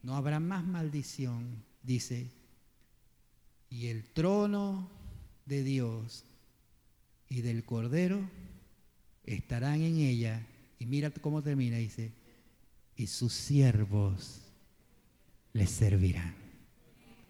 No 0.02 0.16
habrá 0.16 0.40
más 0.40 0.66
maldición, 0.66 1.64
dice, 1.84 2.32
y 3.70 3.88
el 3.88 4.04
trono 4.06 4.90
de 5.46 5.64
Dios 5.64 6.26
y 7.30 7.42
del 7.42 7.64
Cordero 7.64 8.28
estarán 9.24 9.82
en 9.82 9.98
ella. 9.98 10.48
Y 10.82 10.88
mira 10.88 11.12
cómo 11.12 11.44
termina, 11.44 11.78
dice, 11.78 12.12
y 12.96 13.06
sus 13.06 13.34
siervos 13.34 14.42
les 15.54 15.70
servirán. 15.70 16.34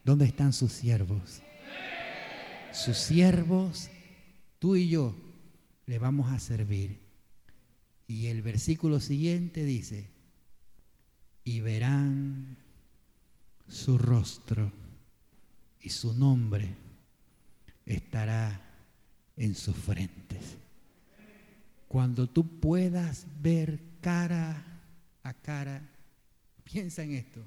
¿Dónde 0.05 0.23
están 0.23 0.53
sus 0.53 0.71
siervos? 0.71 1.41
Sus 2.71 2.95
siervos, 2.95 3.89
tú 4.57 4.77
y 4.77 4.87
yo, 4.87 5.17
le 5.85 5.99
vamos 5.99 6.31
a 6.31 6.39
servir. 6.39 7.01
Y 8.07 8.27
el 8.27 8.41
versículo 8.41 9.01
siguiente 9.01 9.65
dice, 9.65 10.07
y 11.43 11.59
verán 11.59 12.55
su 13.67 13.97
rostro 13.97 14.71
y 15.81 15.89
su 15.89 16.13
nombre 16.13 16.73
estará 17.85 18.61
en 19.35 19.55
sus 19.55 19.75
frentes. 19.75 20.60
Cuando 21.91 22.25
tú 22.29 22.47
puedas 22.61 23.27
ver 23.41 23.81
cara 23.99 24.65
a 25.23 25.33
cara, 25.33 25.89
piensa 26.63 27.03
en 27.03 27.15
esto 27.15 27.43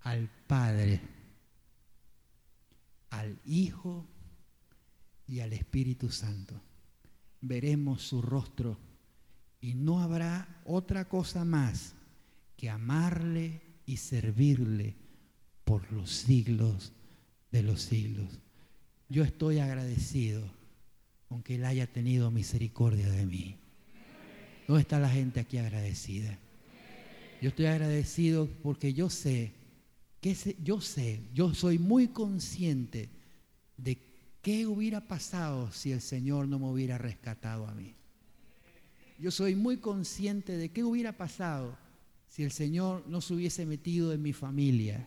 al 0.00 0.26
Padre, 0.46 1.02
al 3.10 3.38
Hijo 3.44 4.06
y 5.26 5.40
al 5.40 5.52
Espíritu 5.52 6.08
Santo. 6.08 6.58
Veremos 7.42 8.00
su 8.00 8.22
rostro 8.22 8.78
y 9.60 9.74
no 9.74 10.00
habrá 10.00 10.62
otra 10.64 11.06
cosa 11.06 11.44
más 11.44 11.94
que 12.56 12.70
amarle 12.70 13.60
y 13.84 13.98
servirle 13.98 14.96
por 15.66 15.92
los 15.92 16.10
siglos 16.10 16.94
de 17.50 17.62
los 17.62 17.82
siglos. 17.82 18.40
Yo 19.10 19.24
estoy 19.24 19.58
agradecido 19.58 20.42
con 21.28 21.42
que 21.42 21.56
Él 21.56 21.66
haya 21.66 21.86
tenido 21.86 22.30
misericordia 22.30 23.10
de 23.10 23.26
mí. 23.26 23.58
¿Dónde 24.66 24.82
está 24.82 24.98
la 24.98 25.10
gente 25.10 25.40
aquí 25.40 25.58
agradecida? 25.58 26.38
Yo 27.42 27.50
estoy 27.50 27.66
agradecido 27.66 28.48
porque 28.62 28.94
yo 28.94 29.10
sé 29.10 29.52
que 30.20 30.56
yo 30.64 30.80
sé, 30.80 31.20
yo 31.34 31.52
soy 31.54 31.78
muy 31.78 32.08
consciente 32.08 33.10
de 33.76 33.98
qué 34.40 34.66
hubiera 34.66 35.02
pasado 35.02 35.70
si 35.70 35.92
el 35.92 36.00
Señor 36.00 36.48
no 36.48 36.58
me 36.58 36.66
hubiera 36.66 36.96
rescatado 36.96 37.66
a 37.66 37.74
mí. 37.74 37.94
Yo 39.18 39.30
soy 39.30 39.54
muy 39.54 39.76
consciente 39.76 40.56
de 40.56 40.70
qué 40.70 40.82
hubiera 40.82 41.12
pasado 41.12 41.76
si 42.28 42.42
el 42.42 42.52
Señor 42.52 43.04
no 43.06 43.20
se 43.20 43.34
hubiese 43.34 43.66
metido 43.66 44.14
en 44.14 44.22
mi 44.22 44.32
familia 44.32 45.06